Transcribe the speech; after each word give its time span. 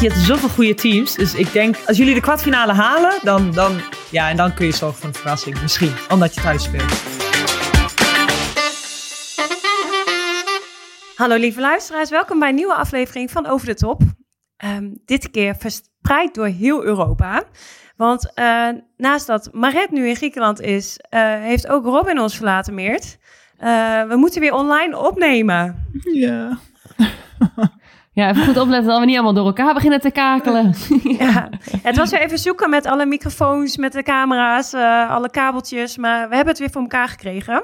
Je 0.00 0.08
hebt 0.08 0.20
zoveel 0.20 0.48
goede 0.48 0.74
teams. 0.74 1.14
Dus 1.14 1.34
ik 1.34 1.52
denk, 1.52 1.76
als 1.86 1.96
jullie 1.96 2.14
de 2.14 2.20
kwartfinale 2.20 2.72
halen, 2.72 3.18
dan, 3.22 3.52
dan, 3.52 3.80
ja, 4.10 4.30
en 4.30 4.36
dan 4.36 4.54
kun 4.54 4.66
je 4.66 4.72
zorgen 4.72 4.98
voor 4.98 5.08
een 5.08 5.14
verrassing. 5.14 5.62
Misschien, 5.62 5.92
omdat 6.08 6.34
je 6.34 6.40
thuis 6.40 6.62
speelt. 6.62 7.02
Hallo 11.14 11.36
lieve 11.36 11.60
luisteraars, 11.60 12.10
welkom 12.10 12.38
bij 12.38 12.48
een 12.48 12.54
nieuwe 12.54 12.74
aflevering 12.74 13.30
van 13.30 13.46
Over 13.46 13.66
de 13.66 13.74
Top. 13.74 14.02
Ehm, 14.56 14.90
dit 15.04 15.30
keer 15.30 15.56
verspreid 15.58 16.34
door 16.34 16.46
heel 16.46 16.84
Europa. 16.84 17.44
Want 17.96 18.32
uh, 18.34 18.68
naast 18.96 19.26
dat 19.26 19.48
Maret 19.52 19.90
nu 19.90 20.08
in 20.08 20.16
Griekenland 20.16 20.60
is, 20.60 21.00
uh, 21.14 21.20
heeft 21.34 21.68
ook 21.68 21.84
Robin 21.84 22.20
ons 22.20 22.36
verlaten, 22.36 22.74
Meert. 22.74 23.18
Uh, 23.60 24.02
we 24.08 24.16
moeten 24.16 24.40
weer 24.40 24.52
online 24.52 24.98
opnemen. 24.98 25.86
Ja. 26.12 26.58
Ja, 28.18 28.28
even 28.28 28.44
goed 28.44 28.58
opletten 28.58 28.88
dat 28.90 28.98
we 28.98 29.06
niet 29.06 29.14
allemaal 29.14 29.32
door 29.32 29.46
elkaar 29.46 29.74
beginnen 29.74 30.00
te 30.00 30.10
kakelen. 30.10 30.74
ja, 31.18 31.48
het 31.82 31.96
was 31.96 32.10
weer 32.10 32.20
even 32.20 32.38
zoeken 32.38 32.70
met 32.70 32.86
alle 32.86 33.06
microfoons, 33.06 33.76
met 33.76 33.92
de 33.92 34.02
camera's, 34.02 34.74
alle 35.08 35.30
kabeltjes. 35.30 35.96
Maar 35.96 36.28
we 36.28 36.34
hebben 36.34 36.52
het 36.52 36.58
weer 36.58 36.70
voor 36.70 36.82
elkaar 36.82 37.08
gekregen. 37.08 37.62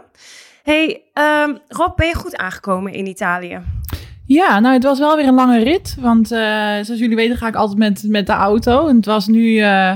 Hey, 0.62 1.02
um, 1.44 1.58
Rob, 1.68 1.96
ben 1.96 2.06
je 2.06 2.14
goed 2.14 2.36
aangekomen 2.36 2.92
in 2.92 3.06
Italië? 3.06 3.60
Ja, 4.26 4.60
nou, 4.60 4.74
het 4.74 4.82
was 4.82 4.98
wel 4.98 5.16
weer 5.16 5.26
een 5.26 5.34
lange 5.34 5.62
rit. 5.62 5.96
Want 6.00 6.32
uh, 6.32 6.38
zoals 6.70 7.00
jullie 7.00 7.16
weten 7.16 7.36
ga 7.36 7.46
ik 7.46 7.54
altijd 7.54 7.78
met, 7.78 8.04
met 8.08 8.26
de 8.26 8.32
auto. 8.32 8.86
En 8.86 8.96
het 8.96 9.06
was 9.06 9.26
nu... 9.26 9.42
Uh, 9.42 9.92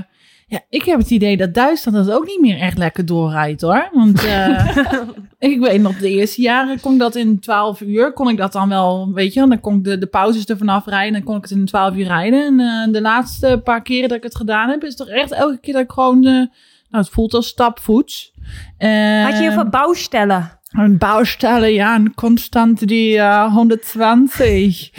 ja, 0.48 0.60
ik 0.68 0.82
heb 0.82 0.98
het 0.98 1.10
idee 1.10 1.36
dat 1.36 1.54
Duitsland 1.54 2.06
dat 2.06 2.16
ook 2.16 2.26
niet 2.26 2.40
meer 2.40 2.58
echt 2.58 2.78
lekker 2.78 3.06
doorrijdt, 3.06 3.60
hoor. 3.60 3.88
Want 3.92 4.24
uh, 4.24 4.76
ik 5.38 5.60
weet 5.60 5.80
nog, 5.80 5.98
de 5.98 6.10
eerste 6.10 6.42
jaren 6.42 6.80
kon 6.80 6.92
ik 6.92 6.98
dat 6.98 7.16
in 7.16 7.40
12 7.40 7.80
uur. 7.80 8.12
Kon 8.12 8.28
ik 8.28 8.36
dat 8.36 8.52
dan 8.52 8.68
wel, 8.68 9.12
weet 9.12 9.32
je, 9.32 9.46
dan 9.46 9.60
kon 9.60 9.76
ik 9.76 9.84
de, 9.84 9.98
de 9.98 10.06
pauzes 10.06 10.46
er 10.46 10.56
vanaf 10.56 10.86
rijden. 10.86 11.06
En 11.06 11.12
dan 11.12 11.22
kon 11.22 11.36
ik 11.36 11.42
het 11.42 11.50
in 11.50 11.66
12 11.66 11.94
uur 11.94 12.06
rijden. 12.06 12.60
En 12.60 12.92
de 12.92 13.00
laatste 13.00 13.60
paar 13.64 13.82
keren 13.82 14.08
dat 14.08 14.18
ik 14.18 14.22
het 14.22 14.36
gedaan 14.36 14.68
heb, 14.68 14.84
is 14.84 14.96
toch 14.96 15.08
echt 15.08 15.32
elke 15.32 15.58
keer 15.58 15.72
dat 15.72 15.82
ik 15.82 15.90
gewoon... 15.90 16.20
nou, 16.20 16.48
het 16.90 17.08
voelt 17.08 17.34
als 17.34 17.46
stapvoets. 17.46 18.32
Had 18.78 19.32
je 19.32 19.38
heel 19.38 19.52
veel 19.52 19.68
bouwstellen? 19.68 20.57
Een 20.68 20.98
bouwstellen, 20.98 21.72
ja, 21.72 21.94
een 21.94 22.14
constante 22.14 22.86
die 22.86 23.16
uh, 23.16 23.52
120. 23.52 24.90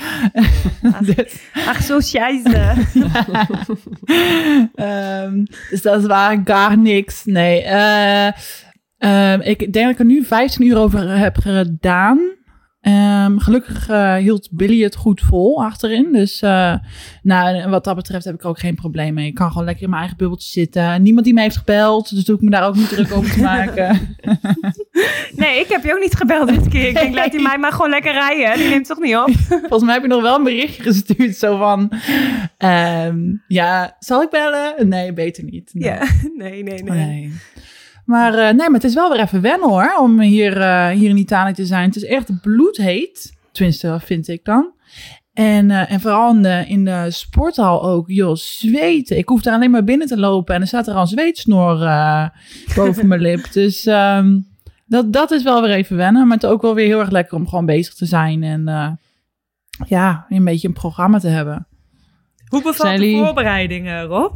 Ach, 0.81 1.01
ach 1.67 1.81
zo 1.81 1.99
scheiße. 1.99 2.73
um, 4.75 5.45
dus 5.69 5.81
dat 5.81 6.05
was 6.05 6.37
gar 6.43 6.77
niks. 6.77 7.25
Nee, 7.25 7.63
uh, 7.63 8.27
uh, 8.99 9.47
ik 9.47 9.73
denk 9.73 9.73
dat 9.73 9.89
ik 9.89 9.99
er 9.99 10.05
nu 10.05 10.25
15 10.25 10.65
uur 10.65 10.77
over 10.77 11.17
heb 11.17 11.37
gedaan. 11.37 12.19
Um, 12.81 13.39
gelukkig 13.39 13.89
uh, 13.89 14.15
hield 14.15 14.49
Billy 14.51 14.83
het 14.83 14.95
goed 14.95 15.21
vol 15.21 15.63
achterin. 15.63 16.11
Dus 16.11 16.41
uh, 16.41 16.75
nou, 17.21 17.69
wat 17.69 17.83
dat 17.83 17.95
betreft 17.95 18.25
heb 18.25 18.33
ik 18.33 18.41
er 18.41 18.47
ook 18.47 18.59
geen 18.59 18.75
probleem 18.75 19.13
mee. 19.13 19.27
Ik 19.27 19.33
kan 19.33 19.49
gewoon 19.49 19.65
lekker 19.65 19.83
in 19.83 19.89
mijn 19.89 20.01
eigen 20.01 20.17
bubbeltje 20.17 20.49
zitten. 20.49 21.01
Niemand 21.01 21.25
die 21.25 21.33
me 21.33 21.41
heeft 21.41 21.57
gebeld, 21.57 22.15
dus 22.15 22.23
doe 22.23 22.35
ik 22.35 22.41
me 22.41 22.49
daar 22.49 22.67
ook 22.67 22.75
niet 22.75 22.89
druk 22.89 23.11
over 23.13 23.31
te 23.31 23.41
maken. 23.41 24.15
nee, 25.41 25.59
ik 25.59 25.67
heb 25.67 25.83
je 25.83 25.93
ook 25.93 25.99
niet 25.99 26.15
gebeld 26.15 26.47
dit 26.47 26.67
keer. 26.67 26.87
Ik 26.87 26.93
denk, 26.93 27.15
laat 27.15 27.31
die 27.31 27.41
mij 27.41 27.57
maar 27.57 27.71
gewoon 27.71 27.89
lekker 27.89 28.11
rijden. 28.11 28.57
Die 28.57 28.69
neemt 28.69 28.85
toch 28.85 28.99
niet 28.99 29.15
op? 29.15 29.29
Volgens 29.59 29.83
mij 29.83 29.93
heb 29.93 30.01
je 30.01 30.09
nog 30.09 30.21
wel 30.21 30.35
een 30.35 30.43
berichtje 30.43 30.83
gestuurd. 30.83 31.35
Zo 31.35 31.57
van, 31.57 31.91
um, 32.57 33.43
ja, 33.47 33.95
zal 33.99 34.21
ik 34.21 34.29
bellen? 34.29 34.89
Nee, 34.89 35.13
beter 35.13 35.43
niet. 35.43 35.69
Nee. 35.73 35.89
Ja, 35.89 35.99
nee, 36.37 36.63
nee, 36.63 36.83
nee. 36.83 37.05
nee. 37.05 37.33
Maar 38.09 38.33
uh, 38.33 38.39
nee, 38.39 38.53
maar 38.53 38.79
het 38.79 38.83
is 38.83 38.93
wel 38.93 39.09
weer 39.09 39.19
even 39.19 39.41
wennen 39.41 39.69
hoor, 39.69 39.97
om 39.99 40.19
hier, 40.19 40.57
uh, 40.57 40.87
hier 40.87 41.09
in 41.09 41.17
Italië 41.17 41.53
te 41.53 41.65
zijn. 41.65 41.85
Het 41.85 41.95
is 41.95 42.05
echt 42.05 42.41
bloedheet, 42.41 43.37
tenminste 43.51 43.99
vind 44.03 44.27
ik 44.27 44.45
dan. 44.45 44.73
En, 45.33 45.69
uh, 45.69 45.91
en 45.91 45.99
vooral 45.99 46.31
in 46.31 46.41
de, 46.41 46.65
in 46.67 46.85
de 46.85 47.05
sporthal 47.11 47.83
ook, 47.83 48.09
joh, 48.09 48.35
zweten. 48.35 49.17
Ik 49.17 49.29
hoef 49.29 49.41
daar 49.41 49.53
alleen 49.53 49.71
maar 49.71 49.83
binnen 49.83 50.07
te 50.07 50.17
lopen 50.17 50.55
en 50.55 50.61
er 50.61 50.67
staat 50.67 50.87
er 50.87 50.93
al 50.93 51.01
een 51.01 51.07
zweetsnor 51.07 51.77
boven 52.75 53.07
mijn 53.07 53.21
lip. 53.21 53.51
Dus 53.53 53.85
um, 53.85 54.47
dat, 54.85 55.13
dat 55.13 55.31
is 55.31 55.43
wel 55.43 55.61
weer 55.61 55.71
even 55.71 55.97
wennen, 55.97 56.27
maar 56.27 56.35
het 56.35 56.45
is 56.45 56.49
ook 56.49 56.61
wel 56.61 56.75
weer 56.75 56.87
heel 56.87 56.99
erg 56.99 57.11
lekker 57.11 57.37
om 57.37 57.47
gewoon 57.47 57.65
bezig 57.65 57.93
te 57.93 58.05
zijn. 58.05 58.43
En 58.43 58.99
ja, 59.87 60.25
een 60.29 60.43
beetje 60.43 60.67
een 60.67 60.73
programma 60.73 61.19
te 61.19 61.27
hebben. 61.27 61.67
Hoe 62.47 62.61
bevalt 62.61 62.99
de 62.99 63.11
voorbereidingen, 63.11 64.03
Rob? 64.03 64.35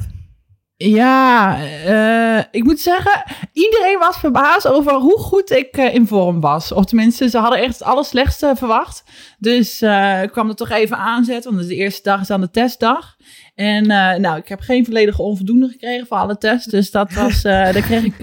Ja, 0.85 1.57
uh, 1.87 2.43
ik 2.51 2.63
moet 2.63 2.79
zeggen, 2.79 3.23
iedereen 3.53 3.99
was 3.99 4.17
verbaasd 4.17 4.67
over 4.67 4.93
hoe 4.93 5.19
goed 5.19 5.51
ik 5.51 5.77
uh, 5.77 5.93
in 5.93 6.07
vorm 6.07 6.39
was. 6.39 6.71
Of 6.71 6.85
tenminste, 6.85 7.29
ze 7.29 7.37
hadden 7.37 7.59
echt 7.59 7.79
het 7.79 7.83
allerslechtste 7.83 8.53
verwacht. 8.55 9.03
Dus 9.37 9.81
uh, 9.81 10.23
ik 10.23 10.31
kwam 10.31 10.49
er 10.49 10.55
toch 10.55 10.69
even 10.69 10.97
aanzetten, 10.97 11.55
want 11.55 11.67
de 11.67 11.75
eerste 11.75 12.01
dag 12.03 12.21
is 12.21 12.27
dan 12.27 12.41
de 12.41 12.49
testdag. 12.49 13.15
En 13.55 13.87
nou, 14.21 14.37
ik 14.37 14.47
heb 14.47 14.59
geen 14.59 14.85
volledige 14.85 15.21
onvoldoende 15.21 15.67
gekregen 15.67 16.07
voor 16.07 16.17
alle 16.17 16.37
tests. 16.37 16.67
Dus 16.67 16.91
dat 16.91 17.13
was, 17.13 17.41
daar 17.73 17.81
kreeg 17.81 18.03
ik 18.03 18.19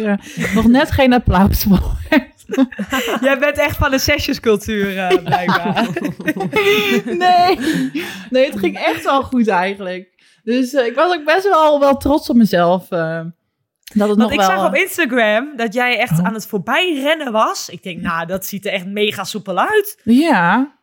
nog 0.54 0.66
net 0.66 0.91
geen 0.91 1.12
applaus 1.12 1.62
voor. 1.62 1.99
Jij 3.20 3.38
bent 3.38 3.59
echt 3.59 3.76
van 3.76 3.91
de 3.91 3.99
sessionscultuur, 3.99 5.20
blijkbaar. 5.25 5.88
nee, 7.04 7.59
nee, 8.31 8.47
het 8.50 8.59
ging 8.59 8.78
echt 8.78 9.04
wel 9.04 9.22
goed 9.22 9.49
eigenlijk. 9.49 10.19
Dus 10.50 10.72
uh, 10.72 10.87
ik 10.87 10.94
was 10.94 11.15
ook 11.15 11.25
best 11.25 11.49
wel, 11.49 11.81
wel 11.81 11.97
trots 11.97 12.31
op 12.31 12.37
mezelf. 12.37 12.91
Uh, 12.91 13.21
dat 13.94 14.09
het 14.09 14.16
Want 14.16 14.16
nog 14.16 14.33
ik 14.33 14.38
wel... 14.38 14.47
zag 14.47 14.66
op 14.66 14.75
Instagram 14.75 15.56
dat 15.56 15.75
jij 15.75 15.99
echt 15.99 16.19
oh. 16.19 16.25
aan 16.25 16.34
het 16.34 16.47
voorbijrennen 16.47 17.33
was. 17.33 17.69
Ik 17.69 17.83
denk, 17.83 18.00
nou, 18.00 18.27
dat 18.27 18.47
ziet 18.47 18.66
er 18.66 18.72
echt 18.72 18.87
mega 18.87 19.25
soepel 19.25 19.59
uit. 19.59 20.00
Ja. 20.05 20.78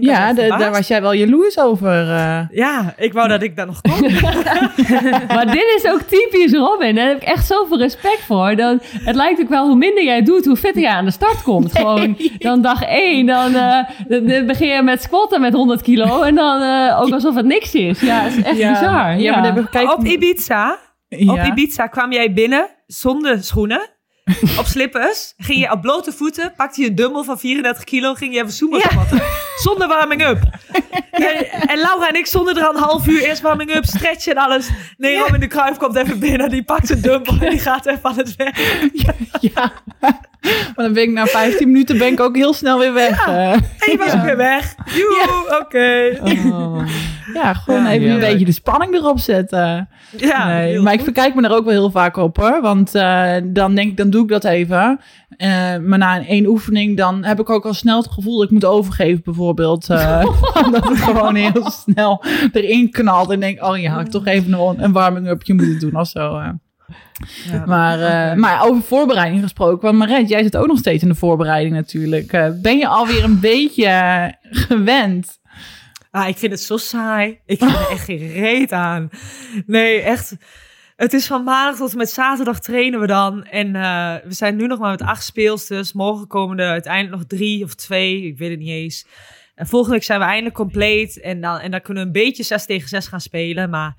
Ja, 0.00 0.32
de, 0.32 0.46
daar 0.58 0.70
was 0.70 0.88
jij 0.88 1.02
wel 1.02 1.14
jaloers 1.14 1.58
over. 1.58 2.02
Uh... 2.02 2.40
Ja, 2.50 2.94
ik 2.96 3.12
wou 3.12 3.28
dat 3.28 3.42
ik 3.42 3.56
daar 3.56 3.66
nog 3.66 3.80
kon. 3.80 4.00
maar 5.34 5.46
dit 5.46 5.74
is 5.76 5.90
ook 5.90 6.00
typisch 6.00 6.52
Robin. 6.52 6.94
Daar 6.94 7.06
heb 7.06 7.16
ik 7.16 7.28
echt 7.28 7.46
zoveel 7.46 7.78
respect 7.78 8.20
voor. 8.20 8.56
Dan, 8.56 8.80
het 8.82 9.14
lijkt 9.16 9.40
ook 9.40 9.48
wel 9.48 9.66
hoe 9.66 9.76
minder 9.76 10.04
jij 10.04 10.22
doet, 10.22 10.44
hoe 10.44 10.56
fitter 10.56 10.82
jij 10.82 10.92
aan 10.92 11.04
de 11.04 11.10
start 11.10 11.42
komt. 11.42 11.72
Nee. 11.72 11.82
Gewoon 11.82 12.16
dan 12.38 12.62
dag 12.62 12.82
één, 12.82 13.26
dan, 13.26 13.54
uh, 13.54 13.78
dan, 14.08 14.46
begin 14.46 14.68
je 14.68 14.82
met 14.82 15.02
squatten 15.02 15.40
met 15.40 15.52
100 15.52 15.82
kilo. 15.82 16.22
En 16.22 16.34
dan 16.34 16.62
uh, 16.62 17.00
ook 17.00 17.12
alsof 17.12 17.34
het 17.34 17.46
niks 17.46 17.74
is. 17.74 18.00
Ja, 18.00 18.26
is 18.26 18.42
echt 18.42 18.56
ja. 18.56 18.72
bizar. 18.72 19.10
Ja, 19.10 19.16
ja. 19.16 19.40
Maar 19.40 19.68
kijk... 19.68 19.92
Op 19.92 20.04
Ibiza, 20.04 20.78
op 21.26 21.38
Ibiza 21.38 21.86
kwam 21.86 22.12
jij 22.12 22.32
binnen 22.32 22.68
zonder 22.86 23.44
schoenen. 23.44 23.92
op 24.58 24.64
slippers. 24.64 25.34
Ging 25.36 25.60
je 25.60 25.70
op 25.70 25.80
blote 25.80 26.12
voeten, 26.12 26.52
pakte 26.56 26.80
je 26.80 26.88
een 26.88 26.94
dumbbell 26.94 27.22
van 27.22 27.38
34 27.38 27.84
kilo, 27.84 28.14
ging 28.14 28.34
je 28.34 28.40
even 28.40 28.52
zoemen 28.52 28.78
ja. 28.78 28.84
Zonder 29.54 29.88
warming-up. 29.88 30.38
en, 31.10 31.50
en, 31.68 31.78
Laura 31.78 32.08
en 32.08 32.14
ik 32.14 32.26
stonden 32.26 32.56
er 32.56 32.64
al 32.64 32.74
een 32.74 32.82
half 32.82 33.06
uur 33.06 33.22
eerst 33.22 33.42
warming-up, 33.42 33.84
stretchen 33.84 34.34
en 34.34 34.42
alles. 34.42 34.70
Nee, 34.96 35.18
Robin 35.18 35.40
de 35.40 35.46
Kruif 35.46 35.76
komt 35.76 35.96
even 35.96 36.18
binnen, 36.18 36.50
die 36.50 36.62
pakt 36.64 36.90
een 36.90 37.00
dumbbell 37.00 37.38
en 37.40 37.50
die 37.50 37.58
gaat 37.58 37.86
even 37.86 38.04
aan 38.04 38.16
het 38.16 38.36
werk. 38.36 38.58
Ja. 39.40 39.72
Maar 40.74 40.84
dan 40.84 40.92
ben 40.92 41.02
ik 41.02 41.10
na 41.10 41.26
15 41.26 41.66
minuten 41.66 41.98
ben 41.98 42.12
ik 42.12 42.20
ook 42.20 42.36
heel 42.36 42.52
snel 42.52 42.78
weer 42.78 42.92
weg. 42.92 43.26
Ja. 43.26 43.52
En 43.52 43.90
je 43.90 43.96
was 43.98 44.12
ja. 44.12 44.18
ook 44.18 44.24
weer 44.24 44.36
weg. 44.36 44.74
Joe, 44.84 45.44
oké. 45.44 45.60
Okay. 45.60 46.18
Oh. 46.50 46.86
Ja, 47.34 47.54
gewoon 47.54 47.86
even 47.86 48.10
een 48.10 48.20
beetje 48.20 48.44
de 48.44 48.52
spanning 48.52 48.94
erop 48.94 49.18
zetten. 49.18 49.88
Ja, 50.16 50.48
nee, 50.48 50.80
maar 50.80 50.92
ik 50.92 51.00
verkijk 51.00 51.34
me 51.34 51.42
er 51.42 51.54
ook 51.54 51.64
wel 51.64 51.72
heel 51.72 51.90
vaak 51.90 52.16
op 52.16 52.36
hoor. 52.36 52.60
Want 52.60 52.94
uh, 52.94 53.34
dan 53.44 53.74
denk 53.74 53.90
ik, 53.90 53.96
dan 53.96 54.10
doe 54.10 54.22
ik 54.22 54.28
dat 54.28 54.44
even. 54.44 55.00
Uh, 55.38 55.76
maar 55.76 55.98
na 55.98 56.16
een 56.16 56.26
één 56.26 56.46
oefening, 56.46 56.96
dan 56.96 57.24
heb 57.24 57.40
ik 57.40 57.50
ook 57.50 57.64
al 57.64 57.74
snel 57.74 57.96
het 57.96 58.10
gevoel 58.10 58.36
dat 58.36 58.44
ik 58.44 58.50
moet 58.50 58.64
overgeven, 58.64 59.20
bijvoorbeeld. 59.24 59.43
Uh, 59.52 60.24
omdat 60.64 60.84
het 60.88 60.98
gewoon 60.98 61.34
heel 61.34 61.70
snel 61.70 62.24
erin 62.52 62.90
knalt. 62.90 63.30
En 63.30 63.40
denk, 63.40 63.64
oh 63.64 63.78
ja, 63.78 63.92
had 63.92 64.00
ik 64.00 64.10
toch 64.10 64.26
even 64.26 64.52
een, 64.52 64.84
een 64.84 64.92
warming-upje 64.92 65.54
moeten 65.54 65.78
doen 65.78 65.96
of 65.96 66.08
zo. 66.08 66.42
Ja, 67.50 67.64
maar, 67.66 67.98
uh, 67.98 68.40
maar 68.40 68.64
over 68.64 68.82
voorbereiding 68.82 69.42
gesproken. 69.42 69.80
Want 69.80 69.98
Maret, 69.98 70.28
jij 70.28 70.42
zit 70.42 70.56
ook 70.56 70.66
nog 70.66 70.78
steeds 70.78 71.02
in 71.02 71.08
de 71.08 71.14
voorbereiding 71.14 71.74
natuurlijk. 71.74 72.32
Uh, 72.32 72.46
ben 72.62 72.78
je 72.78 72.88
alweer 72.88 73.24
een 73.24 73.40
beetje 73.40 74.34
gewend? 74.40 75.38
Ah, 76.10 76.28
ik 76.28 76.36
vind 76.36 76.52
het 76.52 76.60
zo 76.60 76.76
saai. 76.76 77.38
Ik 77.46 77.58
vind 77.58 77.70
er 77.70 77.90
echt 77.90 78.04
geen 78.04 78.32
reet 78.32 78.72
aan. 78.72 79.10
Nee, 79.66 80.00
echt. 80.00 80.36
Het 81.04 81.12
is 81.12 81.26
van 81.26 81.44
maandag 81.44 81.76
tot 81.76 81.90
en 81.90 81.96
met 81.96 82.10
zaterdag 82.10 82.60
trainen 82.60 83.00
we 83.00 83.06
dan. 83.06 83.44
En 83.44 83.66
uh, 83.66 84.14
we 84.24 84.32
zijn 84.32 84.56
nu 84.56 84.66
nog 84.66 84.78
maar 84.78 84.90
met 84.90 85.02
acht 85.02 85.24
speelsters. 85.24 85.92
Morgen 85.92 86.26
komen 86.26 86.58
er 86.58 86.68
uiteindelijk 86.68 87.16
nog 87.16 87.24
drie 87.26 87.64
of 87.64 87.74
twee. 87.74 88.22
Ik 88.22 88.38
weet 88.38 88.50
het 88.50 88.58
niet 88.58 88.68
eens. 88.68 89.06
En 89.54 89.66
volgende 89.66 89.94
week 89.94 90.04
zijn 90.04 90.18
we 90.18 90.24
eindelijk 90.24 90.54
compleet. 90.54 91.20
En 91.20 91.40
dan, 91.40 91.58
en 91.58 91.70
dan 91.70 91.80
kunnen 91.80 92.02
we 92.02 92.08
een 92.08 92.24
beetje 92.24 92.42
6 92.42 92.66
tegen 92.66 92.88
6 92.88 93.06
gaan 93.06 93.20
spelen. 93.20 93.70
Maar 93.70 93.96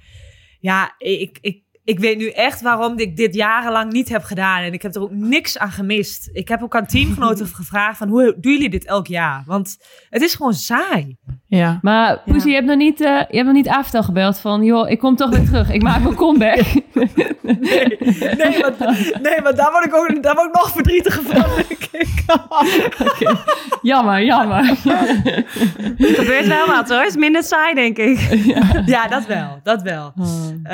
ja, 0.60 0.96
ik, 0.98 1.38
ik, 1.42 1.64
ik 1.86 2.00
weet 2.00 2.18
nu 2.18 2.30
echt 2.30 2.62
waarom 2.62 3.00
ik 3.00 3.18
dit 3.18 3.36
jarenlang 3.36 3.92
niet 3.92 4.10
heb 4.10 4.24
gedaan. 4.24 4.62
En 4.62 4.74
ik 4.74 4.82
heb 4.82 4.96
er 4.96 5.02
ook 5.02 5.12
niks 5.12 5.58
aan 5.58 5.72
gemist. 5.72 6.30
Ik 6.34 6.48
heb 6.48 6.64
ook 6.64 6.76
aan 6.76 6.86
teamgenoten 6.86 7.48
gevraagd 7.62 7.98
van 7.98 8.08
hoe 8.08 8.36
doen 8.38 8.52
jullie 8.52 8.70
dit 8.70 8.86
elk 8.86 9.08
jaar? 9.08 9.44
Want 9.46 9.78
het 10.10 10.22
is 10.22 10.36
gewoon 10.36 10.54
saai. 10.54 11.18
Ja. 11.48 11.80
Maar 11.82 12.22
Poesie, 12.26 12.50
je 12.50 12.56
hebt 12.56 12.68
nog 12.68 12.78
niet, 12.78 13.02
uh, 13.02 13.08
je 13.08 13.36
hebt 13.36 13.46
nog 13.46 13.54
niet 13.54 13.68
Aaftel 13.68 14.04
gebeld 14.04 14.40
van... 14.40 14.64
joh, 14.64 14.90
ik 14.90 15.00
kom 15.00 15.16
toch 15.16 15.30
weer 15.30 15.46
terug. 15.46 15.72
Ik 15.72 15.82
maak 15.82 16.02
mijn 16.02 16.16
comeback. 16.16 16.66
nee, 17.42 17.98
nee, 18.38 18.60
want, 18.62 18.80
nee, 19.22 19.42
want 19.44 19.56
daar 19.56 19.72
word 19.72 19.86
ik 19.86 19.96
ook 19.96 20.24
daar 20.24 20.36
word 20.36 20.48
ik 20.48 20.54
nog 20.54 20.72
verdrietig 20.72 21.22
van, 21.24 21.44
okay. 21.72 23.36
Jammer, 23.82 24.24
jammer. 24.24 24.66
Het 25.98 26.16
gebeurt 26.16 26.48
wel 26.48 26.68
wat 26.68 26.90
hoor. 26.90 27.00
Het 27.00 27.10
is 27.10 27.16
minder 27.16 27.44
saai, 27.44 27.74
denk 27.74 27.98
ik. 27.98 28.20
Ja, 28.46 28.84
ja 28.86 29.08
dat 29.08 29.26
wel. 29.26 29.60
Dat 29.64 29.82
wel. 29.82 30.14
Oh. 30.18 30.26
Uh, 30.64 30.72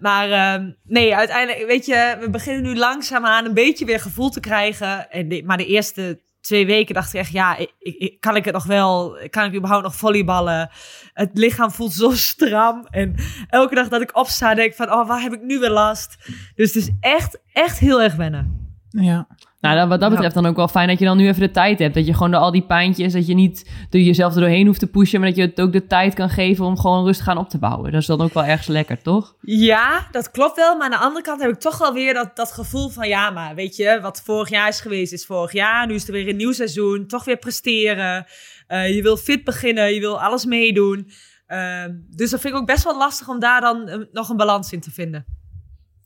maar 0.00 0.28
uh, 0.28 0.49
nee, 0.84 1.16
uiteindelijk, 1.16 1.66
weet 1.66 1.86
je... 1.86 2.16
we 2.20 2.30
beginnen 2.30 2.62
nu 2.62 2.76
langzaamaan 2.76 3.44
een 3.44 3.54
beetje 3.54 3.84
weer 3.84 4.00
gevoel 4.00 4.30
te 4.30 4.40
krijgen. 4.40 5.10
En 5.10 5.44
maar 5.44 5.56
de 5.56 5.66
eerste 5.66 6.20
twee 6.40 6.66
weken 6.66 6.94
dacht 6.94 7.14
ik 7.14 7.20
echt, 7.20 7.32
ja, 7.32 7.56
ik, 7.56 7.72
ik, 7.78 8.20
kan 8.20 8.36
ik 8.36 8.44
het 8.44 8.54
nog 8.54 8.64
wel? 8.64 9.18
Kan 9.30 9.44
ik 9.44 9.54
überhaupt 9.54 9.84
nog 9.84 9.96
volleyballen? 9.96 10.70
Het 11.12 11.30
lichaam 11.32 11.70
voelt 11.70 11.92
zo 11.92 12.10
stram. 12.10 12.86
En 12.90 13.14
elke 13.48 13.74
dag 13.74 13.88
dat 13.88 14.00
ik 14.00 14.16
opsta, 14.16 14.54
denk 14.54 14.70
ik 14.70 14.76
van, 14.76 14.92
oh, 14.92 15.08
waar 15.08 15.20
heb 15.20 15.32
ik 15.32 15.42
nu 15.42 15.58
weer 15.58 15.70
last? 15.70 16.16
Dus 16.54 16.74
het 16.74 16.82
is 16.82 16.90
echt, 17.00 17.40
echt 17.52 17.78
heel 17.78 18.02
erg 18.02 18.14
wennen. 18.14 18.58
Ja. 18.88 19.26
Nou, 19.60 19.88
wat 19.88 20.00
dat 20.00 20.10
betreft 20.10 20.34
dan 20.34 20.46
ook 20.46 20.56
wel 20.56 20.68
fijn 20.68 20.88
dat 20.88 20.98
je 20.98 21.04
dan 21.04 21.16
nu 21.16 21.28
even 21.28 21.40
de 21.40 21.50
tijd 21.50 21.78
hebt. 21.78 21.94
Dat 21.94 22.06
je 22.06 22.12
gewoon 22.12 22.30
door 22.30 22.40
al 22.40 22.50
die 22.50 22.66
pijntjes, 22.66 23.12
dat 23.12 23.26
je 23.26 23.34
niet 23.34 23.70
door 23.90 24.00
jezelf 24.00 24.34
er 24.34 24.40
doorheen 24.40 24.66
hoeft 24.66 24.78
te 24.78 24.86
pushen, 24.86 25.20
maar 25.20 25.28
dat 25.28 25.38
je 25.38 25.44
het 25.44 25.60
ook 25.60 25.72
de 25.72 25.86
tijd 25.86 26.14
kan 26.14 26.28
geven 26.28 26.64
om 26.64 26.78
gewoon 26.78 27.04
rustig 27.04 27.28
aan 27.28 27.38
op 27.38 27.48
te 27.48 27.58
bouwen. 27.58 27.92
Dat 27.92 28.00
is 28.00 28.06
dan 28.06 28.20
ook 28.20 28.34
wel 28.34 28.44
ergens 28.44 28.66
lekker, 28.66 29.02
toch? 29.02 29.34
Ja, 29.40 30.06
dat 30.10 30.30
klopt 30.30 30.56
wel. 30.56 30.76
Maar 30.76 30.84
aan 30.84 30.98
de 30.98 31.04
andere 31.04 31.24
kant 31.24 31.40
heb 31.40 31.50
ik 31.50 31.58
toch 31.58 31.78
wel 31.78 31.92
weer 31.92 32.14
dat, 32.14 32.36
dat 32.36 32.52
gevoel 32.52 32.88
van, 32.88 33.08
ja, 33.08 33.30
maar 33.30 33.54
weet 33.54 33.76
je, 33.76 33.98
wat 34.02 34.22
vorig 34.24 34.48
jaar 34.48 34.68
is 34.68 34.80
geweest, 34.80 35.12
is 35.12 35.26
vorig 35.26 35.52
jaar. 35.52 35.86
Nu 35.86 35.94
is 35.94 36.06
er 36.06 36.12
weer 36.12 36.28
een 36.28 36.36
nieuw 36.36 36.52
seizoen, 36.52 37.06
toch 37.06 37.24
weer 37.24 37.38
presteren. 37.38 38.26
Uh, 38.68 38.94
je 38.94 39.02
wil 39.02 39.16
fit 39.16 39.44
beginnen, 39.44 39.94
je 39.94 40.00
wil 40.00 40.20
alles 40.20 40.44
meedoen. 40.44 41.10
Uh, 41.48 41.84
dus 42.08 42.30
dat 42.30 42.40
vind 42.40 42.54
ik 42.54 42.60
ook 42.60 42.66
best 42.66 42.84
wel 42.84 42.98
lastig 42.98 43.28
om 43.28 43.38
daar 43.38 43.60
dan 43.60 43.88
uh, 43.88 43.96
nog 44.12 44.28
een 44.28 44.36
balans 44.36 44.72
in 44.72 44.80
te 44.80 44.90
vinden. 44.90 45.24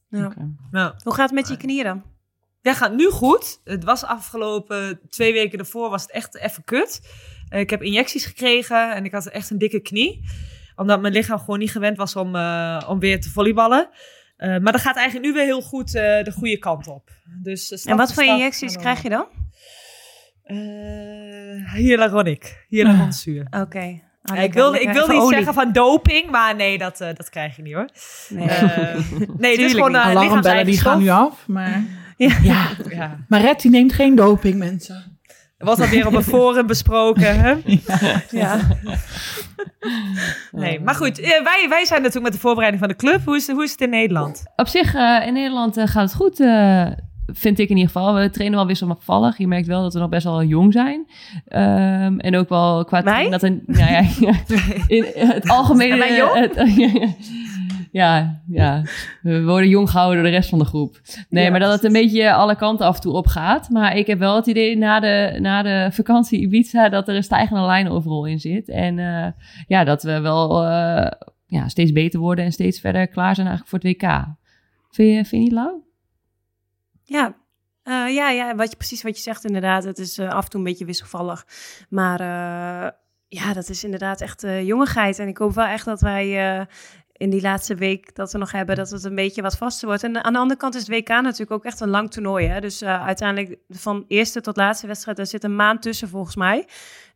Ja. 0.08 0.26
Okay. 0.26 0.44
Nou. 0.70 0.92
Hoe 1.02 1.14
gaat 1.14 1.30
het 1.30 1.38
met 1.38 1.48
je 1.48 1.56
knieën 1.56 1.84
dan? 1.84 2.02
Ja, 2.64 2.75
gaat 2.75 2.94
nu 2.94 3.11
goed. 3.11 3.61
Het 3.64 3.84
was 3.84 4.05
afgelopen 4.05 5.00
twee 5.08 5.32
weken 5.32 5.58
ervoor 5.58 5.90
was 5.90 6.02
het 6.02 6.11
echt 6.11 6.37
even 6.37 6.64
kut. 6.64 7.00
Uh, 7.50 7.61
ik 7.61 7.70
heb 7.70 7.82
injecties 7.82 8.26
gekregen 8.26 8.94
en 8.94 9.05
ik 9.05 9.12
had 9.12 9.26
echt 9.26 9.50
een 9.50 9.58
dikke 9.58 9.81
knie. 9.81 10.25
Omdat 10.76 11.00
mijn 11.00 11.12
lichaam 11.12 11.38
gewoon 11.38 11.58
niet 11.58 11.70
gewend 11.70 11.96
was 11.96 12.16
om, 12.16 12.34
uh, 12.34 12.82
om 12.88 12.99
weer 12.99 13.20
te 13.20 13.31
volleyballen. 13.31 13.88
Uh, 14.38 14.58
maar 14.58 14.72
dat 14.72 14.81
gaat 14.81 14.96
eigenlijk 14.96 15.26
nu 15.26 15.32
weer 15.32 15.44
heel 15.44 15.62
goed 15.62 15.93
de 15.93 16.32
goede 16.37 16.58
kant 16.58 16.87
op. 16.88 17.11
Dus, 17.43 17.84
en 17.84 17.96
wat 17.96 18.12
voor 18.12 18.25
injecties 18.25 18.76
krijg 18.76 19.02
je 19.02 19.08
dan? 19.08 19.26
hyaluronic. 21.75 22.66
Hyaluronzuur. 22.69 23.46
Oké. 23.46 23.61
Okay. 23.61 24.05
Oh, 24.31 24.37
ja, 24.37 24.43
ik 24.43 24.52
wil, 24.52 24.75
ik 24.75 24.93
wil 24.93 25.08
niet 25.08 25.20
olie. 25.20 25.34
zeggen 25.34 25.55
van 25.55 25.72
doping, 25.72 26.31
maar 26.31 26.56
nee, 26.56 26.78
dat, 26.78 27.00
uh, 27.00 27.08
dat 27.14 27.31
krijg 27.31 27.56
je 27.56 27.62
niet 27.62 27.75
hoor. 27.75 27.88
Nee, 28.28 28.49
uh, 28.49 28.96
nee 29.37 29.56
dus 29.56 29.72
gewoon 29.72 29.94
uh, 29.94 30.06
Alarmbellen 30.06 30.64
die 30.64 30.81
gaan 30.81 30.99
nu 30.99 31.08
af, 31.08 31.46
maar... 31.46 32.02
Ja. 32.16 32.37
ja. 32.43 32.69
ja. 32.90 33.19
Maar 33.28 33.40
Red 33.40 33.61
die 33.61 33.70
neemt 33.70 33.93
geen 33.93 34.14
doping, 34.14 34.58
mensen. 34.58 35.19
Er 35.58 35.66
was 35.66 35.81
alweer 35.81 36.06
op 36.06 36.14
een 36.14 36.22
forum 36.22 36.66
besproken, 36.66 37.40
hè? 37.40 37.55
Ja. 37.64 38.22
ja. 38.31 38.61
Nee, 40.50 40.81
maar 40.81 40.94
goed, 40.94 41.19
wij, 41.19 41.66
wij 41.69 41.84
zijn 41.84 42.00
natuurlijk 42.02 42.25
met 42.25 42.32
de 42.32 42.38
voorbereiding 42.38 42.82
van 42.82 42.93
de 42.93 42.96
club. 42.96 43.25
Hoe 43.25 43.37
is, 43.37 43.49
hoe 43.49 43.64
is 43.64 43.70
het 43.70 43.81
in 43.81 43.90
Nederland? 43.90 44.43
Op 44.56 44.69
zich, 44.69 44.94
in 45.26 45.32
Nederland 45.32 45.81
gaat 45.81 46.02
het 46.02 46.14
goed 46.14 46.40
vind 47.26 47.58
ik 47.58 47.69
in 47.69 47.76
ieder 47.76 47.93
geval. 47.93 48.14
We 48.14 48.31
trainen 48.31 48.58
wel 48.58 48.66
wisselvallig. 48.66 49.38
Je 49.38 49.46
merkt 49.46 49.66
wel 49.66 49.82
dat 49.82 49.93
we 49.93 49.99
nog 49.99 50.08
best 50.08 50.25
wel 50.25 50.43
jong 50.43 50.72
zijn. 50.72 51.06
Um, 51.49 52.20
en 52.20 52.37
ook 52.37 52.49
wel 52.49 52.84
qua... 52.84 53.02
Wij? 53.02 53.31
Dat 53.31 53.43
een, 53.43 53.62
nou 53.66 53.90
ja, 53.90 54.05
in 54.96 55.06
het 55.14 55.49
algemene... 55.49 55.96
Ja, 57.94 58.43
ja, 58.46 58.82
we 59.23 59.44
worden 59.44 59.69
jong 59.69 59.91
gehouden 59.91 60.23
door 60.23 60.31
de 60.31 60.37
rest 60.37 60.49
van 60.49 60.58
de 60.58 60.64
groep. 60.64 61.00
Nee, 61.29 61.44
ja. 61.44 61.50
maar 61.50 61.61
dat 61.61 61.73
het 61.73 61.85
een 61.85 61.93
beetje 61.93 62.32
alle 62.32 62.56
kanten 62.56 62.87
af 62.87 62.94
en 62.94 63.00
toe 63.00 63.12
opgaat. 63.12 63.70
Maar 63.70 63.96
ik 63.96 64.06
heb 64.06 64.19
wel 64.19 64.37
het 64.37 64.46
idee 64.46 64.76
na 64.76 65.00
de, 65.00 65.38
na 65.41 65.62
de 65.62 65.88
vakantie 65.93 66.41
Ibiza 66.41 66.88
dat 66.88 67.08
er 67.08 67.14
een 67.14 67.23
stijgende 67.23 67.62
lijn 67.62 67.88
overal 67.88 68.26
in 68.26 68.41
zit. 68.41 68.69
En 68.69 68.99
uh, 68.99 69.26
ja, 69.67 69.85
dat 69.85 70.02
we 70.02 70.20
wel 70.20 70.64
uh, 70.64 71.11
ja, 71.46 71.69
steeds 71.69 71.93
beter 71.93 72.20
worden 72.20 72.44
en 72.44 72.52
steeds 72.52 72.81
verder 72.81 73.08
klaar 73.08 73.35
zijn 73.35 73.46
eigenlijk 73.46 73.69
voor 73.69 73.91
het 73.91 74.02
WK. 74.02 74.37
Vind 74.90 75.08
je, 75.08 75.14
vind 75.14 75.31
je 75.31 75.38
niet 75.38 75.52
lauw? 75.52 75.85
Ja, 77.02 77.35
uh, 77.85 78.14
ja, 78.14 78.31
ja 78.31 78.55
wat 78.55 78.70
je, 78.70 78.76
precies 78.76 79.02
wat 79.02 79.17
je 79.17 79.23
zegt 79.23 79.44
inderdaad. 79.44 79.85
Het 79.85 79.99
is 79.99 80.19
uh, 80.19 80.29
af 80.29 80.44
en 80.44 80.50
toe 80.50 80.61
een 80.61 80.67
beetje 80.67 80.85
wisselvallig. 80.85 81.47
Maar 81.88 82.20
uh, 82.20 82.90
ja, 83.29 83.52
dat 83.52 83.69
is 83.69 83.85
inderdaad 83.85 84.20
echt 84.20 84.47
jongigheid. 84.62 85.19
En 85.19 85.29
ik 85.29 85.38
hoop 85.38 85.55
wel 85.55 85.67
echt 85.67 85.85
dat 85.85 86.00
wij 86.00 86.67
in 87.25 87.31
die 87.31 87.41
laatste 87.41 87.75
week 87.75 88.15
dat 88.15 88.32
we 88.32 88.38
nog 88.38 88.53
hebben, 88.53 88.76
dat 88.76 88.91
het 88.91 89.05
een 89.05 89.15
beetje 89.15 89.43
wat 89.43 89.56
vaster 89.56 89.87
wordt. 89.88 90.03
En 90.03 90.25
aan 90.25 90.32
de 90.32 90.38
andere 90.38 90.61
kant 90.61 90.75
is 90.75 90.87
het 90.87 90.91
WK 90.91 91.09
natuurlijk 91.09 91.50
ook 91.50 91.65
echt 91.65 91.81
een 91.81 91.88
lang 91.88 92.11
toernooi. 92.11 92.47
Hè? 92.47 92.61
Dus 92.61 92.85
uiteindelijk 92.85 93.59
van 93.69 94.05
eerste 94.09 94.41
tot 94.41 94.56
laatste 94.56 94.87
wedstrijd, 94.87 95.17
daar 95.17 95.26
zit 95.26 95.44
een 95.44 95.56
maand 95.56 95.82
tussen 95.82 96.09
volgens 96.09 96.37
mij. 96.37 96.67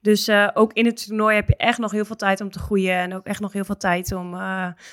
Dus 0.01 0.31
ook 0.55 0.73
in 0.73 0.87
het 0.87 1.07
toernooi 1.07 1.35
heb 1.35 1.49
je 1.49 1.57
echt 1.57 1.79
nog 1.79 1.91
heel 1.91 2.05
veel 2.05 2.17
tijd 2.17 2.41
om 2.41 2.51
te 2.51 2.59
groeien. 2.59 2.95
En 2.95 3.15
ook 3.15 3.27
echt 3.27 3.41
nog 3.41 3.53
heel 3.53 3.65
veel 3.65 3.77
tijd 3.77 4.13
om, 4.13 4.35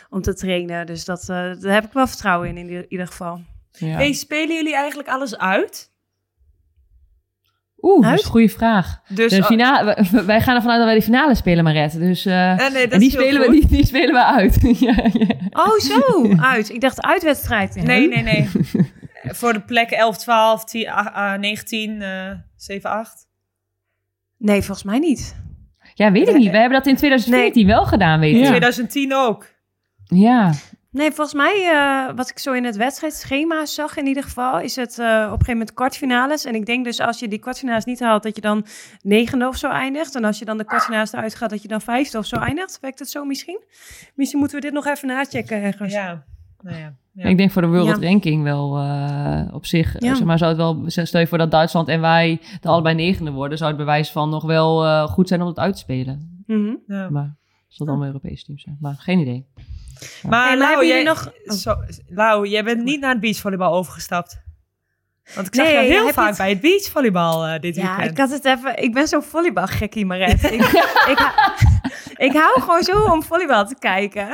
om 0.09 0.21
te 0.21 0.33
trainen. 0.33 0.85
Dus 0.85 1.05
dat, 1.05 1.23
daar 1.25 1.73
heb 1.73 1.85
ik 1.85 1.93
wel 1.93 2.07
vertrouwen 2.07 2.49
in, 2.49 2.57
in 2.57 2.85
ieder 2.87 3.07
geval. 3.07 3.41
Ja. 3.71 3.87
Hey, 3.87 4.13
spelen 4.13 4.55
jullie 4.55 4.75
eigenlijk 4.75 5.09
alles 5.09 5.37
uit? 5.37 5.93
Oeh, 7.85 8.09
dat 8.09 8.19
is 8.19 8.25
een 8.25 8.31
goede 8.31 8.49
vraag. 8.49 9.01
Dus, 9.07 9.31
de 9.31 9.43
finale, 9.43 10.05
wij 10.25 10.41
gaan 10.41 10.55
ervan 10.55 10.69
uit 10.69 10.79
dat 10.79 10.87
wij 10.87 10.95
de 10.95 11.01
finale 11.01 11.35
spelen, 11.35 11.63
Maret. 11.63 11.99
Dus, 11.99 12.25
uh, 12.25 12.33
ja, 12.33 12.67
nee, 12.67 12.87
en 12.87 12.99
die 12.99 13.11
spelen, 13.11 13.41
we, 13.41 13.51
die, 13.51 13.67
die, 13.67 13.85
spelen 13.85 14.13
we 14.13 14.23
uit. 14.23 14.57
ja, 14.79 14.95
ja. 15.13 15.27
Oh, 15.51 15.79
zo. 15.79 16.35
Uit. 16.37 16.69
Ik 16.69 16.81
dacht 16.81 17.01
uitwedstrijd. 17.01 17.75
Nee, 17.75 18.07
nee, 18.07 18.23
nee. 18.23 18.49
Voor 19.39 19.53
de 19.53 19.61
plekken 19.61 19.97
11, 19.97 20.17
12, 20.17 20.63
10, 20.63 20.81
uh, 20.81 21.33
19, 21.33 21.91
uh, 22.01 22.31
7, 22.55 22.89
8. 22.89 23.27
Nee, 24.37 24.61
volgens 24.61 24.83
mij 24.83 24.99
niet. 24.99 25.35
Ja, 25.93 26.11
weet 26.11 26.27
ik 26.27 26.35
niet. 26.35 26.51
We 26.51 26.57
hebben 26.57 26.77
dat 26.77 26.87
in 26.87 26.95
2014 26.95 27.65
nee. 27.65 27.75
wel 27.75 27.85
gedaan, 27.85 28.19
weet 28.19 28.31
je. 28.31 28.37
In 28.37 28.45
2010 28.45 29.13
ook. 29.13 29.47
Ja. 30.03 30.51
Nee, 30.95 31.11
volgens 31.11 31.33
mij, 31.33 31.71
uh, 31.73 32.15
wat 32.15 32.29
ik 32.29 32.39
zo 32.39 32.53
in 32.53 32.63
het 32.63 32.75
wedstrijdschema 32.75 33.65
zag 33.65 33.97
in 33.97 34.07
ieder 34.07 34.23
geval, 34.23 34.59
is 34.59 34.75
het 34.75 34.97
uh, 34.99 35.05
op 35.05 35.11
een 35.11 35.29
gegeven 35.29 35.51
moment 35.51 35.73
kwartfinales. 35.73 36.45
En 36.45 36.55
ik 36.55 36.65
denk 36.65 36.85
dus 36.85 36.99
als 36.99 37.19
je 37.19 37.27
die 37.27 37.39
kwartfinales 37.39 37.85
niet 37.85 37.99
haalt, 37.99 38.23
dat 38.23 38.35
je 38.35 38.41
dan 38.41 38.65
negende 39.01 39.47
of 39.47 39.55
zo 39.55 39.69
eindigt. 39.69 40.15
En 40.15 40.23
als 40.23 40.39
je 40.39 40.45
dan 40.45 40.57
de 40.57 40.63
kwartfinales 40.65 41.13
eruit 41.13 41.35
gaat, 41.35 41.49
dat 41.49 41.61
je 41.61 41.67
dan 41.67 41.81
vijfde 41.81 42.17
of 42.17 42.25
zo 42.25 42.35
eindigt. 42.35 42.79
Werkt 42.81 42.99
het 42.99 43.09
zo 43.09 43.25
misschien? 43.25 43.63
Misschien 44.13 44.39
moeten 44.39 44.57
we 44.57 44.63
dit 44.63 44.73
nog 44.73 44.85
even 44.85 45.07
nachecken 45.07 45.61
ergens. 45.61 45.93
Ja, 45.93 46.23
nou 46.61 46.77
ja. 46.77 46.93
Ja. 47.11 47.25
Ik 47.25 47.37
denk 47.37 47.51
voor 47.51 47.61
de 47.61 47.67
World 47.67 48.01
ja. 48.01 48.07
Ranking 48.07 48.43
wel 48.43 48.83
uh, 48.83 49.41
op 49.51 49.65
zich. 49.65 49.95
Ja. 49.99 50.15
Zeg 50.15 50.25
maar 50.25 50.37
zou 50.37 50.49
het 50.49 50.59
wel, 50.59 51.05
stel 51.05 51.19
je 51.19 51.27
voor 51.27 51.37
dat 51.37 51.51
Duitsland 51.51 51.87
en 51.87 52.01
wij 52.01 52.41
de 52.61 52.67
allebei 52.67 52.95
negende 52.95 53.31
worden, 53.31 53.57
zou 53.57 53.69
het 53.69 53.79
bewijs 53.79 54.11
van 54.11 54.29
nog 54.29 54.43
wel 54.43 54.85
uh, 54.85 55.03
goed 55.03 55.27
zijn 55.27 55.41
om 55.41 55.47
het 55.47 55.59
uit 55.59 55.73
te 55.73 55.79
spelen. 55.79 56.43
Mm 56.47 56.65
-hmm. 56.65 56.79
ja. 56.87 57.09
Maar 57.09 57.35
het 57.65 57.75
zal 57.75 57.87
allemaal 57.87 58.07
Europese 58.07 58.45
teams 58.45 58.61
zijn. 58.61 58.77
Maar 58.79 58.95
geen 58.97 59.19
idee. 59.19 59.45
Maar, 60.23 60.47
hey, 60.47 60.57
maar 60.57 60.71
Lau, 60.71 60.85
jij, 60.85 61.03
nog... 61.03 61.31
Zo, 61.45 61.75
Lau, 62.07 62.47
jij 62.47 62.63
bent 62.63 62.83
niet 62.83 62.99
naar 62.99 63.11
het 63.11 63.19
beachvolleybal 63.19 63.73
overgestapt. 63.73 64.43
Want 65.33 65.47
ik 65.47 65.55
zag 65.55 65.65
nee, 65.65 65.75
je 65.75 65.91
heel 65.91 66.13
vaak 66.13 66.27
het... 66.27 66.37
bij 66.37 66.49
het 66.49 66.61
beachvolleybal 66.61 67.47
uh, 67.47 67.59
dit 67.59 67.75
ja, 67.75 67.81
weekend. 67.81 68.03
Ja, 68.03 68.11
ik 68.11 68.17
had 68.17 68.29
het 68.29 68.45
even... 68.45 68.83
Ik 68.83 68.93
ben 68.93 69.07
zo'n 69.07 69.23
volleybalgekkie, 69.23 70.05
Maret. 70.05 70.43
ik, 70.43 70.61
ik, 71.13 71.31
ik 72.17 72.33
hou 72.33 72.61
gewoon 72.61 72.83
zo 72.83 73.03
om 73.03 73.23
volleybal 73.23 73.65
te 73.67 73.75
kijken. 73.79 74.27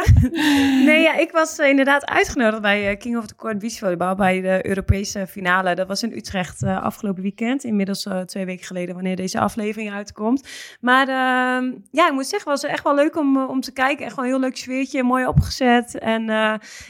nee, 0.86 1.02
ja, 1.02 1.18
ik 1.18 1.32
was 1.32 1.60
uh, 1.60 1.68
inderdaad 1.68 2.06
uitgenodigd 2.06 2.62
bij 2.62 2.92
uh, 2.92 2.98
King 2.98 3.18
of 3.18 3.26
the 3.26 3.36
Court 3.36 3.60
beachvolleybal 3.60 4.16
bij 4.16 4.42
de 4.42 4.68
Europese 4.68 5.28
finale. 5.28 5.76
Dat 5.76 5.88
was 5.88 6.04
in 6.04 6.12
Utrecht 6.12 6.62
uh, 6.62 6.84
afgelopen 6.84 7.22
weekend. 7.22 7.64
Inmiddels 7.64 8.08
twee 8.26 8.46
weken 8.46 8.66
geleden, 8.66 8.96
wanneer 8.96 9.16
deze 9.16 9.40
aflevering 9.40 9.94
uitkomt. 9.94 10.48
Maar 10.80 11.08
ehm, 11.08 11.72
ja, 11.92 12.08
ik 12.08 12.14
moet 12.14 12.28
zeggen, 12.28 12.52
het 12.52 12.62
was 12.62 12.72
echt 12.72 12.84
wel 12.84 12.96
leuk 12.96 13.18
om, 13.18 13.38
om 13.38 13.62
te 13.62 13.74
kijken. 13.74 14.06
Echt 14.06 14.16
wel 14.16 14.26
een 14.26 14.32
heel 14.32 14.40
leuk 14.40 14.58
sfeertje, 14.58 15.04
mooi 15.04 15.26
opgezet. 15.26 15.98
En 15.98 16.24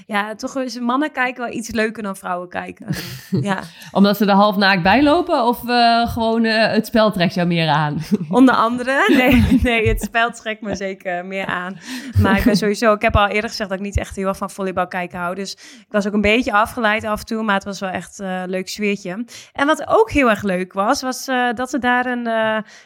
ja, 0.06 0.36
toch 0.36 0.58
is 0.58 0.80
mannen 0.80 1.12
kijken 1.12 1.44
wel 1.44 1.54
iets 1.54 1.72
leuker 1.72 2.04
dan 2.04 2.16
vrouwen 2.16 2.50
kijken. 2.50 2.88
ja. 3.50 3.60
Omdat 3.92 4.18
ze 4.18 4.26
er 4.26 4.34
half 4.34 4.56
naakt 4.56 4.84
bij 4.84 5.04
lopen 5.04 5.46
of 5.46 5.60
gewoon 6.14 6.44
het 6.44 6.86
spel 6.86 7.12
trekt 7.12 7.34
jou 7.34 7.48
meer 7.48 7.70
aan? 7.70 7.98
Onder 8.30 8.56
andere. 8.56 9.06
Nee, 9.08 9.60
nee 9.64 9.88
het 9.88 10.02
spel 10.02 10.32
trekt 10.32 10.62
me 10.62 10.76
zeker 10.76 11.26
meer 11.26 11.46
aan. 11.46 11.78
Maar 12.22 12.38
ik 12.38 12.44
ben 12.44 12.58
sowieso, 12.58 12.94
ik 12.94 13.02
heb 13.02 13.16
al 13.16 13.28
eerder 13.28 13.50
gezegd 13.50 13.70
dat 13.70 13.80
ik 13.80 13.86
niet 13.86 13.98
echt 13.98 14.16
heel 14.16 14.28
erg 14.28 14.38
van 14.38 14.50
volleybal 14.50 14.88
kijken 14.88 15.20
hou. 15.20 15.36
Dus 15.36 15.54
ik 15.54 15.86
was 15.90 16.08
ook 16.08 16.14
een 16.14 16.22
beetje 16.22 16.52
afgeleid 16.52 17.04
af 17.04 17.20
en 17.20 17.26
toe, 17.26 17.44
maar 17.44 17.56
het 17.56 17.64
was 17.64 17.80
wel 17.80 17.90
echt 17.90 18.20
een 18.20 18.50
leuk 18.50 18.70
sfeertje. 18.70 19.26
En 19.54 19.68
wat 19.68 19.88
ook 19.88 20.12
heel 20.12 20.30
erg 20.30 20.44
leuk 20.44 20.74
was, 20.74 21.02
was 21.02 21.26
dat 21.56 21.74
er 21.74 21.80
daar 21.80 22.06
een, 22.06 22.28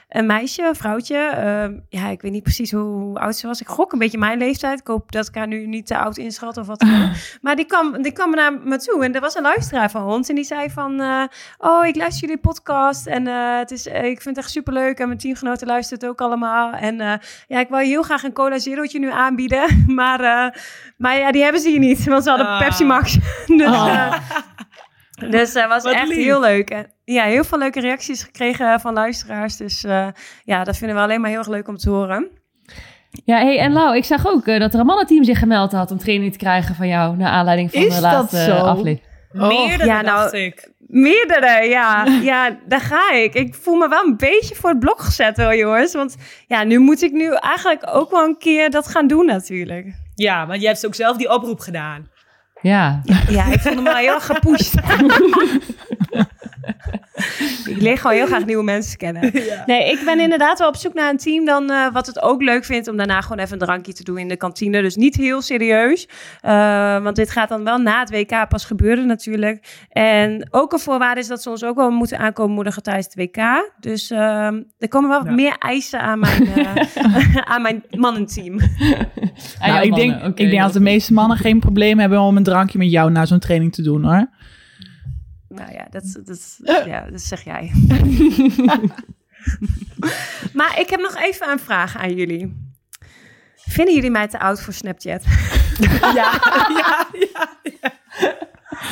een 0.10 0.26
meisje, 0.26 0.68
een 0.68 0.76
vrouwtje, 0.76 1.18
ehm, 1.18 1.74
ja, 1.90 2.08
ik 2.08 2.22
weet 2.22 2.32
niet 2.32 2.44
precies 2.44 2.72
hoe, 2.72 2.82
hoe, 2.82 3.20
oud 3.20 3.36
ze 3.36 3.48
was. 3.48 3.62
Ik 3.62 3.68
gok 3.68 3.92
een 3.92 4.00
beetje 4.00 4.18
mijn 4.18 4.38
leeftijd. 4.38 4.80
Ik 4.80 4.88
hoop 4.88 5.12
dat 5.12 5.28
ik 5.28 5.36
haar 5.36 5.48
nu 5.48 5.68
niet 5.68 5.88
te 5.88 5.98
oud 5.98 6.18
inschat 6.18 6.58
of 6.58 6.68
wat. 6.68 6.86
maar 7.42 7.56
die 7.56 7.66
kwam, 7.66 8.02
die 8.02 8.12
kwam 8.12 8.32
naar 8.32 8.54
me 8.54 8.78
toe 8.78 9.04
en 9.04 9.16
er 9.16 9.22
was 9.22 9.36
een 9.36 9.42
luisteraar 9.42 9.92
van 9.92 10.04
ons 10.04 10.30
en 10.30 10.36
die 10.36 10.44
zei 10.44 10.70
van, 10.70 10.95
oh, 11.58 11.86
ik 11.86 11.96
luister 11.96 12.28
jullie 12.28 12.42
podcast 12.42 13.08
en 13.08 13.26
het 13.58 13.72
is, 13.72 13.86
ik 13.86 14.22
vind 14.22 14.36
het 14.36 14.38
echt 14.38 14.50
superleuk 14.50 15.00
en 15.00 15.08
mijn 15.08 15.20
teamgenoten 15.20 15.68
luisteren 15.68 16.00
het 16.00 16.10
ook 16.10 16.22
allemaal. 16.22 16.74
En 16.74 16.98
ja, 17.48 17.60
ik 17.60 17.70
wil 17.70 17.78
heel 17.78 18.04
graag 18.04 18.24
een 18.24 18.34
cola 18.34 18.60
zerootje 18.60 19.00
nu 19.00 19.12
aanbieden, 19.12 19.84
maar, 20.00 20.20
maar 20.98 21.18
ja, 21.18 21.32
die 21.32 21.44
hebben 21.44 21.62
ze 21.62 21.70
hier 21.70 21.80
niet, 21.80 22.06
want 22.06 22.24
ze 22.24 22.30
hadden 22.30 22.48
ah. 22.48 22.60
Pepsi 22.60 22.86
Max. 22.86 23.18
dus, 23.46 23.68
oh. 23.68 24.14
Dus 25.30 25.54
dat 25.54 25.68
was 25.68 25.84
echt 25.84 26.12
heel 26.12 26.40
leuk. 26.40 26.70
En, 26.70 26.94
ja, 27.04 27.24
heel 27.24 27.44
veel 27.44 27.58
leuke 27.58 27.80
reacties 27.80 28.24
gekregen 28.24 28.80
van 28.80 28.94
luisteraars. 28.94 29.58
Dus 29.58 29.84
uh, 29.84 30.08
ja, 30.44 30.64
dat 30.64 30.78
vinden 30.78 30.96
we 30.96 31.04
alleen 31.04 31.22
maar 31.22 31.30
heel 31.30 31.40
erg 31.40 31.48
leuk 31.48 31.68
om 31.68 31.78
te 31.78 31.90
horen. 31.90 32.28
Ja, 33.24 33.38
hey, 33.38 33.60
en 33.60 33.74
Lau, 33.74 33.96
ik 33.96 34.06
zag 34.06 34.28
ook 34.28 34.48
uh, 34.48 34.60
dat 34.60 34.74
er 34.74 34.80
een 34.80 34.86
mannenteam 34.86 35.24
zich 35.24 35.40
gemeld 35.40 35.72
had 35.72 35.92
om 35.92 35.98
training 35.98 36.32
te 36.32 36.38
krijgen 36.38 36.76
van 36.76 36.88
jou 36.88 37.18
naar 37.18 37.32
aanleiding 37.32 37.72
van 37.72 37.82
Is 37.82 37.96
de 37.96 38.02
laatste 38.02 38.54
aflevering. 38.54 39.14
Oh. 39.34 39.48
Meerdere, 39.48 39.86
ja, 39.86 40.02
nou, 40.02 40.38
ik. 40.38 40.72
Meerdere, 40.88 41.68
ja. 41.68 42.06
ja, 42.32 42.58
daar 42.68 42.82
ga 42.82 43.12
ik. 43.12 43.34
Ik 43.34 43.56
voel 43.56 43.76
me 43.76 43.88
wel 43.90 44.06
een 44.06 44.18
beetje 44.18 44.56
voor 44.56 44.70
het 44.70 44.80
blok 44.80 45.00
gezet 45.00 45.38
hoor, 45.38 45.56
jongens. 45.56 45.94
Want 45.94 46.16
ja, 46.48 46.64
nu 46.64 46.80
moet 46.80 47.02
ik 47.02 47.12
nu 47.12 47.34
eigenlijk 47.34 47.84
ook 47.92 48.12
wel 48.12 48.24
een 48.24 48.38
keer 48.38 48.70
dat 48.70 48.88
gaan 48.88 49.08
doen 49.08 49.26
natuurlijk. 49.26 49.88
Ja, 50.16 50.48
want 50.48 50.62
jij 50.62 50.70
hebt 50.70 50.86
ook 50.86 50.96
zelf 50.96 51.18
die 51.18 51.34
oproep 51.34 51.60
gedaan. 51.60 52.08
Ja. 52.62 53.02
Ja, 53.30 53.46
ik 53.46 53.60
vond 53.60 53.76
hem 53.76 53.84
wel 53.84 53.96
heel 53.96 54.14
erg 54.14 54.26
gepusht. 54.26 54.74
ik 57.66 57.82
leer 57.82 57.98
gewoon 57.98 58.16
heel 58.16 58.26
graag 58.26 58.46
nieuwe 58.46 58.64
mensen 58.64 58.98
kennen. 58.98 59.32
Nee, 59.66 59.92
ik 59.92 60.02
ben 60.06 60.20
inderdaad 60.20 60.60
wel 60.60 60.68
op 60.68 60.76
zoek 60.76 60.94
naar 60.94 61.10
een 61.10 61.18
team 61.18 61.46
dan 61.46 61.72
uh, 61.72 61.92
wat 61.94 62.08
het 62.08 62.22
ook 62.22 62.42
leuk 62.42 62.66
vindt 62.66 62.88
om 62.88 62.98
daarna 62.98 63.22
gewoon 63.22 63.40
even 63.40 63.54
een 63.54 63.66
drankje 63.66 63.94
te 63.94 64.04
doen 64.04 64.18
in 64.18 64.28
de 64.28 64.36
kantine. 64.36 64.82
Dus 64.82 64.96
niet 64.96 65.16
heel 65.16 65.42
serieus. 65.42 66.08
Uh, 66.46 67.04
want 67.04 67.16
dit 67.16 67.30
gaat 67.30 67.50
dan 67.50 67.64
wel 67.64 67.78
na 67.78 68.00
het 68.00 68.10
WK 68.10 68.48
pas 68.50 68.66
gebeuren 68.66 69.08
natuurlijk. 69.08 69.86
En 69.90 70.48
ook 70.52 70.74
een 70.74 70.80
voorwaarde 70.80 71.20
is 71.20 71.28
dat 71.28 71.42
ze 71.42 71.50
ons 71.50 71.64
ook 71.64 71.76
wel 71.76 71.92
moeten 71.92 72.20
aankomen 72.20 72.56
moedigen 72.56 72.84
tijdens 72.84 73.06
het 73.06 73.16
WK. 73.16 73.72
Dus 73.80 74.12
uh, 74.12 74.20
er 74.78 74.88
komen 74.88 75.10
wel 75.10 75.26
ja. 75.26 75.32
meer 75.32 75.56
eisen 75.58 76.00
aan 76.00 76.20
mijn, 76.20 76.50
aan 77.54 77.62
mijn 77.62 77.84
mannenteam. 77.90 78.60
Nou, 79.60 79.86
ik, 79.86 79.96
denk, 79.96 80.16
okay, 80.16 80.28
ik 80.28 80.50
denk 80.50 80.62
dat 80.62 80.74
de 80.74 80.80
meeste 80.80 81.14
mannen 81.14 81.38
geen 81.38 81.60
probleem 81.60 82.00
hebben 82.00 82.20
om 82.20 82.38
een 82.38 82.44
drankje 82.44 82.78
met 82.78 82.92
jou 82.92 83.12
na 83.12 83.26
zo'n 83.26 83.40
training 83.40 83.74
te 83.74 83.82
doen 83.82 84.04
hoor. 84.04 84.28
Nou 85.56 85.72
ja, 85.72 85.88
dat, 85.90 86.20
dat, 86.24 86.60
ja, 86.86 87.10
dat 87.10 87.22
zeg 87.22 87.44
jij. 87.44 87.72
maar 90.54 90.80
ik 90.80 90.90
heb 90.90 91.00
nog 91.00 91.16
even 91.16 91.50
een 91.50 91.60
vraag 91.60 91.98
aan 91.98 92.16
jullie. 92.16 92.74
Vinden 93.56 93.94
jullie 93.94 94.12
mij 94.12 94.28
te 94.28 94.40
oud 94.40 94.62
voor 94.62 94.74
Snapchat? 94.74 95.24
ja, 95.80 96.14
ja, 96.14 96.40
ja, 96.78 97.08
ja. 97.12 97.25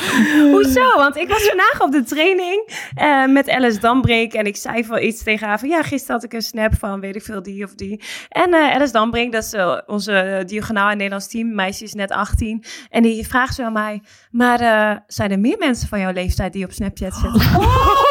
Hoezo? 0.52 0.96
Want 0.96 1.16
ik 1.16 1.28
was 1.28 1.42
vandaag 1.42 1.80
op 1.80 1.92
de 1.92 2.02
training 2.02 2.68
uh, 3.02 3.26
met 3.26 3.50
Alice 3.50 3.80
Dambreek 3.80 4.34
en 4.34 4.46
ik 4.46 4.56
zei 4.56 4.84
van 4.84 5.02
iets 5.02 5.22
tegen 5.22 5.46
haar 5.46 5.58
van 5.58 5.68
ja, 5.68 5.82
gisteren 5.82 6.14
had 6.14 6.24
ik 6.24 6.32
een 6.32 6.42
snap 6.42 6.74
van 6.78 7.00
weet 7.00 7.16
ik 7.16 7.22
veel 7.22 7.42
die 7.42 7.64
of 7.64 7.74
die. 7.74 8.02
En 8.28 8.54
uh, 8.54 8.74
Alice 8.74 8.92
Dambreek, 8.92 9.32
dat 9.32 9.44
is 9.44 9.54
uh, 9.54 9.78
onze 9.86 10.42
diagonaal 10.46 10.90
in 10.90 10.96
Nederlands 10.96 11.28
team, 11.28 11.54
meisje 11.54 11.84
is 11.84 11.94
net 11.94 12.10
18 12.10 12.64
en 12.90 13.02
die 13.02 13.26
vraagt 13.26 13.54
zo 13.54 13.62
aan 13.62 13.72
mij, 13.72 14.02
maar 14.30 14.58
zijn 15.06 15.30
er 15.30 15.38
meer 15.38 15.58
mensen 15.58 15.88
van 15.88 16.00
jouw 16.00 16.12
leeftijd 16.12 16.52
die 16.52 16.64
op 16.64 16.72
Snapchat 16.72 17.14
zitten? 17.14 17.40
Oh, 17.58 18.02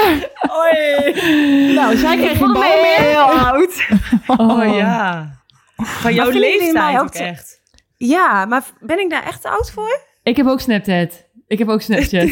Oei. 0.58 1.74
Nou, 1.74 1.96
zij 1.96 2.16
kreeg 2.16 2.38
je 2.38 2.52
bij 2.52 2.96
heel 2.98 3.20
oud. 3.20 3.86
Oh, 4.26 4.48
oh 4.48 4.74
ja. 4.76 5.30
Van 5.76 6.14
jouw 6.14 6.30
leeftijd 6.30 7.00
ook 7.00 7.14
echt. 7.14 7.59
Ja, 8.08 8.44
maar 8.44 8.62
ben 8.80 8.98
ik 8.98 9.10
daar 9.10 9.26
echt 9.26 9.42
te 9.42 9.48
oud 9.48 9.70
voor? 9.70 10.00
Ik 10.22 10.36
heb 10.36 10.46
ook 10.46 10.60
Snapchat. 10.60 11.28
Ik 11.46 11.58
heb 11.58 11.68
ook 11.68 11.82
Snapchat. 11.82 12.22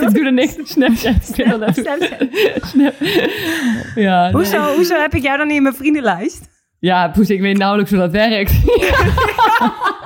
ik 0.00 0.14
doe 0.14 0.24
er 0.24 0.32
niks 0.32 0.58
op 0.58 0.66
Snapchat. 0.66 1.24
Snap, 1.24 1.72
Snapchat. 1.72 2.08
Snap. 2.62 2.94
Ja, 3.94 4.30
hoezo, 4.30 4.74
hoezo 4.74 5.00
heb 5.00 5.14
ik 5.14 5.22
jou 5.22 5.38
dan 5.38 5.46
niet 5.46 5.56
in 5.56 5.62
mijn 5.62 5.74
vriendenlijst? 5.74 6.48
Ja, 6.78 7.08
poes, 7.08 7.30
ik 7.30 7.40
weet 7.40 7.58
nauwelijks 7.58 7.90
hoe 7.90 8.00
dat 8.00 8.10
werkt. 8.10 8.52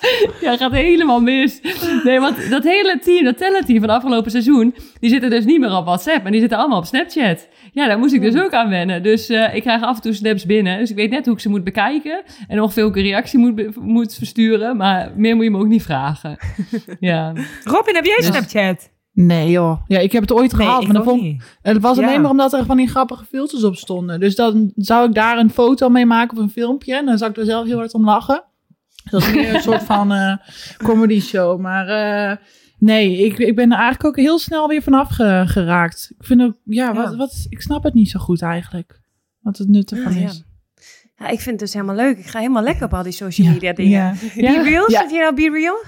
ja, 0.40 0.56
gaat 0.56 0.72
helemaal 0.72 1.20
mis. 1.20 1.60
Nee, 2.04 2.20
want 2.20 2.50
dat 2.50 2.64
hele 2.64 2.98
team, 3.02 3.24
dat 3.24 3.38
talentteam 3.38 3.80
van 3.80 3.90
afgelopen 3.90 4.30
seizoen, 4.30 4.74
die 5.00 5.10
zitten 5.10 5.30
dus 5.30 5.44
niet 5.44 5.60
meer 5.60 5.76
op 5.76 5.84
WhatsApp, 5.84 6.22
maar 6.22 6.30
die 6.30 6.40
zitten 6.40 6.58
allemaal 6.58 6.78
op 6.78 6.84
Snapchat. 6.84 7.48
Ja, 7.72 7.86
daar 7.86 7.98
moest 7.98 8.14
ik 8.14 8.20
dus 8.20 8.36
ook 8.36 8.52
aan 8.52 8.68
wennen. 8.68 9.02
Dus 9.02 9.30
uh, 9.30 9.54
ik 9.54 9.62
krijg 9.62 9.82
af 9.82 9.96
en 9.96 10.02
toe 10.02 10.12
snaps 10.12 10.46
binnen. 10.46 10.78
Dus 10.78 10.90
ik 10.90 10.96
weet 10.96 11.10
net 11.10 11.24
hoe 11.24 11.34
ik 11.34 11.40
ze 11.40 11.48
moet 11.48 11.64
bekijken. 11.64 12.22
En 12.48 12.60
ongeveer 12.60 12.84
ook 12.84 12.96
een 12.96 13.02
reactie 13.02 13.38
moet, 13.38 13.76
moet 13.76 14.14
versturen. 14.14 14.76
Maar 14.76 15.12
meer 15.16 15.34
moet 15.34 15.44
je 15.44 15.50
me 15.50 15.58
ook 15.58 15.66
niet 15.66 15.82
vragen. 15.82 16.38
ja. 17.00 17.32
Robin, 17.64 17.94
heb 17.94 18.04
jij 18.04 18.16
dus... 18.16 18.26
Snapchat? 18.26 18.90
Nee 19.12 19.50
joh. 19.50 19.80
Ja, 19.86 19.98
ik 19.98 20.12
heb 20.12 20.22
het 20.22 20.32
ooit 20.32 20.54
gehad. 20.54 20.84
maar 20.84 20.92
dan 20.92 21.04
vond, 21.04 21.42
het 21.62 21.82
was 21.82 21.98
alleen 21.98 22.20
maar 22.20 22.30
omdat 22.30 22.52
er 22.52 22.64
van 22.64 22.76
die 22.76 22.88
grappige 22.88 23.24
filters 23.24 23.64
op 23.64 23.76
stonden. 23.76 24.20
Dus 24.20 24.34
dan 24.34 24.72
zou 24.74 25.08
ik 25.08 25.14
daar 25.14 25.38
een 25.38 25.50
foto 25.50 25.88
mee 25.88 26.06
maken 26.06 26.36
of 26.36 26.42
een 26.42 26.50
filmpje. 26.50 26.96
En 26.96 27.06
dan 27.06 27.18
zou 27.18 27.30
ik 27.30 27.36
er 27.36 27.44
zelf 27.44 27.66
heel 27.66 27.78
hard 27.78 27.94
om 27.94 28.04
lachen. 28.04 28.44
Dat 29.10 29.22
is 29.22 29.32
meer 29.34 29.54
een 29.54 29.62
soort 29.62 29.82
van 29.92 30.12
uh, 30.12 30.36
comedy 30.76 31.20
show. 31.20 31.60
Maar 31.60 31.88
uh, 32.30 32.36
nee, 32.78 33.24
ik, 33.24 33.38
ik 33.38 33.54
ben 33.54 33.72
er 33.72 33.78
eigenlijk 33.78 34.04
ook 34.04 34.16
heel 34.16 34.38
snel 34.38 34.68
weer 34.68 34.82
vanaf 34.82 35.08
geraakt. 35.50 36.12
Ik 36.18 36.24
vind 36.24 36.42
ook, 36.42 36.56
ja, 36.64 36.94
Wat, 36.94 37.16
wat, 37.16 37.46
ik 37.48 37.60
snap 37.60 37.82
het 37.82 37.94
niet 37.94 38.10
zo 38.10 38.18
goed 38.18 38.42
eigenlijk. 38.42 39.00
Wat 39.40 39.58
het 39.58 39.68
nut 39.68 39.92
ervan 39.92 40.12
is. 40.12 40.44
Ja. 41.16 41.28
ik 41.28 41.40
vind 41.40 41.50
het 41.50 41.58
dus 41.58 41.72
helemaal 41.72 41.96
leuk. 41.96 42.18
Ik 42.18 42.26
ga 42.26 42.38
helemaal 42.38 42.62
lekker 42.62 42.84
op 42.84 42.94
al 42.94 43.02
die 43.02 43.12
social 43.12 43.48
media 43.48 43.72
dingen. 43.72 43.90
Ja. 43.90 44.14
Be 44.34 44.62
Real, 44.62 44.90
zit 44.90 45.10
je 45.10 45.18
nou 45.18 45.34
Be 45.34 45.50
Real? 45.50 45.84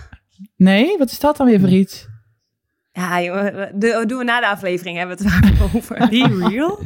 Nee, 0.57 0.99
wat 0.99 1.11
is 1.11 1.21
dat 1.21 1.37
dan 1.37 1.47
weer 1.47 1.61
voor 1.61 1.69
iets? 1.69 2.09
Ja, 2.93 3.23
joh, 3.23 4.07
doen 4.07 4.19
we 4.19 4.25
na 4.25 4.41
de 4.41 4.49
aflevering, 4.49 4.97
hebben 4.97 5.17
we 5.17 5.31
het 5.31 5.63
over. 5.75 6.09
Be 6.09 6.49
Real? 6.49 6.81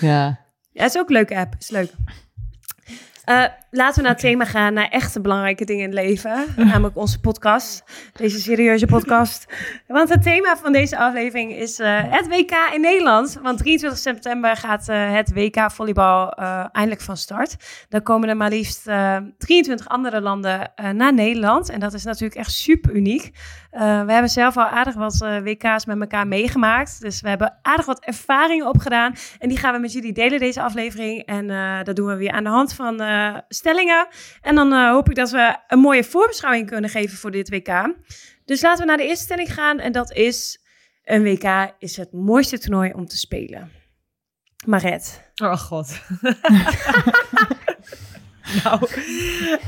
Ja. 0.00 0.44
Ja, 0.76 0.82
het 0.82 0.94
is 0.94 1.00
ook 1.00 1.08
een 1.08 1.14
leuke 1.14 1.36
app. 1.36 1.54
Is 1.58 1.70
leuk. 1.70 1.92
Uh, 3.28 3.44
laten 3.76 3.96
we 3.96 4.02
naar 4.02 4.10
het 4.10 4.20
thema 4.20 4.44
gaan, 4.44 4.72
naar 4.74 4.88
echte 4.88 5.20
belangrijke 5.20 5.64
dingen 5.64 5.82
in 5.82 5.96
het 5.96 6.04
leven. 6.06 6.44
Namelijk 6.70 6.96
onze 6.96 7.20
podcast, 7.20 7.84
deze 8.12 8.40
serieuze 8.40 8.86
podcast. 8.86 9.46
Want 9.86 10.08
het 10.08 10.22
thema 10.22 10.56
van 10.56 10.72
deze 10.72 10.98
aflevering 10.98 11.52
is 11.52 11.80
uh, 11.80 12.00
het 12.02 12.28
WK 12.28 12.70
in 12.74 12.80
Nederland. 12.80 13.38
Want 13.42 13.58
23 13.58 14.00
september 14.00 14.56
gaat 14.56 14.88
uh, 14.88 15.12
het 15.12 15.32
WK 15.32 15.70
volleybal 15.70 16.30
eindelijk 16.72 17.00
van 17.00 17.16
start. 17.16 17.56
Dan 17.88 18.02
komen 18.02 18.28
er 18.28 18.36
maar 18.36 18.50
liefst 18.50 18.82
23 19.38 19.88
andere 19.88 20.20
landen 20.20 20.72
naar 20.92 21.14
Nederland. 21.14 21.70
En 21.70 21.80
dat 21.80 21.92
is 21.92 22.04
natuurlijk 22.04 22.40
echt 22.40 22.52
super 22.52 22.94
uniek. 22.94 23.30
we 23.70 24.12
hebben 24.12 24.28
zelf 24.28 24.56
al 24.56 24.64
aardig 24.64 24.94
wat 24.94 25.16
WK's 25.18 25.86
met 25.86 26.00
elkaar 26.00 26.26
meegemaakt. 26.26 27.00
Dus 27.00 27.20
we 27.20 27.28
hebben 27.28 27.58
aardig 27.62 27.86
wat 27.86 28.04
ervaringen 28.04 28.68
opgedaan. 28.68 29.14
En 29.38 29.48
die 29.48 29.58
gaan 29.58 29.72
we 29.72 29.78
met 29.78 29.92
jullie 29.92 30.12
delen, 30.12 30.38
deze 30.38 30.62
aflevering. 30.62 31.22
En 31.24 31.46
dat 31.84 31.96
doen 31.96 32.06
we 32.06 32.16
weer 32.16 32.30
aan 32.30 32.44
de 32.44 32.50
hand 32.50 32.74
van 32.74 33.00
stellingen. 33.66 34.08
En 34.42 34.54
dan 34.54 34.72
uh, 34.72 34.90
hoop 34.90 35.08
ik 35.08 35.14
dat 35.14 35.30
we 35.30 35.56
een 35.66 35.78
mooie 35.78 36.04
voorbeschouwing 36.04 36.66
kunnen 36.66 36.90
geven 36.90 37.18
voor 37.18 37.30
dit 37.30 37.48
WK. 37.48 37.94
Dus 38.44 38.62
laten 38.62 38.80
we 38.80 38.88
naar 38.88 38.96
de 38.96 39.06
eerste 39.06 39.24
stelling 39.24 39.54
gaan. 39.54 39.78
En 39.78 39.92
dat 39.92 40.12
is: 40.12 40.64
een 41.04 41.22
WK 41.22 41.74
is 41.78 41.96
het 41.96 42.12
mooiste 42.12 42.58
toernooi 42.58 42.92
om 42.92 43.06
te 43.06 43.16
spelen. 43.16 43.70
Maret. 44.66 45.30
Oh 45.42 45.56
god. 45.56 45.96
nou, 48.62 48.88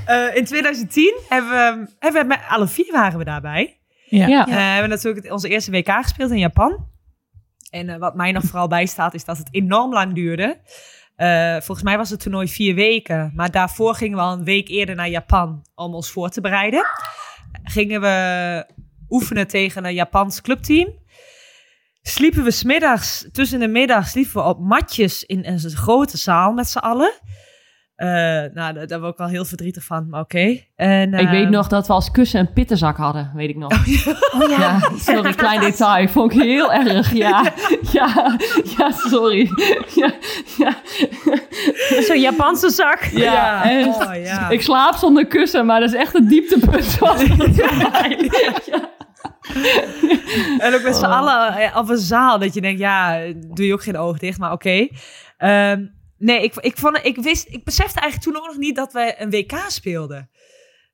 uh, 0.08 0.36
in 0.36 0.44
2010 0.44 1.20
hebben 1.28 1.50
we, 1.50 1.86
hebben 1.98 2.22
we 2.22 2.28
met 2.28 2.40
alle 2.48 2.68
vier 2.68 2.92
waren 2.92 3.18
we 3.18 3.24
daarbij. 3.24 3.80
Ja. 4.04 4.26
ja. 4.26 4.40
Uh, 4.40 4.54
we 4.54 4.60
hebben 4.60 4.90
natuurlijk 4.90 5.32
onze 5.32 5.48
eerste 5.48 5.70
WK 5.70 5.90
gespeeld 5.90 6.30
in 6.30 6.38
Japan. 6.38 6.86
En 7.70 7.88
uh, 7.88 7.96
wat 7.96 8.14
mij 8.14 8.32
nog 8.32 8.44
vooral 8.44 8.68
bijstaat 8.68 9.14
is 9.14 9.24
dat 9.24 9.38
het 9.38 9.48
enorm 9.50 9.92
lang 9.92 10.14
duurde. 10.14 10.60
Uh, 11.18 11.52
volgens 11.52 11.82
mij 11.82 11.96
was 11.96 12.10
het 12.10 12.20
toernooi 12.20 12.48
vier 12.48 12.75
weken. 12.75 13.32
Maar 13.34 13.50
daarvoor 13.50 13.94
gingen 13.94 14.16
we 14.18 14.25
al 14.25 14.32
een 14.32 14.44
week 14.44 14.68
eerder 14.68 14.94
naar 14.94 15.08
Japan 15.08 15.66
om 15.75 15.94
ons 15.94 16.10
voor 16.10 16.28
te 16.28 16.40
bereiden. 16.40 16.87
Gingen 17.62 18.00
we 18.00 18.66
oefenen 19.08 19.46
tegen 19.46 19.84
een 19.84 19.94
Japans 19.94 20.40
clubteam. 20.40 20.92
Sliepen 22.02 22.44
we 22.44 22.50
smiddags, 22.50 23.28
tussen 23.32 23.60
de 23.60 23.68
middag, 23.68 24.08
sliepen 24.08 24.34
we 24.34 24.48
op 24.48 24.60
matjes 24.60 25.25
in 25.25 25.44
een 25.44 25.60
grote 25.60 26.16
zaal 26.16 26.52
met 26.52 26.68
z'n 26.68 26.78
allen. 26.78 27.12
Uh, 28.02 28.08
nou, 28.54 28.74
daar, 28.74 28.86
daar 28.86 29.00
word 29.00 29.12
ik 29.12 29.18
al 29.20 29.26
heel 29.26 29.44
verdrietig 29.44 29.84
van, 29.84 30.06
maar 30.08 30.20
oké. 30.20 30.60
En 30.76 31.14
Ik 31.14 31.28
weet 31.28 31.42
ehm, 31.42 31.50
nog 31.50 31.68
dat 31.68 31.86
we 31.86 31.92
als 31.92 32.10
kussen 32.10 32.40
een 32.40 32.52
pittenzak 32.52 32.96
hadden, 32.96 33.30
weet 33.34 33.48
ik 33.48 33.56
nog. 33.56 33.72
Oh 33.72 34.48
ja. 34.50 34.58
Ja, 34.58 34.80
sorry, 34.98 35.32
klein 35.32 35.60
detail. 35.60 36.08
Vond 36.08 36.32
ik 36.32 36.40
heel 36.40 36.72
erg. 36.72 37.12
Ja, 37.16 37.52
ja, 37.92 38.36
ja, 38.76 38.90
sorry. 38.90 39.50
Ja, 39.94 40.12
ja, 40.58 40.74
Zo'n 42.02 42.20
Japanse 42.20 42.70
zak. 42.70 43.02
ja. 43.04 43.62
Oh, 43.86 44.14
ja. 44.24 44.48
Ik 44.48 44.62
slaap 44.62 44.94
zonder 44.94 45.26
kussen, 45.26 45.66
maar 45.66 45.80
dat 45.80 45.88
is 45.88 45.94
echt 45.94 46.14
een 46.14 46.28
dieptepunt. 46.28 46.98
was 46.98 47.22
het. 47.28 47.56
Ja. 48.66 48.88
En 50.58 50.74
ook 50.74 50.82
met 50.82 50.96
z'n 50.96 51.04
Oh. 51.04 51.16
allen 51.18 51.56
eh, 51.56 51.76
op 51.76 51.88
een 51.88 51.98
zaal. 51.98 52.38
Dat 52.38 52.54
je 52.54 52.60
denkt, 52.60 52.80
ja, 52.80 53.18
doe 53.54 53.66
je 53.66 53.72
ook 53.72 53.82
geen 53.82 53.96
oog 53.98 54.18
dicht, 54.18 54.38
maar 54.38 54.52
oké. 54.52 54.88
Ehm, 55.36 55.84
nee, 56.18 56.42
ik, 56.42 56.54
ik, 56.54 56.78
vond, 56.78 57.00
ik, 57.02 57.16
wist, 57.16 57.48
ik 57.48 57.64
besefte 57.64 58.00
eigenlijk 58.00 58.32
toen 58.32 58.42
ook 58.42 58.48
nog 58.48 58.58
niet 58.58 58.76
dat 58.76 58.92
we 58.92 59.14
een 59.18 59.30
WK 59.30 59.52
speelden. 59.68 60.30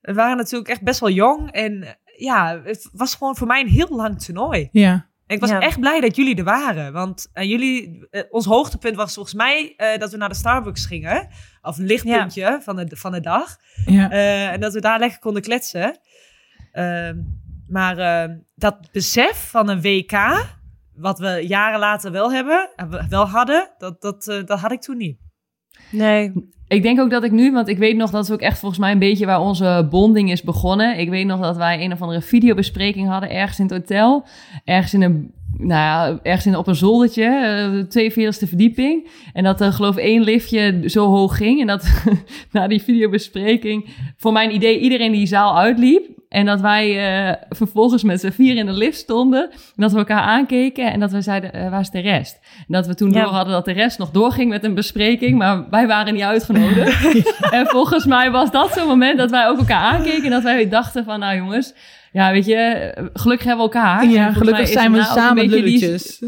We 0.00 0.12
waren 0.12 0.36
natuurlijk 0.36 0.70
echt 0.70 0.82
best 0.82 1.00
wel 1.00 1.10
jong. 1.10 1.52
En 1.52 1.82
eh, 1.82 1.90
ja, 2.16 2.60
het 2.64 2.88
was 2.92 3.14
gewoon 3.14 3.36
voor 3.36 3.46
mij 3.46 3.60
een 3.60 3.68
heel 3.68 3.88
lang 3.96 4.22
toernooi. 4.22 4.68
Ja. 4.72 4.92
En 5.26 5.34
ik 5.34 5.40
was 5.40 5.50
Ja. 5.50 5.60
echt 5.60 5.80
blij 5.80 6.00
dat 6.00 6.16
jullie 6.16 6.36
er 6.36 6.44
waren. 6.44 6.92
Want 6.92 7.28
eh, 7.32 7.48
jullie, 7.48 8.06
eh, 8.10 8.22
ons 8.30 8.44
hoogtepunt 8.46 8.96
was 8.96 9.14
volgens 9.14 9.34
mij 9.34 9.74
eh, 9.76 9.98
dat 9.98 10.10
we 10.10 10.16
naar 10.16 10.28
de 10.28 10.34
Starbucks 10.34 10.86
gingen. 10.86 11.28
Of 11.62 11.78
een 11.78 11.86
lichtpuntje 11.86 12.58
van, 12.62 12.76
de, 12.76 12.96
van 12.96 13.12
de 13.12 13.20
dag. 13.20 13.56
ja. 13.86 14.10
Eh, 14.10 14.52
en 14.52 14.60
dat 14.60 14.72
we 14.72 14.80
daar 14.80 14.98
lekker 14.98 15.18
konden 15.18 15.42
kletsen. 15.42 15.98
Ehm, 16.72 17.16
maar 17.68 17.96
dat 18.54 18.92
besef 18.92 19.50
van 19.50 19.68
een 19.68 19.80
WK, 19.80 20.12
wat 20.96 21.18
we 21.18 21.44
jaren 21.48 21.78
later 21.78 22.12
wel 22.12 22.32
hebben, 22.32 22.70
eh, 22.76 22.86
we- 22.88 23.06
wel 23.08 23.24
hadden, 23.26 23.70
dat, 23.78 24.02
dat, 24.02 24.28
eh, 24.28 24.44
dat 24.44 24.60
had 24.60 24.72
ik 24.72 24.80
toen 24.80 24.96
niet. 24.96 25.16
Nee. 25.90 26.32
Ik 26.68 26.82
denk 26.82 27.00
ook 27.00 27.10
dat 27.10 27.24
ik 27.24 27.30
nu, 27.32 27.52
want 27.52 27.68
ik 27.68 27.78
weet 27.78 27.96
nog 27.96 28.10
dat 28.10 28.24
is 28.24 28.30
ook 28.30 28.40
echt 28.40 28.58
volgens 28.58 28.80
mij 28.80 28.92
een 28.92 28.98
beetje 28.98 29.26
waar 29.26 29.40
onze 29.40 29.86
bonding 29.90 30.30
is 30.30 30.42
begonnen. 30.42 30.98
Ik 30.98 31.08
weet 31.08 31.26
nog 31.26 31.40
dat 31.40 31.56
wij 31.56 31.84
een 31.84 31.92
of 31.92 32.02
andere 32.02 32.20
videobespreking 32.22 33.08
hadden 33.08 33.30
ergens 33.30 33.58
in 33.58 33.64
het 33.64 33.74
hotel. 33.74 34.26
Ergens 34.64 34.94
in 34.94 35.02
een, 35.02 35.32
nou 35.58 35.70
ja, 35.80 36.18
ergens 36.22 36.46
in, 36.46 36.56
op 36.56 36.66
een 36.66 36.74
zoldertje, 36.74 37.24
uh, 37.72 37.88
42e 37.88 38.46
verdieping. 38.46 39.08
En 39.32 39.44
dat 39.44 39.60
er 39.60 39.72
geloof 39.72 39.96
ik 39.96 40.04
één 40.04 40.22
liftje 40.22 40.82
zo 40.86 41.06
hoog 41.08 41.36
ging. 41.36 41.60
En 41.60 41.66
dat 41.66 42.02
na 42.52 42.66
die 42.68 42.82
videobespreking, 42.82 43.88
voor 44.16 44.32
mijn 44.32 44.54
idee, 44.54 44.78
iedereen 44.78 45.12
die 45.12 45.26
zaal 45.26 45.58
uitliep. 45.58 46.12
En 46.34 46.46
dat 46.46 46.60
wij 46.60 47.16
eh, 47.28 47.34
vervolgens 47.50 48.02
met 48.02 48.20
z'n 48.20 48.30
vier 48.30 48.56
in 48.56 48.66
de 48.66 48.72
lift 48.72 48.98
stonden. 48.98 49.50
En 49.50 49.56
dat 49.76 49.92
we 49.92 49.98
elkaar 49.98 50.20
aankeken 50.20 50.92
en 50.92 51.00
dat 51.00 51.10
we 51.10 51.20
zeiden, 51.20 51.52
eh, 51.52 51.70
waar 51.70 51.80
is 51.80 51.90
de 51.90 52.00
rest? 52.00 52.38
En 52.56 52.64
dat 52.68 52.86
we 52.86 52.94
toen 52.94 53.10
Ja. 53.12 53.22
door 53.22 53.32
hadden 53.32 53.52
dat 53.52 53.64
de 53.64 53.72
rest 53.72 53.98
nog 53.98 54.10
doorging 54.10 54.48
met 54.50 54.64
een 54.64 54.74
bespreking. 54.74 55.38
Maar 55.38 55.64
wij 55.70 55.86
waren 55.86 56.12
niet 56.14 56.22
uitgenodigd. 56.22 57.26
en 57.50 57.66
volgens 57.66 58.04
mij 58.04 58.30
was 58.30 58.50
dat 58.50 58.72
zo'n 58.72 58.86
moment 58.86 59.18
dat 59.18 59.30
wij 59.30 59.48
ook 59.48 59.58
elkaar 59.58 59.92
aankeken. 59.92 60.24
En 60.24 60.30
dat 60.30 60.42
wij 60.42 60.68
dachten 60.68 61.04
van, 61.04 61.18
nou 61.20 61.36
jongens, 61.36 61.74
ja 62.12 62.32
weet 62.32 62.46
je, 62.46 62.54
eh, 62.56 63.04
gelukkig 63.12 63.46
hebben 63.46 63.66
we 63.66 63.72
elkaar. 63.72 64.06
Ja, 64.08 64.32
gelukkig 64.32 64.68
zijn 64.68 64.92
we 64.92 64.98
een 64.98 65.04
samen 65.04 65.48
die- 65.48 65.50
lulletjes. 65.62 66.22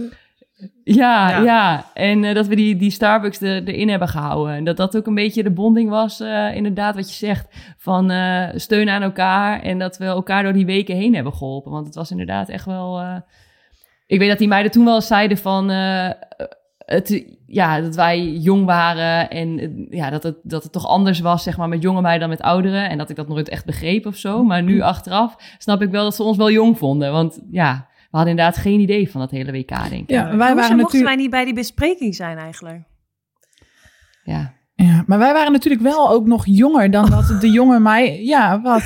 Ja, 0.85 1.31
Ja. 1.31 1.41
ja, 1.41 1.85
En 1.95 2.25
eh, 2.25 2.35
dat 2.35 2.47
we 2.47 2.57
die, 2.57 2.77
die 2.77 2.91
Starbucks 2.91 3.41
er, 3.41 3.65
erin 3.65 3.89
hebben 3.89 4.09
gehouden. 4.09 4.55
En 4.55 4.65
dat 4.65 4.77
dat 4.77 4.97
ook 4.97 5.07
een 5.07 5.15
beetje 5.15 5.43
de 5.43 5.51
bonding 5.51 5.91
was, 5.91 6.21
eh, 6.21 6.55
inderdaad, 6.55 6.95
wat 6.95 7.09
je 7.09 7.27
zegt. 7.27 7.75
Van 7.79 8.11
eh, 8.11 8.49
steun 8.55 8.89
aan 8.89 9.03
elkaar. 9.03 9.63
En 9.63 9.79
dat 9.79 9.97
we 9.97 10.05
elkaar 10.05 10.43
door 10.43 10.53
die 10.53 10.67
weken 10.67 10.97
heen 10.97 11.15
hebben 11.15 11.33
geholpen. 11.33 11.73
Want 11.73 11.87
het 11.87 11.95
was 11.95 12.11
inderdaad 12.11 12.49
echt 12.49 12.65
wel... 12.65 13.01
Ik 14.07 14.19
weet 14.19 14.29
dat 14.29 14.39
die 14.39 14.49
meiden 14.49 14.73
toen 14.73 14.85
wel 14.85 15.01
zeiden 15.01 15.39
van... 15.39 15.69
het, 16.79 17.25
ja, 17.47 17.81
dat 17.81 17.95
wij 17.95 18.31
jong 18.31 18.65
waren 18.65 19.31
en 19.31 19.87
ja, 19.91 20.11
dat, 20.11 20.23
het, 20.23 20.37
dat 20.43 20.63
het 20.63 20.73
toch 20.73 20.87
anders 20.87 21.21
was, 21.21 21.43
zeg 21.43 21.57
maar, 21.57 21.69
met 21.69 21.83
jonge 21.83 22.01
meiden 22.01 22.29
dan 22.29 22.39
met 22.39 22.47
ouderen. 22.47 22.89
En 22.89 22.99
dat 22.99 23.11
ik 23.11 23.17
dat 23.17 23.29
nooit 23.29 23.49
echt 23.49 23.65
begreep 23.65 24.07
of 24.07 24.17
zo. 24.17 24.45
Maar 24.45 24.63
nu 24.63 24.81
achteraf 24.81 25.57
snap 25.59 25.83
ik 25.83 25.91
wel 25.91 26.05
dat 26.05 26.15
ze 26.15 26.23
ons 26.23 26.37
wel 26.37 26.51
jong 26.51 26.79
vonden. 26.79 27.13
Want 27.13 27.41
ja, 27.51 27.87
we 28.11 28.17
hadden 28.17 28.31
inderdaad 28.31 28.57
geen 28.57 28.81
idee 28.81 29.11
van 29.11 29.21
dat 29.21 29.31
hele 29.31 29.53
WK, 29.53 29.69
denk 29.69 29.93
ik. 29.93 30.11
Ja, 30.11 30.23
wij 30.23 30.31
Hoezo 30.31 30.39
waren 30.39 30.55
mochten 30.57 30.77
natuurlijk... 30.77 31.05
wij 31.05 31.17
niet 31.17 31.31
bij 31.31 31.45
die 31.45 31.55
bespreking 31.55 32.15
zijn 32.15 32.39
eigenlijk? 32.39 32.83
Ja. 34.25 34.55
Ja, 34.75 35.05
maar 35.07 35.19
wij 35.19 35.33
waren 35.33 35.53
natuurlijk 35.53 35.83
wel 35.83 36.11
ook 36.11 36.27
nog 36.27 36.43
jonger 36.47 36.91
dan 36.91 37.11
dat 37.11 37.41
de 37.41 37.51
jonge 37.51 37.79
mij... 37.81 38.23
Ja, 38.25 38.61
wat? 38.61 38.83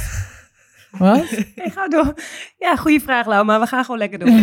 Wat? 0.90 1.30
Nee, 1.56 1.70
ga 1.70 1.88
door. 1.88 2.14
Ja, 2.58 2.76
goede 2.76 3.00
vraag, 3.00 3.26
Lau, 3.26 3.44
maar 3.44 3.60
we 3.60 3.66
gaan 3.66 3.84
gewoon 3.84 3.98
lekker 4.00 4.18
door. 4.18 4.28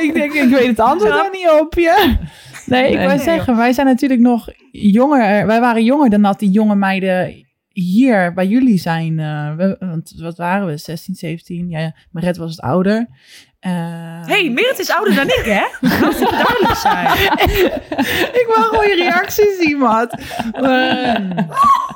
ik 0.00 0.10
denk, 0.14 0.32
ik 0.32 0.48
weet 0.48 0.66
het 0.66 0.80
antwoord 0.80 1.12
Ja. 1.14 1.24
er 1.24 1.30
niet 1.32 1.48
op, 1.60 1.74
ja. 1.74 1.96
Nee, 2.66 2.84
ik 2.84 2.88
Nee. 2.96 2.96
wou 3.06 3.08
Nee, 3.08 3.18
zeggen, 3.24 3.56
wij 3.56 3.72
zijn 3.72 3.86
natuurlijk 3.86 4.20
nog 4.20 4.48
jonger. 4.72 5.46
Wij 5.46 5.60
waren 5.60 5.84
jonger 5.84 6.10
dan 6.10 6.22
dat 6.22 6.38
die 6.38 6.50
jonge 6.50 6.74
meiden 6.74 7.46
hier 7.72 8.32
bij 8.34 8.46
jullie 8.46 8.78
zijn. 8.78 9.18
eh, 9.18 9.54
we, 9.56 9.76
want 9.80 10.12
wat 10.16 10.36
waren 10.36 10.66
we? 10.66 10.76
16, 10.76 11.14
17? 11.14 11.68
Ja, 11.68 11.94
Maret 12.10 12.36
was 12.36 12.50
het 12.50 12.60
ouder. 12.60 13.06
Eh, 13.60 13.70
hey, 14.26 14.50
Meert 14.50 14.78
is 14.78 14.90
ouder 14.90 15.14
dan 15.14 15.26
ik, 15.26 15.42
hè? 15.44 15.64
Laat 15.88 16.18
het 16.18 16.30
duidelijk 16.30 16.74
zijn. 16.74 17.06
ik 18.40 18.44
wil 18.54 18.62
gewoon 18.64 18.88
je 18.88 18.94
reactie 18.94 19.56
zien, 19.60 19.78
Matt. 19.78 20.14
Maar, 20.60 21.22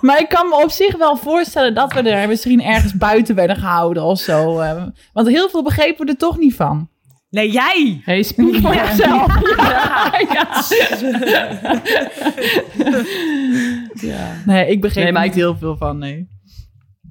maar 0.00 0.20
ik 0.20 0.28
kan 0.28 0.48
me 0.48 0.62
op 0.62 0.70
zich 0.70 0.96
wel 0.96 1.16
voorstellen 1.16 1.74
dat 1.74 1.92
we 1.92 2.00
er 2.10 2.28
misschien 2.28 2.62
ergens 2.62 2.96
buiten 2.96 3.34
werden 3.34 3.56
gehouden 3.56 4.02
of 4.02 4.18
zo. 4.18 4.58
eh, 4.58 4.82
want 5.12 5.28
heel 5.28 5.48
veel 5.48 5.62
begrepen 5.62 6.06
we 6.06 6.12
er 6.12 6.18
toch 6.18 6.38
niet 6.38 6.54
van. 6.54 6.88
Nee, 7.30 7.50
jij! 7.50 8.00
Hey, 8.04 8.22
speak 8.22 8.54
yourself. 8.54 9.32
Ja. 9.56 10.62
Nee, 14.46 14.68
ik 14.70 14.80
begreep 14.80 15.04
Nee, 15.04 15.12
maar 15.12 15.22
er 15.22 15.28
niet 15.28 15.36
ik- 15.36 15.42
heel 15.42 15.56
veel 15.56 15.76
van, 15.76 15.98
nee. 15.98 16.32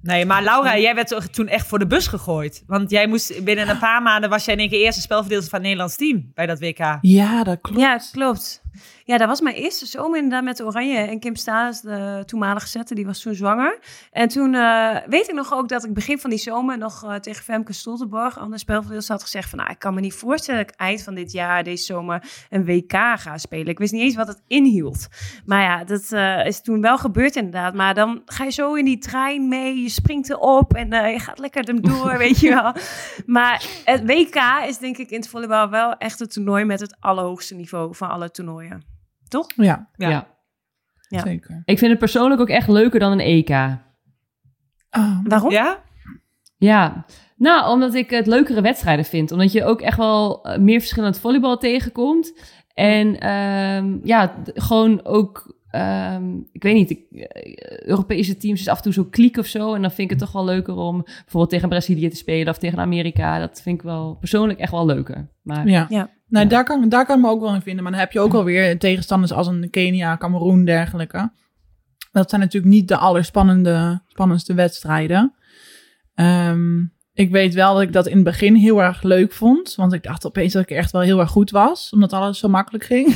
Nee, 0.01 0.25
maar 0.25 0.43
Laura, 0.43 0.77
jij 0.77 0.95
werd 0.95 1.33
toen 1.33 1.47
echt 1.47 1.67
voor 1.67 1.79
de 1.79 1.87
bus 1.87 2.07
gegooid. 2.07 2.63
Want 2.67 2.89
jij 2.91 3.07
moest 3.07 3.43
binnen 3.43 3.69
een 3.69 3.79
paar 3.79 4.01
maanden 4.01 4.29
was 4.29 4.45
jij 4.45 4.53
in 4.53 4.59
één 4.59 4.69
keer 4.69 4.79
eerste 4.81 5.01
spelverdeelster 5.01 5.49
van 5.49 5.59
het 5.59 5.67
Nederlands 5.67 5.97
team 5.97 6.31
bij 6.33 6.45
dat 6.45 6.59
WK. 6.59 6.97
Ja, 7.01 7.43
dat 7.43 7.61
klopt. 7.61 7.79
Ja, 7.79 7.99
klopt. 8.11 8.61
Ja, 9.05 9.17
dat 9.17 9.27
was 9.27 9.41
mijn 9.41 9.55
eerste 9.55 9.85
zomer 9.85 10.17
inderdaad 10.17 10.43
met 10.43 10.63
Oranje. 10.63 10.97
En 10.97 11.19
Kim 11.19 11.35
Staes, 11.35 11.81
de 11.81 12.23
toenmalige 12.25 12.67
zetter, 12.67 12.95
die 12.95 13.05
was 13.05 13.21
toen 13.21 13.33
zwanger. 13.33 13.79
En 14.11 14.27
toen 14.27 14.53
eh, 14.53 14.97
weet 15.07 15.29
ik 15.29 15.35
nog 15.35 15.53
ook 15.53 15.69
dat 15.69 15.83
ik 15.83 15.93
begin 15.93 16.19
van 16.19 16.29
die 16.29 16.39
zomer 16.39 16.77
nog 16.77 17.03
eh, 17.03 17.15
tegen 17.15 17.43
Femke 17.43 17.73
Stoltenborg, 17.73 18.39
andere 18.39 18.57
spelverdeelster, 18.57 19.13
had 19.13 19.23
gezegd 19.23 19.49
van, 19.49 19.59
nou, 19.59 19.71
ik 19.71 19.79
kan 19.79 19.93
me 19.93 19.99
niet 19.99 20.13
voorstellen 20.13 20.61
dat 20.61 20.73
ik 20.73 20.79
eind 20.79 21.03
van 21.03 21.15
dit 21.15 21.31
jaar, 21.31 21.63
deze 21.63 21.83
zomer, 21.83 22.23
een 22.49 22.65
WK 22.65 22.93
ga 22.93 23.37
spelen. 23.37 23.67
Ik 23.67 23.77
wist 23.77 23.93
niet 23.93 24.01
eens 24.01 24.15
wat 24.15 24.27
het 24.27 24.41
inhield. 24.47 25.07
Maar 25.45 25.61
ja, 25.61 25.83
dat 25.83 26.11
eh, 26.11 26.45
is 26.45 26.61
toen 26.61 26.81
wel 26.81 26.97
gebeurd 26.97 27.35
inderdaad. 27.35 27.73
Maar 27.73 27.93
dan 27.93 28.21
ga 28.25 28.43
je 28.43 28.51
zo 28.51 28.73
in 28.73 28.85
die 28.85 28.97
trein 28.97 29.47
mee, 29.47 29.81
je 29.81 29.89
springt 29.89 30.29
erop 30.29 30.73
en 30.73 31.11
je 31.11 31.19
gaat 31.19 31.39
lekker 31.39 31.63
hem 31.63 31.81
door, 31.81 32.17
weet 32.27 32.39
je 32.39 32.49
wel. 32.49 32.73
Maar 33.25 33.65
het 33.85 34.05
WK 34.05 34.35
is 34.67 34.77
denk 34.77 34.97
ik 34.97 35.09
in 35.09 35.19
het 35.19 35.29
volleybal 35.29 35.69
wel 35.69 35.93
echt 35.97 36.19
het 36.19 36.33
toernooi 36.33 36.65
met 36.65 36.79
het 36.79 36.97
allerhoogste 36.99 37.55
niveau 37.55 37.95
van 37.95 38.09
alle 38.09 38.31
toernooien. 38.31 38.92
Toch? 39.33 39.47
Ja, 39.55 39.89
Ja. 39.95 40.09
Ja. 40.09 40.27
Ja. 41.07 41.19
zeker. 41.19 41.61
Ik 41.65 41.77
vind 41.77 41.89
het 41.91 41.99
persoonlijk 41.99 42.41
ook 42.41 42.49
echt 42.49 42.67
leuker 42.67 42.99
dan 42.99 43.11
een 43.11 43.19
EK. 43.19 43.49
Oh, 44.91 45.19
Waarom? 45.23 45.51
Ja? 45.51 45.79
Ja, 46.57 47.05
nou, 47.35 47.71
omdat 47.71 47.93
ik 47.93 48.09
het 48.09 48.27
leukere 48.27 48.61
wedstrijden 48.61 49.05
vind. 49.05 49.31
Omdat 49.31 49.51
je 49.51 49.63
ook 49.63 49.81
echt 49.81 49.97
wel 49.97 50.43
eh, 50.43 50.59
meer 50.59 50.79
verschillend 50.79 51.19
volleybal 51.19 51.57
tegenkomt. 51.57 52.33
En 52.73 53.19
ehm, 53.19 53.97
ja, 54.03 54.35
gewoon 54.45 55.05
ook, 55.05 55.55
ehm, 55.73 56.37
ik 56.51 56.63
weet 56.63 56.73
niet, 56.73 56.89
ik, 56.89 57.11
eh, 57.11 57.87
Europese 57.87 58.37
teams 58.37 58.59
is 58.59 58.67
af 58.67 58.77
en 58.77 58.83
toe 58.83 58.93
zo 58.93 59.03
kliek 59.03 59.37
of 59.37 59.45
zo. 59.45 59.73
En 59.73 59.81
dan 59.81 59.91
vind 59.91 60.11
ik 60.11 60.19
het 60.19 60.19
toch 60.19 60.31
wel 60.31 60.45
leuker 60.45 60.75
om 60.75 61.03
bijvoorbeeld 61.03 61.49
tegen 61.49 61.69
Brazilië 61.69 62.09
te 62.09 62.15
spelen 62.15 62.49
of 62.49 62.57
tegen 62.57 62.79
Amerika. 62.79 63.39
Dat 63.39 63.61
vind 63.61 63.75
ik 63.77 63.81
wel 63.81 64.15
persoonlijk 64.19 64.59
echt 64.59 64.71
wel 64.71 64.85
leuker. 64.85 65.29
Maar 65.41 65.67
ja. 65.67 65.85
Ja. 65.89 66.09
Nou, 66.27 66.45
Ja. 66.45 66.51
Daar, 66.51 66.63
kan, 66.63 66.89
daar 66.89 67.05
kan 67.05 67.17
ik 67.17 67.23
me 67.23 67.29
ook 67.29 67.41
wel 67.41 67.55
in 67.55 67.61
vinden. 67.61 67.83
Maar 67.83 67.91
dan 67.91 68.01
heb 68.01 68.11
je 68.11 68.19
ook 68.19 68.31
wel 68.31 68.43
weer 68.43 68.79
tegenstanders 68.79 69.31
als 69.31 69.47
een 69.47 69.69
Kenia, 69.69 70.17
Cameroen, 70.17 70.65
dergelijke. 70.65 71.31
Dat 72.11 72.29
zijn 72.29 72.41
natuurlijk 72.41 72.73
niet 72.73 72.87
de 72.87 72.97
allerspannende, 72.97 74.01
spannendste 74.07 74.53
wedstrijden. 74.53 75.33
Ehm, 76.13 76.79
ik 77.13 77.31
weet 77.31 77.53
wel 77.53 77.73
dat 77.73 77.81
ik 77.81 77.93
dat 77.93 78.07
in 78.07 78.15
het 78.15 78.23
begin 78.23 78.55
heel 78.55 78.81
erg 78.81 79.03
leuk 79.03 79.31
vond. 79.31 79.75
Want 79.75 79.93
ik 79.93 80.03
dacht 80.03 80.25
opeens 80.25 80.53
dat 80.53 80.61
ik 80.61 80.71
echt 80.71 80.91
wel 80.91 81.01
heel 81.01 81.19
erg 81.19 81.29
goed 81.29 81.51
was. 81.51 81.89
Omdat 81.93 82.13
alles 82.13 82.39
zo 82.39 82.47
makkelijk 82.47 82.83
ging. 82.83 83.15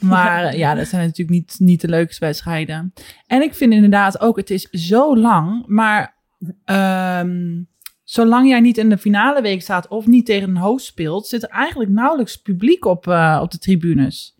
maar 0.14 0.56
ja, 0.56 0.74
dat 0.74 0.88
zijn 0.88 1.02
natuurlijk 1.02 1.38
niet, 1.38 1.56
niet 1.58 1.80
de 1.80 1.88
leukste 1.88 2.24
wedstrijden. 2.24 2.92
En 3.26 3.42
ik 3.42 3.54
vind 3.54 3.72
inderdaad 3.72 4.20
ook, 4.20 4.36
het 4.36 4.50
is 4.50 4.68
zo 4.70 5.16
lang. 5.16 5.64
Maar 5.66 6.16
ehm, 6.64 7.62
zolang 8.04 8.48
jij 8.48 8.60
niet 8.60 8.78
in 8.78 8.88
de 8.88 8.98
finale 8.98 9.42
week 9.42 9.62
staat 9.62 9.88
of 9.88 10.06
niet 10.06 10.26
tegen 10.26 10.48
een 10.48 10.58
host 10.58 10.86
speelt, 10.86 11.26
zit 11.26 11.42
er 11.42 11.48
eigenlijk 11.48 11.90
nauwelijks 11.90 12.36
publiek 12.36 12.84
op, 12.84 13.06
eh, 13.06 13.38
op 13.42 13.50
de 13.50 13.58
tribunes. 13.58 14.38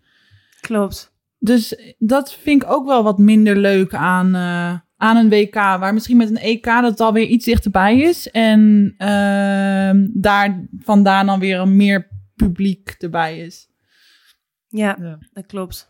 Klopt. 0.61 1.13
Dus 1.39 1.95
dat 1.99 2.35
vind 2.35 2.63
ik 2.63 2.71
ook 2.71 2.87
wel 2.87 3.03
wat 3.03 3.19
minder 3.19 3.57
leuk 3.57 3.95
aan, 3.95 4.35
eh, 4.35 4.75
aan 4.97 5.17
een 5.17 5.29
WK. 5.29 5.55
Waar 5.55 5.95
misschien 5.95 6.17
met 6.17 6.31
een 6.31 6.43
EK 6.43 6.65
dat 6.65 6.91
het 6.91 7.01
alweer 7.01 7.27
iets 7.27 7.45
dichterbij 7.45 7.99
is. 7.99 8.31
En 8.31 8.95
ehm, 8.97 10.09
daar 10.13 10.67
vandaan 10.79 11.27
dan 11.27 11.41
weer 11.41 11.59
een 11.59 11.77
meer 11.77 12.09
publiek 12.35 12.95
erbij 12.99 13.39
is. 13.39 13.70
Ja, 14.71 14.97
Ja. 15.01 15.19
dat 15.33 15.47
klopt. 15.47 15.89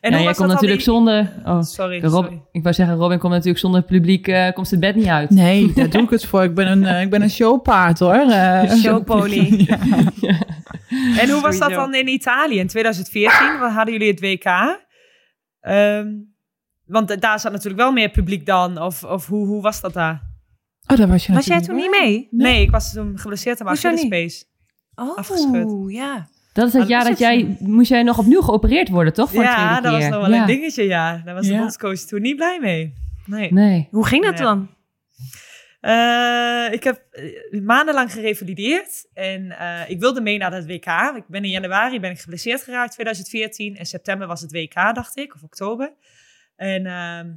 En 0.00 0.12
ja, 0.12 0.20
jij 0.20 0.32
komt 0.34 0.48
natuurlijk 0.48 0.80
zonder... 0.80 1.32
Oh, 1.44 1.62
Sorry, 1.62 2.00
Rob, 2.02 2.12
sorry. 2.24 2.42
ik 2.52 2.62
wou 2.62 2.74
zeggen, 2.74 2.96
Robin 2.96 3.18
komt 3.18 3.32
natuurlijk 3.32 3.58
zonder 3.58 3.82
publiek, 3.82 4.28
eh, 4.28 4.52
komt 4.52 4.70
het 4.70 4.80
bed 4.80 4.94
niet 4.94 5.06
uit. 5.06 5.30
Nee, 5.30 5.72
daar 5.72 5.90
doe 5.90 6.02
ik 6.02 6.10
het 6.10 6.24
voor. 6.26 6.42
Ik 6.42 6.54
ben 6.54 6.70
een, 6.70 6.84
eh, 6.84 7.02
ik 7.02 7.10
ben 7.10 7.22
een 7.22 7.30
showpaard 7.30 7.98
hoor. 7.98 8.14
Eh, 8.14 8.72
Showpony. 8.74 9.48
En 11.20 11.30
hoe 11.30 11.40
was 11.40 11.58
dat 11.58 11.70
dan 11.70 11.94
in 11.94 12.08
Italië 12.08 12.58
in 12.58 12.66
2014? 12.66 13.58
Wat 13.58 13.72
hadden 13.72 13.92
jullie 13.92 14.10
het 14.10 14.20
WK? 14.20 14.78
Ehm, 15.60 16.08
want 16.86 17.20
daar 17.20 17.40
zat 17.40 17.52
natuurlijk 17.52 17.82
wel 17.82 17.92
meer 17.92 18.10
publiek 18.10 18.46
dan. 18.46 18.78
Of, 18.82 19.04
of 19.04 19.26
hoe, 19.26 19.46
hoe 19.46 19.62
was 19.62 19.80
dat 19.80 19.92
daar? 19.92 20.22
Oh, 20.86 20.96
daar 20.96 21.08
was 21.08 21.26
je 21.26 21.32
Was 21.32 21.46
jij 21.46 21.60
toen 21.60 21.76
niet 21.76 21.90
mee? 22.00 22.28
Nee, 22.30 22.62
ik 22.62 22.70
was 22.70 22.92
toen 22.92 23.18
geblesseerd 23.18 23.60
aan 23.60 23.64
mijn 23.66 23.76
niet? 23.76 23.84
Achillespees. 23.86 24.44
Oh, 24.94 25.18
Afgeschud. 25.18 25.92
ja. 25.92 26.28
Dat 26.54 26.66
is 26.66 26.72
het 26.72 26.82
Ah, 26.82 26.88
jaar 26.88 27.02
is 27.02 27.08
dat 27.08 27.18
jij... 27.18 27.56
Moest 27.60 27.88
jij 27.88 28.02
nog 28.02 28.18
opnieuw 28.18 28.40
geopereerd 28.40 28.88
worden, 28.88 29.12
toch? 29.12 29.30
Voor 29.30 29.42
de 29.42 29.48
Ja, 29.48 29.80
dat 29.80 29.92
was 29.92 30.02
nog 30.08 30.20
wel 30.20 30.30
Ja. 30.30 30.40
een 30.40 30.46
dingetje, 30.46 30.84
ja. 30.84 31.22
Daar 31.24 31.34
was 31.34 31.46
de 31.46 31.56
bondscoach 31.56 31.98
toen 31.98 32.22
niet 32.22 32.36
blij 32.36 32.58
mee. 32.60 32.92
Nee. 33.26 33.52
Nee. 33.52 33.88
Hoe 33.90 34.06
ging 34.06 34.24
dat 34.24 34.38
Ja. 34.38 34.44
dan? 34.44 34.68
Eh, 35.80 36.72
ik 36.72 36.84
heb 36.84 37.02
eh, 37.10 37.60
maandenlang 37.62 38.12
gerevalideerd 38.12 39.08
en 39.14 39.58
eh, 39.58 39.90
ik 39.90 40.00
wilde 40.00 40.20
mee 40.20 40.38
naar 40.38 40.52
het 40.52 40.66
WK. 40.66 40.86
Ik 41.16 41.24
ben 41.28 41.44
in 41.44 41.50
januari 41.50 42.00
ben 42.00 42.10
ik 42.10 42.18
geblesseerd 42.20 42.62
geraakt, 42.62 42.92
2014. 42.92 43.76
En 43.76 43.86
september 43.86 44.26
was 44.26 44.40
het 44.40 44.52
WK, 44.52 44.74
dacht 44.74 45.16
ik, 45.16 45.34
of 45.34 45.42
oktober. 45.42 45.92
En 46.56 46.86
ehm, 46.86 47.32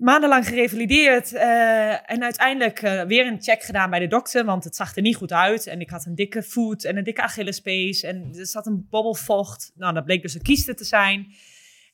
maandenlang 0.00 0.46
gerevalideerd 0.46 1.32
eh, 1.32 2.10
en 2.10 2.22
uiteindelijk 2.22 2.82
eh, 2.82 3.02
weer 3.02 3.26
een 3.26 3.42
check 3.42 3.62
gedaan 3.62 3.90
bij 3.90 3.98
de 3.98 4.06
dokter, 4.06 4.44
want 4.44 4.64
het 4.64 4.76
zag 4.76 4.96
er 4.96 5.02
niet 5.02 5.16
goed 5.16 5.32
uit. 5.32 5.66
En 5.66 5.80
ik 5.80 5.90
had 5.90 6.06
een 6.06 6.14
dikke 6.14 6.42
voet 6.42 6.84
en 6.84 6.96
een 6.96 7.04
dikke 7.04 7.22
Achillespees 7.22 8.02
en 8.02 8.34
er 8.38 8.46
zat 8.46 8.66
een 8.66 8.86
bobbel 8.90 9.14
vocht. 9.14 9.72
Nou, 9.74 9.94
dat 9.94 10.04
bleek 10.04 10.22
dus 10.22 10.34
een 10.34 10.42
kieste 10.42 10.74
te 10.74 10.84
zijn. 10.84 11.34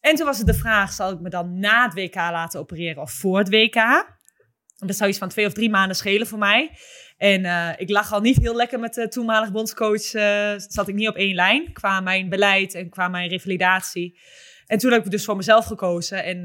En 0.00 0.14
toen 0.14 0.26
was 0.26 0.38
het 0.38 0.46
de 0.46 0.54
vraag, 0.54 0.92
zal 0.92 1.12
ik 1.12 1.20
me 1.20 1.28
dan 1.28 1.58
na 1.58 1.84
het 1.84 1.94
WK 1.94 2.14
laten 2.14 2.60
opereren 2.60 3.02
of 3.02 3.12
voor 3.12 3.38
het 3.38 3.48
WK? 3.48 4.06
Dat 4.76 4.96
zou 4.96 5.10
iets 5.10 5.18
van 5.18 5.28
twee 5.28 5.46
of 5.46 5.52
drie 5.52 5.70
maanden 5.70 5.96
schelen 5.96 6.26
voor 6.26 6.38
mij. 6.38 6.70
En 7.16 7.44
eh, 7.44 7.68
ik 7.76 7.90
lag 7.90 8.12
al 8.12 8.20
niet 8.20 8.36
heel 8.36 8.56
lekker 8.56 8.80
met 8.80 8.94
de 8.94 9.08
toenmalige 9.08 9.52
bondscoach. 9.52 10.06
zat 10.56 10.88
ik 10.88 10.94
niet 10.94 11.08
op 11.08 11.16
één 11.16 11.34
lijn 11.34 11.72
qua 11.72 12.00
mijn 12.00 12.28
beleid 12.28 12.74
en 12.74 12.88
qua 12.88 13.08
mijn 13.08 13.28
revalidatie. 13.28 14.18
En 14.66 14.78
toen 14.78 14.92
heb 14.92 15.04
ik 15.04 15.10
dus 15.10 15.24
voor 15.24 15.36
mezelf 15.36 15.66
gekozen. 15.66 16.24
En 16.24 16.44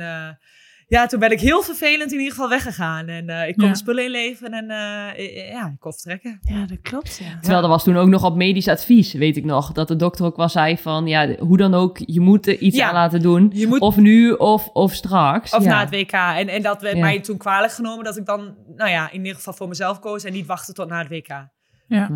ja, 0.97 1.06
toen 1.06 1.19
ben 1.19 1.32
ik 1.32 1.39
heel 1.39 1.62
vervelend 1.62 2.12
in 2.12 2.17
ieder 2.17 2.34
geval 2.34 2.49
weggegaan. 2.49 3.08
En 3.08 3.30
eh, 3.30 3.47
ik 3.47 3.58
kon 3.58 3.67
Ja. 3.67 3.73
spullen 3.73 4.04
inleveren 4.04 4.51
en 4.51 4.69
eh, 4.69 5.49
ja, 5.51 5.65
ik 5.67 5.80
kon 5.80 5.91
vertrekken. 5.93 6.39
Ja, 6.41 6.65
dat 6.65 6.82
klopt, 6.82 7.17
ja. 7.17 7.39
Terwijl 7.41 7.63
er 7.63 7.69
was 7.69 7.84
toen 7.84 7.97
ook 7.97 8.08
nog 8.08 8.23
op 8.23 8.36
medisch 8.36 8.67
advies, 8.67 9.13
weet 9.13 9.38
ik 9.38 9.45
nog. 9.45 9.71
Dat 9.71 9.88
de 9.88 9.95
dokter 9.95 10.25
ook 10.25 10.36
wel 10.38 10.49
zei 10.49 10.77
van, 10.77 11.08
ja, 11.08 11.36
hoe 11.39 11.58
dan 11.58 11.73
ook, 11.73 11.97
je 12.06 12.19
moet 12.19 12.47
er 12.47 12.58
iets 12.58 12.77
Ja. 12.77 12.88
aan 12.88 12.93
laten 12.93 13.21
doen. 13.21 13.51
Je 13.54 13.67
moet 13.67 13.80
Of 13.80 13.97
nu 13.97 14.32
of, 14.32 14.67
of 14.67 14.93
straks. 14.93 15.56
Of 15.56 15.63
ja. 15.63 15.69
na 15.69 15.80
het 15.80 15.89
WK. 15.89 16.12
En, 16.12 16.47
en 16.47 16.62
dat 16.62 16.82
werd 16.82 16.95
Ja. 16.95 17.01
mij 17.01 17.19
toen 17.19 17.38
kwalijk 17.38 17.73
genomen 17.73 18.04
dat 18.04 18.17
ik 18.17 18.25
dan, 18.25 18.56
nou 18.75 18.89
ja, 18.89 19.12
in 19.12 19.19
ieder 19.19 19.36
geval 19.36 19.54
voor 19.54 19.67
mezelf 19.67 19.99
koos 19.99 20.23
en 20.23 20.34
niet 20.34 20.45
wachten 20.45 20.73
tot 20.73 20.89
na 20.89 20.97
het 20.99 21.08
WK. 21.10 21.27
Ja. 21.88 22.10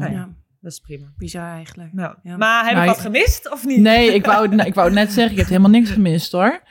Dat 0.62 0.74
is 0.74 0.80
prima. 0.80 1.06
bizar 1.18 1.52
eigenlijk. 1.56 1.94
Nou, 1.94 2.16
Ja. 2.24 2.38
Maar 2.38 2.64
heb 2.66 2.74
Nou, 2.74 2.86
ik 2.88 2.92
wat 2.94 3.02
gemist 3.02 3.52
of 3.52 3.66
niet? 3.66 3.80
Nee, 3.80 4.14
ik 4.14 4.26
wou, 4.26 4.56
het- 4.56 4.68
ik 4.68 4.74
wou 4.74 4.92
net 4.92 5.12
zeggen, 5.12 5.32
je 5.32 5.38
hebt 5.38 5.50
helemaal 5.50 5.72
niks 5.72 5.90
gemist 5.90 6.32
hoor. 6.32 6.62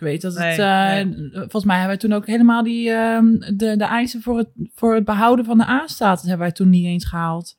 Ik 0.00 0.06
weet 0.06 0.22
dat 0.22 0.36
het, 0.36 0.56
Nee, 0.56 0.66
eh, 0.66 1.04
volgens 1.32 1.64
mij 1.64 1.78
hebben 1.78 1.96
wij 1.98 2.08
toen 2.08 2.18
ook 2.18 2.26
helemaal 2.26 2.62
die, 2.62 2.90
ehm, 2.90 3.26
de, 3.56 3.76
de 3.76 3.84
eisen 3.84 4.22
voor 4.22 4.38
het, 4.38 4.48
voor 4.74 4.94
het 4.94 5.04
behouden 5.04 5.44
van 5.44 5.58
de 5.58 5.68
A-status 5.68 6.22
hebben 6.22 6.40
wij 6.46 6.52
toen 6.52 6.68
niet 6.68 6.84
eens 6.84 7.04
gehaald. 7.04 7.58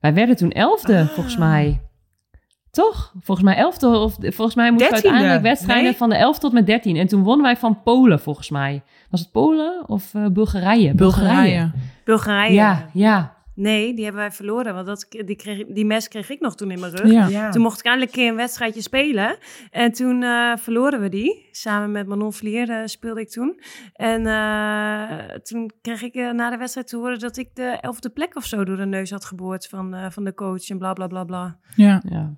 Wij 0.00 0.14
werden 0.14 0.36
toen 0.36 0.50
elfde, 0.50 0.98
Ah. 1.00 1.08
volgens 1.08 1.36
mij. 1.36 1.80
Toch? 2.70 3.14
Volgens 3.20 3.46
mij 3.46 3.56
elfde. 3.56 3.86
Of, 3.88 4.14
volgens 4.20 4.54
mij 4.54 4.70
moesten 4.70 4.88
we 4.88 4.94
uiteindelijk 4.94 5.42
wedstrijden 5.42 5.84
Nee? 5.84 5.96
van 5.96 6.08
de 6.08 6.16
11 6.16 6.38
tot 6.38 6.52
met 6.52 6.66
13. 6.66 6.96
En 6.96 7.06
toen 7.06 7.22
wonnen 7.22 7.44
wij 7.44 7.56
van 7.56 7.82
Polen, 7.82 8.20
volgens 8.20 8.50
mij. 8.50 8.82
Was 9.10 9.20
het 9.20 9.30
Polen 9.30 9.88
of 9.88 10.14
eh, 10.14 10.26
Bulgarije? 10.26 10.94
Bulgarije. 10.94 11.72
Bulgarije. 12.04 12.52
Ja, 12.54 12.88
ja. 12.92 13.38
Nee, 13.60 13.94
die 13.94 14.04
hebben 14.04 14.22
wij 14.22 14.32
verloren. 14.32 14.74
Want 14.74 14.86
dat, 14.86 15.06
die, 15.08 15.36
kreeg, 15.36 15.66
die 15.66 15.84
mes 15.84 16.08
kreeg 16.08 16.30
ik 16.30 16.40
nog 16.40 16.56
toen 16.56 16.70
in 16.70 16.80
mijn 16.80 16.96
rug. 16.96 17.10
Ja. 17.10 17.26
Ja. 17.26 17.50
Toen 17.50 17.62
mocht 17.62 17.78
ik 17.78 17.84
eindelijk 17.84 18.12
een 18.14 18.22
keer 18.22 18.30
een 18.30 18.36
wedstrijdje 18.36 18.82
spelen. 18.82 19.36
En 19.70 19.92
toen 19.92 20.22
eh, 20.22 20.56
verloren 20.56 21.00
we 21.00 21.08
die. 21.08 21.48
Samen 21.50 21.90
met 21.90 22.06
Manon 22.06 22.32
Vlier 22.32 22.70
eh, 22.70 22.80
speelde 22.84 23.20
ik 23.20 23.30
toen. 23.30 23.60
En 23.92 24.26
eh, 24.26 25.36
toen 25.36 25.70
kreeg 25.82 26.02
ik 26.02 26.14
na 26.14 26.50
de 26.50 26.56
wedstrijd 26.56 26.88
te 26.88 26.96
horen 26.96 27.18
dat 27.18 27.36
ik 27.36 27.54
de 27.54 27.78
elfde 27.80 28.10
plek 28.10 28.36
of 28.36 28.44
zo 28.44 28.64
door 28.64 28.76
de 28.76 28.86
neus 28.86 29.10
had 29.10 29.24
geboord 29.24 29.66
van, 29.66 29.94
eh, 29.94 30.10
van 30.10 30.24
de 30.24 30.34
coach 30.34 30.68
en 30.68 30.78
bla 30.78 30.92
bla 30.92 31.06
bla 31.06 31.24
bla. 31.24 31.58
Ja. 31.76 32.02
ja. 32.08 32.34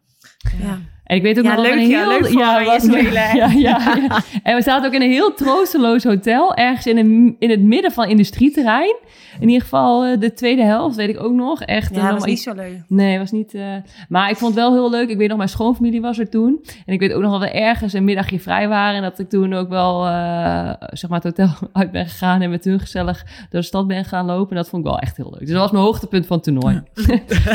Ja. 0.63 0.79
En 1.05 1.17
ik 1.19 1.23
weet 1.23 1.39
ook 1.39 1.45
Ja, 1.45 1.55
nog 1.55 1.65
leuk, 1.65 1.73
een 1.75 1.87
ja, 1.89 2.09
heel... 2.09 2.09
leuk 2.21 2.67
was- 2.67 2.83
spelen, 2.83 3.23
hè? 3.23 3.33
Ja, 3.37 3.47
ja, 3.47 3.95
ja. 3.97 4.21
En 4.43 4.57
we 4.57 4.63
zaten 4.63 4.87
ook 4.87 4.95
in 4.95 5.03
een 5.03 5.11
heel 5.11 5.35
troosteloos 5.35 6.05
hotel. 6.05 6.55
Ergens 6.55 6.87
in, 6.87 6.97
een, 6.99 7.37
in 7.39 7.51
het 7.51 7.61
midden 7.61 7.93
van 7.93 8.09
industrieterrein. 8.09 8.97
In 9.41 9.49
ieder 9.49 9.63
geval 9.63 10.05
eh, 10.05 10.21
de 10.21 10.33
tweede 10.33 10.63
helft, 10.63 10.97
weet 10.97 11.09
ik 11.09 11.23
ook 11.23 11.33
nog. 11.33 11.63
Echt, 11.63 11.95
Ja, 11.95 12.01
eh, 12.01 12.05
dat 12.05 12.13
was 12.15 12.25
niet 12.25 12.41
zo 12.43 12.55
leuk. 12.55 12.77
Nee, 12.89 13.19
was 13.19 13.31
niet. 13.31 13.55
eh, 13.55 13.63
Maar 14.09 14.31
ik 14.31 14.37
vond 14.37 14.55
het 14.55 14.61
wel 14.65 14.73
heel 14.73 14.91
leuk. 14.91 15.09
Ik 15.09 15.17
weet 15.17 15.29
nog, 15.29 15.37
mijn 15.37 15.49
schoonfamilie 15.49 16.01
was 16.01 16.19
er 16.19 16.29
toen. 16.29 16.65
En 16.87 16.93
ik 16.93 17.01
weet 17.01 17.13
ook 17.13 17.21
nog 17.23 17.31
wel 17.31 17.41
dat 17.41 17.49
we 17.51 17.55
ergens 17.59 17.93
een 17.93 18.05
middagje 18.05 18.41
vrij 18.41 18.69
waren. 18.69 18.97
En 18.97 19.03
dat 19.03 19.19
ik 19.19 19.29
toen 19.29 19.53
ook 19.55 19.69
wel, 19.69 20.07
eh, 20.07 20.71
zeg 20.79 21.11
maar, 21.11 21.21
het 21.21 21.37
hotel 21.37 21.55
uit 21.73 21.91
ben 21.91 22.07
gegaan. 22.07 22.43
En 22.43 22.51
met 22.51 22.65
hun 22.65 22.81
gezellig 22.81 23.23
door 23.51 23.61
de 23.61 23.67
stad 23.67 23.87
ben 23.87 24.05
gaan 24.05 24.27
lopen. 24.27 24.51
En 24.51 24.57
dat 24.57 24.69
vond 24.69 24.85
ik 24.85 24.91
wel 24.91 24.99
echt 25.01 25.17
heel 25.17 25.31
leuk. 25.31 25.41
Dus 25.41 25.51
dat 25.51 25.59
was 25.61 25.71
mijn 25.71 25.85
hoogtepunt 25.85 26.27
van 26.27 26.37
het 26.37 26.45
toernooi. 26.45 26.83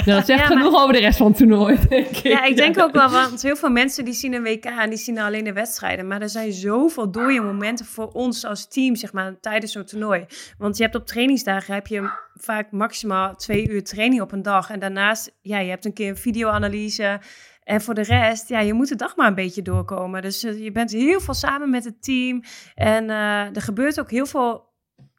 Ja, 0.06 0.16
dat 0.16 0.26
zegt 0.26 0.28
Ja, 0.28 0.36
maar- 0.36 0.46
genoeg 0.58 0.82
over 0.82 0.94
de 0.94 1.00
rest 1.00 1.18
van 1.18 1.28
het 1.28 1.38
toernooi, 1.38 1.78
denk 1.90 2.06
ik. 2.08 2.16
Ja, 2.16 2.44
ik 2.46 2.57
denk 2.58 2.80
ook 2.80 2.92
wel, 2.92 3.10
want 3.10 3.42
heel 3.42 3.56
veel 3.56 3.70
mensen 3.70 4.06
die 4.06 4.14
zien 4.14 4.34
een 4.34 4.44
WK 4.44 4.66
en 4.66 4.90
die 4.90 4.98
zien 4.98 5.20
alleen 5.20 5.44
de 5.44 5.54
wedstrijden. 5.54 6.08
Maar 6.08 6.22
er 6.22 6.30
zijn 6.30 6.54
zoveel 6.54 7.12
dode 7.12 7.42
momenten 7.42 7.86
voor 7.86 8.08
ons 8.08 8.46
als 8.46 8.68
team, 8.68 8.96
zeg 8.96 9.14
maar, 9.14 9.40
tijdens 9.40 9.72
zo'n 9.72 9.86
toernooi. 9.86 10.26
Want 10.58 10.78
je 10.78 10.84
hebt 10.84 10.96
op 10.96 11.06
trainingsdagen 11.06 11.74
heb 11.74 11.88
je 11.88 12.10
vaak 12.34 12.72
maximaal 12.72 13.36
twee 13.36 13.70
uur 13.70 13.84
training 13.84 14.22
op 14.22 14.32
een 14.32 14.42
dag. 14.42 14.70
En 14.70 14.80
daarnaast, 14.80 15.38
ja, 15.42 15.60
je 15.60 15.70
hebt 15.70 15.86
een 15.86 15.94
keer 15.94 16.10
een 16.10 16.18
videoanalyse. 16.18 17.20
En 17.64 17.82
voor 17.82 17.94
de 17.94 18.04
rest, 18.04 18.50
ja, 18.50 18.60
je 18.60 18.74
moet 18.74 18.90
de 18.90 18.96
dag 18.96 19.16
maar 19.16 19.28
een 19.28 19.36
beetje 19.36 19.62
doorkomen. 19.62 20.22
Dus 20.22 20.44
eh, 20.44 20.64
je 20.64 20.72
bent 20.72 20.92
heel 20.92 21.20
veel 21.20 21.34
samen 21.34 21.70
met 21.70 21.84
het 21.84 22.04
team. 22.04 22.44
En 22.76 23.10
eh, 23.10 23.56
er 23.56 23.62
gebeurt 23.62 24.00
ook 24.00 24.12
heel 24.12 24.26
veel 24.26 24.66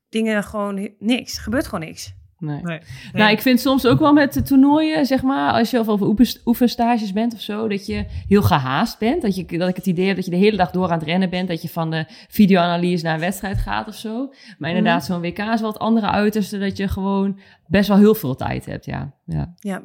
dingen 0.08 0.44
gewoon 0.44 0.94
niks. 0.98 1.36
Er 1.36 1.42
gebeurt 1.42 1.64
gewoon 1.64 1.84
niks. 1.84 2.16
Nee. 2.38 2.62
Nee. 2.62 2.80
Nou, 3.12 3.30
ik 3.30 3.40
vind 3.40 3.60
soms 3.60 3.86
ook 3.86 3.98
wel 3.98 4.12
met 4.12 4.32
de 4.32 4.42
toernooien, 4.42 5.06
zeg 5.06 5.22
maar, 5.22 5.52
als 5.52 5.70
je 5.70 5.78
of 5.78 5.88
over 5.88 6.06
oefen- 6.06 6.40
oefenstages 6.44 7.12
bent 7.12 7.34
of 7.34 7.40
zo, 7.40 7.68
dat 7.68 7.86
je 7.86 8.04
heel 8.28 8.42
gehaast 8.42 8.98
bent. 8.98 9.22
Dat, 9.22 9.36
je, 9.36 9.58
dat 9.58 9.68
ik 9.68 9.76
het 9.76 9.86
idee 9.86 10.06
heb 10.06 10.16
dat 10.16 10.24
je 10.24 10.30
de 10.30 10.36
hele 10.36 10.56
dag 10.56 10.70
door 10.70 10.84
aan 10.90 10.98
het 10.98 11.08
rennen 11.08 11.30
bent. 11.30 11.48
Dat 11.48 11.62
je 11.62 11.68
van 11.68 11.90
de 11.90 12.04
videoanalyse 12.28 13.04
naar 13.04 13.14
een 13.14 13.20
wedstrijd 13.20 13.58
gaat 13.58 13.88
of 13.88 13.94
zo. 13.94 14.32
Maar 14.58 14.70
inderdaad, 14.70 15.04
zo'n 15.04 15.20
WK 15.20 15.38
is 15.38 15.60
wel 15.60 15.70
het 15.72 15.78
andere 15.78 16.06
uiterste, 16.10 16.58
dat 16.58 16.76
je 16.76 16.88
gewoon 16.88 17.38
best 17.66 17.88
wel 17.88 17.96
heel 17.98 18.14
veel 18.14 18.34
tijd 18.34 18.66
hebt, 18.66 18.84
ja. 18.84 19.12
ja. 19.24 19.54
Ja. 19.58 19.82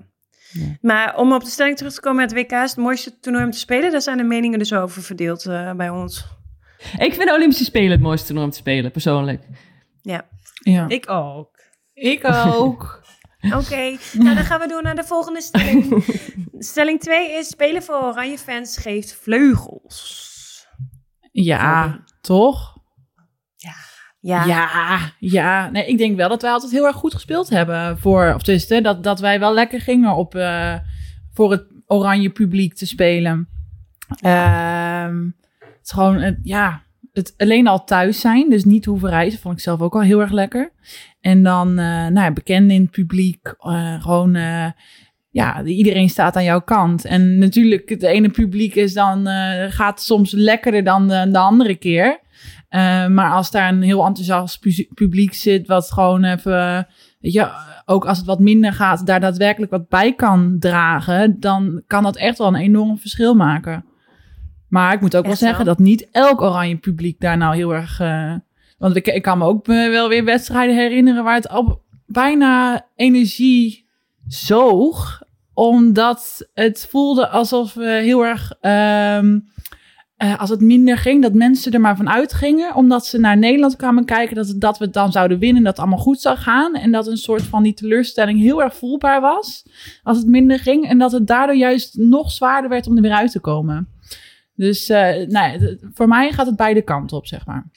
Ja. 0.52 0.78
Maar 0.82 1.18
om 1.18 1.34
op 1.34 1.44
de 1.44 1.50
stelling 1.50 1.78
terug 1.78 1.94
te 1.94 2.02
komen, 2.02 2.22
het 2.24 2.34
WK 2.34 2.52
is 2.52 2.70
het 2.70 2.78
mooiste 2.78 3.20
toernooi 3.20 3.46
om 3.46 3.52
te 3.52 3.58
spelen. 3.58 3.92
Daar 3.92 4.02
zijn 4.02 4.18
de 4.18 4.24
meningen 4.24 4.60
dus 4.60 4.74
over 4.74 5.02
verdeeld 5.04 5.46
eh, 5.46 5.74
bij 5.74 5.90
ons. 5.90 6.26
Ik 6.98 7.14
vind 7.14 7.28
de 7.28 7.34
Olympische 7.36 7.64
Spelen 7.64 7.92
het 7.92 8.02
mooiste 8.02 8.26
toernooi 8.26 8.46
om 8.48 8.52
te 8.54 8.60
spelen, 8.60 8.92
persoonlijk. 8.92 9.44
Ja. 10.02 10.26
Ja. 10.64 10.86
Ik 10.88 11.10
ook. 11.10 11.53
Ik 11.94 12.26
ook. 12.26 13.02
Oké, 13.60 13.98
nou 14.14 14.36
dan 14.36 14.44
gaan 14.44 14.60
we 14.60 14.68
door 14.68 14.84
naar 14.84 14.96
de 14.96 15.04
volgende 15.04 15.42
stelling. 15.42 16.04
stelling 16.60 17.00
2 17.00 17.32
is, 17.32 17.48
spelen 17.48 17.84
voor 17.84 17.96
oranje 18.04 18.38
fans 18.38 18.78
geeft 18.78 19.16
vleugels. 19.22 20.68
Ja, 21.32 22.04
toch? 22.22 22.78
Ja. 23.56 24.46
Ja, 24.46 25.00
ja. 25.20 25.70
Nee, 25.70 25.86
ik 25.88 25.98
denk 25.98 26.16
wel 26.18 26.30
dat 26.30 26.42
wij 26.42 26.52
altijd 26.52 26.72
heel 26.72 26.86
erg 26.86 26.96
goed 26.96 27.14
gespeeld 27.14 27.50
hebben. 27.50 28.00
Voor, 28.00 28.34
of 28.36 28.42
tenminste, 28.44 28.82
dat, 28.82 29.04
dat 29.04 29.20
wij 29.20 29.40
wel 29.40 29.54
lekker 29.54 29.82
gingen 29.82 30.16
op, 30.16 30.36
eh, 30.36 30.76
voor 31.34 31.52
het 31.52 31.66
oranje 31.88 32.30
publiek 32.30 32.74
te 32.76 32.86
spelen. 32.86 33.48
Ehm, 34.22 35.26
het 35.60 35.80
is 35.84 35.92
gewoon, 35.92 36.16
het- 36.22 36.40
ja, 36.44 36.83
het 37.14 37.34
alleen 37.38 37.68
al 37.68 37.84
thuis 37.84 38.20
zijn, 38.20 38.50
dus 38.50 38.64
niet 38.64 38.86
hoeven 38.86 39.10
reizen, 39.10 39.40
vond 39.40 39.58
ik 39.58 39.64
zelf 39.64 39.82
ook 39.82 39.94
al 39.94 40.02
heel 40.02 40.22
erg 40.22 40.32
lekker. 40.32 40.72
En 41.22 41.44
dan, 41.44 41.70
eh 41.70 41.86
nou 41.86 42.20
ja, 42.20 42.32
bekenden 42.32 42.76
in 42.76 42.82
het 42.82 42.92
publiek, 42.92 43.56
eh, 43.60 44.02
gewoon, 44.02 44.36
eh, 44.36 44.72
ja, 45.30 45.64
iedereen 45.64 46.10
staat 46.10 46.36
aan 46.36 46.44
jouw 46.44 46.62
kant. 46.62 47.06
En 47.06 47.38
natuurlijk, 47.38 47.90
het 47.90 48.04
ene 48.04 48.30
publiek 48.30 48.76
is 48.76 48.94
dan, 48.94 49.28
gaat 49.70 50.02
soms 50.02 50.32
lekkerder 50.32 50.84
dan 50.84 51.08
de, 51.08 51.30
de 51.32 51.38
andere 51.38 51.76
keer. 51.76 52.20
Maar 53.10 53.32
als 53.32 53.52
daar 53.52 53.70
een 53.70 53.82
heel 53.82 54.06
enthousiast 54.06 54.60
pu- 54.60 54.88
publiek 54.94 55.34
zit, 55.34 55.68
wat 55.68 55.92
gewoon 55.92 56.24
even, 56.24 56.88
weet 57.20 57.34
je, 57.34 57.50
ook 57.86 58.06
als 58.06 58.18
het 58.18 58.28
wat 58.28 58.40
minder 58.40 58.74
gaat, 58.74 59.06
daar 59.06 59.20
daadwerkelijk 59.20 59.72
wat 59.72 59.90
bij 59.90 60.14
kan 60.14 60.56
dragen, 60.60 61.40
dan 61.40 61.84
kan 61.88 62.04
dat 62.04 62.18
echt 62.18 62.38
wel 62.38 62.48
een 62.48 62.56
enorm 62.56 62.98
verschil 62.98 63.36
maken. 63.36 63.86
Maar 64.74 64.94
ik 64.94 65.02
moet 65.02 65.16
ook 65.16 65.26
wel 65.26 65.36
zeggen 65.36 65.66
wel? 65.66 65.76
dat 65.76 65.86
niet 65.86 66.10
elk 66.12 66.42
oranje 66.42 66.78
publiek 66.78 67.20
daar 67.20 67.38
nou 67.38 67.56
heel 67.56 67.74
erg. 67.74 68.00
eh, 68.00 68.36
want 68.78 68.96
ik, 68.96 69.08
ik 69.08 69.22
kan 69.22 69.38
me 69.38 69.46
ook 69.46 69.68
eh, 69.68 69.90
wel 69.90 70.10
weer 70.10 70.24
wedstrijden 70.24 70.76
herinneren 70.76 71.24
waar 71.24 71.36
het 71.36 71.50
al 71.50 71.84
bijna 72.06 72.86
energie 72.96 73.90
zoog. 74.28 75.22
omdat 75.54 76.50
het 76.54 76.88
voelde 76.90 77.28
alsof 77.28 77.74
we 77.74 77.86
heel 77.86 78.26
erg, 78.26 78.54
ehm, 78.62 79.40
eh, 80.18 80.40
als 80.40 80.50
het 80.50 80.62
minder 80.62 80.98
ging, 80.98 81.22
dat 81.22 81.34
mensen 81.34 81.72
er 81.72 81.82
maar 81.82 81.98
van 81.98 82.10
uitgingen. 82.10 82.76
Omdat 82.76 83.06
ze 83.06 83.20
naar 83.20 83.38
Nederland 83.38 83.76
kwamen 83.76 84.06
kijken, 84.06 84.36
dat, 84.36 84.54
dat 84.58 84.78
we 84.78 84.84
het 84.86 84.94
dan 84.94 85.12
zouden 85.12 85.40
winnen, 85.40 85.64
dat 85.64 85.72
het 85.72 85.82
allemaal 85.82 86.04
goed 86.04 86.22
zou 86.22 86.38
gaan. 86.38 86.76
En 86.76 86.92
dat 86.92 87.08
een 87.08 87.18
soort 87.18 87.42
van 87.42 87.64
die 87.64 87.74
teleurstelling 87.74 88.40
heel 88.40 88.64
erg 88.64 88.76
voelbaar 88.76 89.22
was 89.22 89.66
als 90.04 90.18
het 90.18 90.28
minder 90.28 90.60
ging. 90.60 90.90
En 90.90 90.98
dat 90.98 91.12
het 91.12 91.28
daardoor 91.28 91.56
juist 91.56 91.98
nog 91.98 92.32
zwaarder 92.32 92.70
werd 92.70 92.88
om 92.88 92.96
er 92.96 93.02
weer 93.02 93.14
uit 93.14 93.32
te 93.32 93.40
komen. 93.40 93.93
Dus 94.56 94.90
uh, 94.90 95.28
nou, 95.28 95.78
voor 95.94 96.08
mij 96.08 96.32
gaat 96.32 96.46
het 96.46 96.56
beide 96.56 96.82
kanten 96.82 97.18
op, 97.18 97.28
zeg 97.28 97.46
maar. 97.46 97.70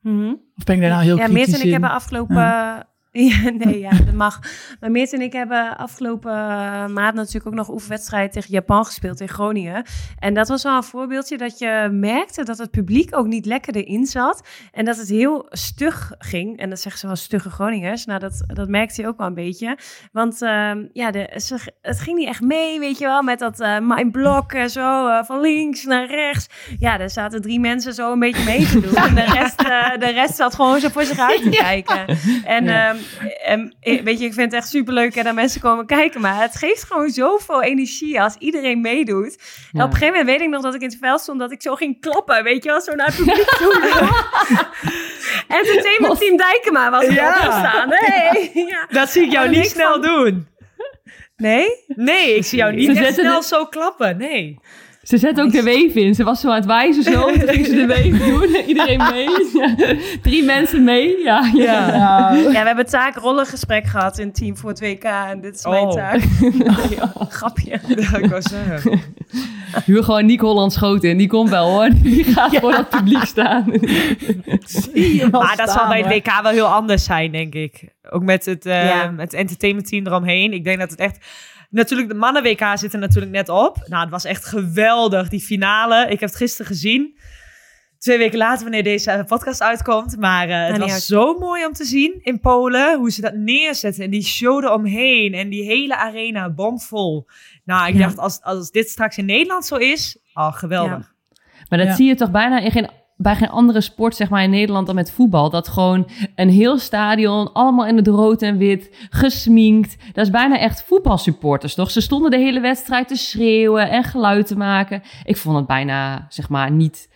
Mhm. 0.00 0.34
Of 0.56 0.64
ben 0.64 0.74
ik 0.74 0.80
daar 0.80 0.90
nou 0.90 1.02
heel 1.02 1.16
Ja, 1.16 1.24
kritisch 1.24 1.46
Meert 1.46 1.48
en 1.48 1.58
ik 1.58 1.64
in? 1.64 1.72
hebben 1.72 1.90
afgelopen... 1.90 2.36
Ja, 2.36 2.92
nee, 3.64 3.78
ja, 3.80 3.90
dat 3.90 4.14
mag. 4.14 4.40
Maar 4.80 4.90
Meert 4.90 5.12
en 5.12 5.20
ik 5.20 5.32
hebben 5.32 5.76
afgelopen 5.76 6.32
eh, 6.32 6.86
maand 6.86 7.14
natuurlijk 7.14 7.46
ook 7.46 7.54
nog 7.54 7.68
een 7.68 7.74
oefenwedstrijd 7.74 8.32
tegen 8.32 8.50
Japan 8.50 8.84
gespeeld 8.84 9.20
in 9.20 9.28
Groningen. 9.28 9.84
En 10.18 10.34
dat 10.34 10.48
was 10.48 10.62
wel 10.62 10.76
een 10.76 10.82
voorbeeldje 10.82 11.38
dat 11.38 11.58
je 11.58 11.88
merkte 11.92 12.44
dat 12.44 12.58
het 12.58 12.70
publiek 12.70 13.16
ook 13.16 13.26
niet 13.26 13.46
lekker 13.46 13.74
erin 13.74 14.06
zat. 14.06 14.48
En 14.72 14.84
dat 14.84 14.96
het 14.96 15.08
heel 15.08 15.46
stug 15.48 16.12
ging. 16.18 16.58
En 16.58 16.68
dat 16.68 16.80
zeggen 16.80 17.00
ze 17.00 17.06
wel 17.06 17.16
stugge 17.16 17.50
Groningers. 17.50 18.04
Nou, 18.04 18.20
dat, 18.20 18.44
dat 18.46 18.68
merkte 18.68 19.02
je 19.02 19.08
ook 19.08 19.18
wel 19.18 19.26
een 19.26 19.34
beetje. 19.34 19.78
Want 20.12 20.42
ehm, 20.42 20.84
ja, 20.92 21.10
de, 21.10 21.30
ze, 21.36 21.72
het 21.82 22.00
ging 22.00 22.18
niet 22.18 22.28
echt 22.28 22.42
mee, 22.42 22.78
weet 22.78 22.98
je 22.98 23.04
wel, 23.04 23.22
met 23.22 23.38
dat 23.38 23.60
eh 23.60 23.78
mijn 23.78 24.10
blok 24.10 24.52
en 24.52 24.70
zo, 24.70 25.08
eh, 25.08 25.24
van 25.24 25.40
links 25.40 25.84
naar 25.84 26.06
rechts. 26.06 26.46
Ja, 26.78 27.00
er 27.00 27.10
zaten 27.10 27.42
drie 27.42 27.60
mensen 27.60 27.94
zo 27.94 28.12
een 28.12 28.18
beetje 28.18 28.44
mee 28.44 28.66
te 28.66 28.80
doen. 28.80 28.92
En 29.04 29.14
de 29.14 29.24
rest, 29.24 29.58
de 29.98 30.10
rest 30.14 30.34
zat 30.34 30.54
gewoon 30.54 30.80
zo 30.80 30.88
voor 30.88 31.04
zich 31.04 31.18
uit 31.18 31.42
te 31.42 31.48
kijken. 31.50 32.06
En, 32.44 32.68
ehm, 32.68 32.96
en 33.44 33.74
eh, 33.80 34.02
weet 34.02 34.18
je, 34.18 34.24
ik 34.24 34.32
vind 34.34 34.52
het 34.52 34.60
echt 34.60 34.68
superleuk 34.70 35.14
hè, 35.14 35.22
dat 35.22 35.34
mensen 35.34 35.60
komen 35.60 35.86
kijken. 35.86 36.20
Maar 36.20 36.40
het 36.40 36.56
geeft 36.56 36.84
gewoon 36.84 37.10
zoveel 37.10 37.62
energie 37.62 38.20
als 38.20 38.36
iedereen 38.38 38.80
meedoet. 38.80 39.38
En 39.72 39.82
op 39.82 39.86
een 39.86 39.92
gegeven 39.92 40.06
moment 40.06 40.26
weet 40.26 40.40
ik 40.40 40.48
nog 40.48 40.62
dat 40.62 40.74
ik 40.74 40.80
in 40.80 40.88
het 40.88 40.98
veld 41.00 41.20
stond, 41.20 41.38
dat 41.38 41.52
ik 41.52 41.62
zo 41.62 41.74
ging 41.74 42.00
klappen, 42.00 42.44
weet 42.44 42.64
je 42.64 42.70
wel, 42.70 42.80
zo 42.80 42.94
naar 42.94 43.06
het 43.06 43.16
publiek 43.16 43.48
toe. 43.58 43.72
en 45.48 45.62
toen 45.64 45.82
deed 45.82 45.96
mijn 46.00 46.16
team 46.16 46.36
Dijkema 46.36 46.90
was 46.90 47.06
ja. 47.06 47.28
opstaan. 47.28 47.88
Hey. 47.90 48.50
Ja. 48.68 48.86
Dat 48.90 49.08
zie 49.10 49.22
ik 49.24 49.32
jou 49.32 49.44
En 49.46 49.50
niet 49.50 49.64
ik 49.64 49.70
snel 49.70 49.92
van- 49.92 50.02
doen. 50.02 50.48
Nee? 51.36 51.66
Nee, 51.86 52.34
ik 52.36 52.44
zie 52.44 52.58
jou 52.58 52.72
niet 52.74 52.96
echt 52.96 53.14
snel 53.14 53.42
zo 53.42 53.66
klappen. 53.66 54.16
Nee. 54.16 54.58
Ze 55.04 55.18
zette 55.18 55.42
ook 55.42 55.52
de 55.52 55.62
weef 55.62 55.94
in. 55.94 56.14
Ze 56.14 56.24
was 56.24 56.40
zo 56.40 56.48
aan 56.48 56.54
het 56.54 56.64
wijzen 56.64 57.02
zo. 57.02 57.20
Toen 57.32 57.48
ging 57.48 57.66
ze 57.66 57.74
de 57.74 57.86
weef 57.86 58.18
doen. 58.26 58.56
Iedereen 58.66 59.02
mee. 59.12 59.28
Ja. 59.54 59.74
Drie 60.22 60.44
mensen 60.44 60.84
mee. 60.84 61.22
Ja, 61.22 61.50
ja. 61.54 61.62
Ja. 61.62 62.32
Ja, 62.32 62.50
we 62.50 62.66
hebben 62.66 62.86
taak-rollen 62.86 63.46
gesprek 63.46 63.86
gehad 63.86 64.18
in 64.18 64.26
het 64.26 64.36
team 64.36 64.56
voor 64.56 64.70
het 64.70 64.80
WK. 64.80 65.02
En 65.04 65.40
dit 65.40 65.54
is 65.54 65.64
mijn 65.64 65.84
Oh. 65.86 65.92
taak. 65.92 66.20
Grapje. 67.28 67.80
Ja, 67.96 68.16
ik 68.16 68.26
wou 68.30 68.42
zeggen. 68.42 69.00
Huur 69.84 70.04
gewoon 70.04 70.26
Nick 70.26 70.40
Holland 70.40 70.72
Schoten 70.72 71.08
in. 71.10 71.16
Die 71.18 71.28
komt 71.28 71.50
wel 71.50 71.68
hoor. 71.70 71.88
Die 72.02 72.24
gaat 72.24 72.56
voor 72.56 72.72
dat 72.72 72.88
publiek 72.88 73.24
staan. 73.24 73.64
Maar 75.30 75.56
dat 75.56 75.70
zal 75.70 75.88
bij 75.88 75.98
het 76.02 76.06
WK 76.06 76.42
wel 76.42 76.52
heel 76.52 76.66
anders 76.66 77.04
zijn, 77.04 77.32
denk 77.32 77.54
ik. 77.54 77.84
Ook 78.10 78.22
met 78.22 78.44
het, 78.44 78.66
eh, 78.66 78.84
Ja. 78.88 79.14
het 79.16 79.32
entertainmentteam 79.34 80.06
eromheen. 80.06 80.52
Ik 80.52 80.64
denk 80.64 80.78
dat 80.78 80.90
het 80.90 80.98
echt... 80.98 81.18
Natuurlijk, 81.74 82.08
de 82.08 82.14
mannen-WK 82.14 82.64
zit 82.74 82.92
er 82.92 82.98
natuurlijk 82.98 83.32
net 83.32 83.48
op. 83.48 83.76
Nou, 83.86 84.02
het 84.02 84.10
was 84.10 84.24
echt 84.24 84.44
geweldig, 84.44 85.28
die 85.28 85.40
finale. 85.40 86.02
Ik 86.04 86.20
heb 86.20 86.28
het 86.28 86.36
gisteren 86.36 86.66
gezien. 86.66 87.18
Twee 87.98 88.18
weken 88.18 88.38
later, 88.38 88.62
wanneer 88.62 88.82
deze 88.82 89.24
podcast 89.26 89.62
uitkomt. 89.62 90.16
Maar 90.18 90.48
eh, 90.48 90.62
het 90.62 90.70
niet 90.72 90.80
was 90.80 90.92
uit. 90.92 91.02
zo 91.02 91.38
mooi 91.38 91.66
om 91.66 91.72
te 91.72 91.84
zien 91.84 92.20
in 92.22 92.40
Polen. 92.40 92.98
Hoe 92.98 93.10
ze 93.10 93.20
dat 93.20 93.34
neerzetten. 93.34 94.04
En 94.04 94.10
die 94.10 94.22
show 94.24 94.64
eromheen. 94.64 95.34
En 95.34 95.48
die 95.48 95.64
hele 95.64 95.96
arena 95.96 96.50
bomvol. 96.50 97.26
Nou, 97.64 97.88
ik 97.88 97.94
Ja. 97.94 98.00
dacht, 98.00 98.18
als, 98.18 98.40
als 98.42 98.70
dit 98.70 98.88
straks 98.88 99.16
in 99.18 99.24
Nederland 99.26 99.66
zo 99.66 99.76
is... 99.76 100.18
Oh, 100.34 100.52
geweldig. 100.52 101.12
Maar 101.68 101.78
dat 101.86 101.96
zie 101.96 102.06
je 102.06 102.14
toch 102.14 102.30
bijna 102.30 102.58
in 102.60 102.70
geen, 102.70 102.90
bij 103.16 103.36
geen 103.36 103.48
andere 103.50 103.80
sport, 103.80 104.16
zeg 104.16 104.28
maar, 104.28 104.42
in 104.42 104.50
Nederland 104.50 104.86
dan 104.86 104.94
met 104.94 105.10
voetbal. 105.10 105.50
Dat 105.50 105.68
gewoon 105.68 106.10
een 106.34 106.48
heel 106.48 106.78
stadion, 106.78 107.52
allemaal 107.52 107.86
in 107.86 107.96
het 107.96 108.06
rood 108.06 108.42
en 108.42 108.58
wit, 108.58 108.90
gesminkt. 109.10 109.96
Dat 110.12 110.24
is 110.24 110.30
bijna 110.30 110.58
echt 110.58 110.82
voetbalsupporters, 110.84 111.74
toch? 111.74 111.90
Ze 111.90 112.00
stonden 112.00 112.30
de 112.30 112.38
hele 112.38 112.60
wedstrijd 112.60 113.08
te 113.08 113.16
schreeuwen 113.16 113.90
en 113.90 114.04
geluid 114.04 114.46
te 114.46 114.56
maken. 114.56 115.02
Ik 115.24 115.36
vond 115.36 115.56
het 115.56 115.66
bijna, 115.66 116.26
zeg 116.28 116.48
maar, 116.48 116.70
niet 116.70 117.08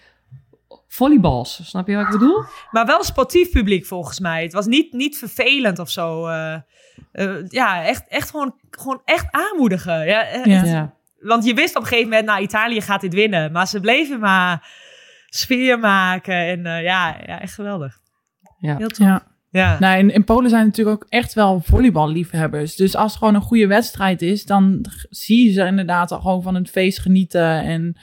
volleybals. 0.87 1.61
Snap 1.69 1.89
je 1.89 1.95
wat 1.97 2.05
ik 2.05 2.11
bedoel? 2.11 2.43
Maar 2.71 2.87
wel 2.87 3.05
sportief 3.05 3.51
publiek 3.51 3.87
volgens 3.87 4.21
mij. 4.21 4.43
Het 4.43 4.53
was 4.53 4.67
niet, 4.67 4.93
niet 4.93 5.19
vervelend 5.19 5.79
of 5.79 5.91
zo. 5.91 6.27
eh. 6.27 6.55
Eh, 7.13 7.37
ja, 7.49 7.85
echt, 7.85 8.09
echt 8.09 8.31
gewoon, 8.31 8.55
gewoon 8.71 9.01
echt 9.05 9.27
aanmoedigen. 9.31 10.07
Ja, 10.07 10.23
eh. 10.27 10.65
Ja. 10.65 10.95
Want 11.21 11.45
je 11.45 11.55
wist 11.55 11.77
op 11.77 11.83
een 11.83 11.89
gegeven 11.89 12.09
moment, 12.09 12.27
nou, 12.27 12.43
Italië 12.43 12.81
gaat 12.81 13.01
dit 13.01 13.15
winnen. 13.15 13.53
Maar 13.53 13.69
ze 13.69 13.81
bleven 13.81 14.21
maar 14.21 14.87
sfeer 15.29 15.79
maken. 15.79 16.35
En 16.47 16.67
eh, 16.67 16.83
ja, 16.83 17.17
ja, 17.27 17.41
echt 17.41 17.55
geweldig. 17.55 17.99
Heel 18.59 18.89
tof. 18.89 18.99
Ja. 19.07 19.27
Ja. 19.51 19.79
Nou, 19.79 19.99
in, 19.99 20.11
in 20.11 20.25
Polen 20.25 20.51
zijn 20.51 20.65
natuurlijk 20.65 21.03
ook 21.03 21.09
echt 21.11 21.35
wel 21.35 21.61
volleyballiefhebbers. 21.61 22.77
Dus 22.77 22.97
als 22.97 23.11
het 23.11 23.19
gewoon 23.19 23.35
een 23.35 23.41
goede 23.41 23.67
wedstrijd 23.67 24.23
is, 24.23 24.45
dan 24.45 24.85
zie 25.11 25.47
je 25.47 25.53
ze 25.53 25.67
inderdaad 25.67 26.13
al 26.13 26.21
gewoon 26.21 26.43
van 26.43 26.55
het 26.55 26.71
feest 26.71 26.99
genieten. 26.99 27.63
En 27.63 27.97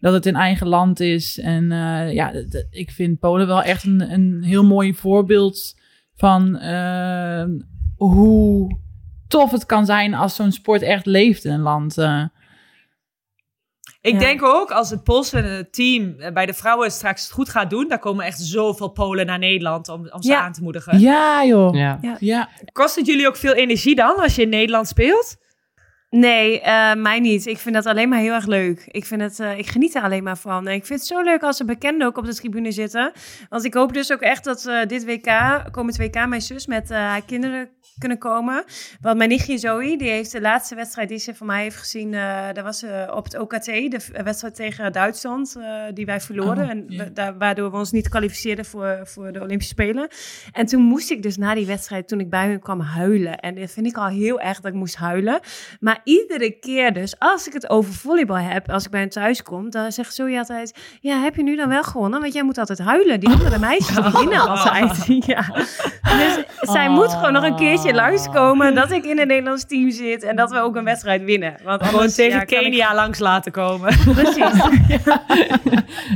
dat 0.00 0.12
het 0.12 0.26
in 0.26 0.36
eigen 0.36 0.66
land 0.66 1.00
is. 1.00 1.38
En 1.38 1.72
eh, 1.72 2.12
ja, 2.12 2.32
ik 2.70 2.90
vind 2.90 3.18
Polen 3.18 3.46
wel 3.46 3.62
echt 3.62 3.84
een, 3.84 4.12
een 4.12 4.42
heel 4.42 4.64
mooi 4.64 4.94
voorbeeld 4.94 5.78
van 6.14 6.58
eh, 6.58 7.44
hoe 7.96 8.78
tof 9.28 9.50
het 9.50 9.66
kan 9.66 9.86
zijn 9.86 10.14
als 10.14 10.34
zo'n 10.34 10.52
sport 10.52 10.82
echt 10.82 11.06
leeft 11.06 11.44
in 11.44 11.52
een 11.52 11.60
land. 11.60 11.98
eh. 11.98 12.24
Ik 14.06 14.12
Ja. 14.12 14.18
denk 14.18 14.42
ook, 14.42 14.70
als 14.70 14.90
het 14.90 15.04
Poolse 15.04 15.68
team 15.70 16.14
eh, 16.18 16.32
bij 16.32 16.46
de 16.46 16.54
vrouwen 16.54 16.90
straks 16.90 17.22
het 17.22 17.32
goed 17.32 17.48
gaat 17.48 17.70
doen... 17.70 17.88
dan 17.88 17.98
komen 17.98 18.24
echt 18.24 18.38
zoveel 18.40 18.88
Polen 18.88 19.26
naar 19.26 19.38
Nederland 19.38 19.88
om, 19.88 20.08
om 20.10 20.22
ze 20.22 20.28
Ja. 20.30 20.40
aan 20.40 20.52
te 20.52 20.62
moedigen. 20.62 20.98
ja, 21.00 21.44
joh. 21.44 21.74
Ja. 21.74 21.98
Ja. 22.20 22.48
Kost 22.72 22.96
het 22.96 23.06
jullie 23.06 23.26
ook 23.26 23.36
veel 23.36 23.52
energie 23.54 23.94
dan, 23.94 24.16
als 24.16 24.34
je 24.36 24.42
in 24.42 24.48
Nederland 24.48 24.88
speelt? 24.88 25.36
Nee, 26.10 26.60
eh, 26.60 26.94
mij 26.94 27.20
niet. 27.20 27.46
Ik 27.46 27.58
vind 27.58 27.74
dat 27.74 27.86
alleen 27.86 28.08
maar 28.08 28.18
heel 28.18 28.32
erg 28.32 28.46
leuk. 28.46 28.84
Ik, 28.90 29.04
vind 29.04 29.20
het, 29.20 29.40
eh, 29.40 29.58
ik 29.58 29.66
geniet 29.66 29.94
er 29.94 30.02
alleen 30.02 30.22
maar 30.22 30.38
van. 30.38 30.66
En 30.68 30.74
ik 30.74 30.86
vind 30.86 30.98
het 30.98 31.08
zo 31.08 31.22
leuk 31.22 31.42
als 31.42 31.60
er 31.60 31.66
bekenden 31.66 32.06
ook 32.06 32.16
op 32.18 32.24
de 32.24 32.34
tribune 32.34 32.72
zitten. 32.72 33.12
Want 33.48 33.64
ik 33.64 33.74
hoop 33.74 33.92
dus 33.92 34.12
ook 34.12 34.20
echt 34.20 34.44
dat 34.44 34.66
eh, 34.66 34.86
dit 34.86 35.04
WK, 35.04 35.62
komend 35.70 35.96
WK, 35.96 36.26
mijn 36.26 36.42
zus 36.42 36.66
met 36.66 36.90
eh, 36.90 36.98
haar 36.98 37.22
kinderen 37.22 37.68
kunnen 37.98 38.18
komen. 38.18 38.64
Want 39.00 39.16
mijn 39.16 39.28
nichtje 39.28 39.58
Zoe, 39.58 39.96
die 39.98 40.08
heeft 40.10 40.32
de 40.32 40.40
laatste 40.40 40.74
wedstrijd 40.74 41.08
die 41.08 41.18
ze 41.18 41.34
van 41.34 41.46
mij 41.46 41.62
heeft 41.62 41.76
gezien. 41.76 42.14
eh 42.14 42.44
dat 42.52 42.64
was 42.64 42.82
eh, 42.82 43.12
op 43.14 43.24
het 43.24 43.38
OKT, 43.38 43.64
de 43.64 44.00
wedstrijd 44.24 44.54
tegen 44.54 44.92
Duitsland, 44.92 45.56
eh, 45.56 45.64
die 45.94 46.06
wij 46.06 46.20
verloren. 46.20 46.64
Oh, 46.64 46.70
en 46.70 46.84
ja. 46.88 47.04
we- 47.04 47.12
daar, 47.12 47.38
waardoor 47.38 47.70
we 47.70 47.76
ons 47.76 47.90
niet 47.92 48.08
kwalificeerden 48.08 48.64
voor, 48.64 49.00
voor 49.04 49.32
de 49.32 49.40
Olympische 49.40 49.72
Spelen. 49.72 50.08
En 50.52 50.66
toen 50.66 50.82
moest 50.82 51.10
ik 51.10 51.22
dus 51.22 51.36
na 51.36 51.54
die 51.54 51.66
wedstrijd, 51.66 52.08
toen 52.08 52.20
ik 52.20 52.30
bij 52.30 52.48
hun 52.48 52.60
kwam, 52.60 52.80
huilen. 52.80 53.38
En 53.38 53.54
dat 53.54 53.70
vind 53.70 53.86
ik 53.86 53.96
al 53.96 54.06
heel 54.06 54.40
erg 54.40 54.60
dat 54.60 54.72
ik 54.72 54.78
moest 54.78 54.96
huilen. 54.96 55.40
Maar 55.80 56.00
iedere 56.04 56.50
keer 56.50 56.92
dus, 56.92 57.18
als 57.18 57.46
ik 57.46 57.52
het 57.52 57.68
over 57.70 57.92
volleybal 57.94 58.36
heb, 58.36 58.70
als 58.70 58.84
ik 58.84 58.90
bij 58.90 59.00
hen 59.00 59.08
thuis 59.08 59.42
kom, 59.42 59.70
dan 59.70 59.92
zegt 59.92 60.14
Zoe 60.14 60.38
altijd, 60.38 60.74
ja, 61.00 61.20
heb 61.20 61.34
je 61.36 61.42
nu 61.42 61.56
dan 61.56 61.68
wel 61.68 61.82
gewonnen? 61.82 62.20
Want 62.20 62.32
jij 62.32 62.42
moet 62.44 62.58
altijd 62.58 62.78
huilen. 62.78 63.20
Die 63.20 63.28
andere 63.28 63.58
meisjes, 63.58 63.94
die 63.96 64.12
winnen 64.12 64.40
altijd. 64.48 65.04
Ja. 65.26 65.44
Dus 66.02 66.44
zij 66.60 66.88
moet 66.88 67.12
gewoon 67.12 67.32
nog 67.32 67.44
een 67.44 67.56
keertje 67.56 67.85
langskomen 67.94 68.74
dat 68.74 68.90
ik 68.90 69.04
in 69.04 69.18
een 69.18 69.26
Nederlands 69.26 69.64
team 69.66 69.90
zit 69.90 70.22
en 70.22 70.36
dat 70.36 70.50
we 70.50 70.58
ook 70.60 70.76
een 70.76 70.84
wedstrijd 70.84 71.24
winnen. 71.24 71.54
Want 71.64 71.80
Gewoon 71.82 71.94
anders, 71.94 72.14
tegen 72.14 72.38
ja, 72.38 72.44
kan 72.44 72.58
ik- 72.58 72.64
Kenia 72.64 72.94
langs 72.94 73.18
laten 73.18 73.52
komen. 73.52 73.94
Precies. 74.14 74.60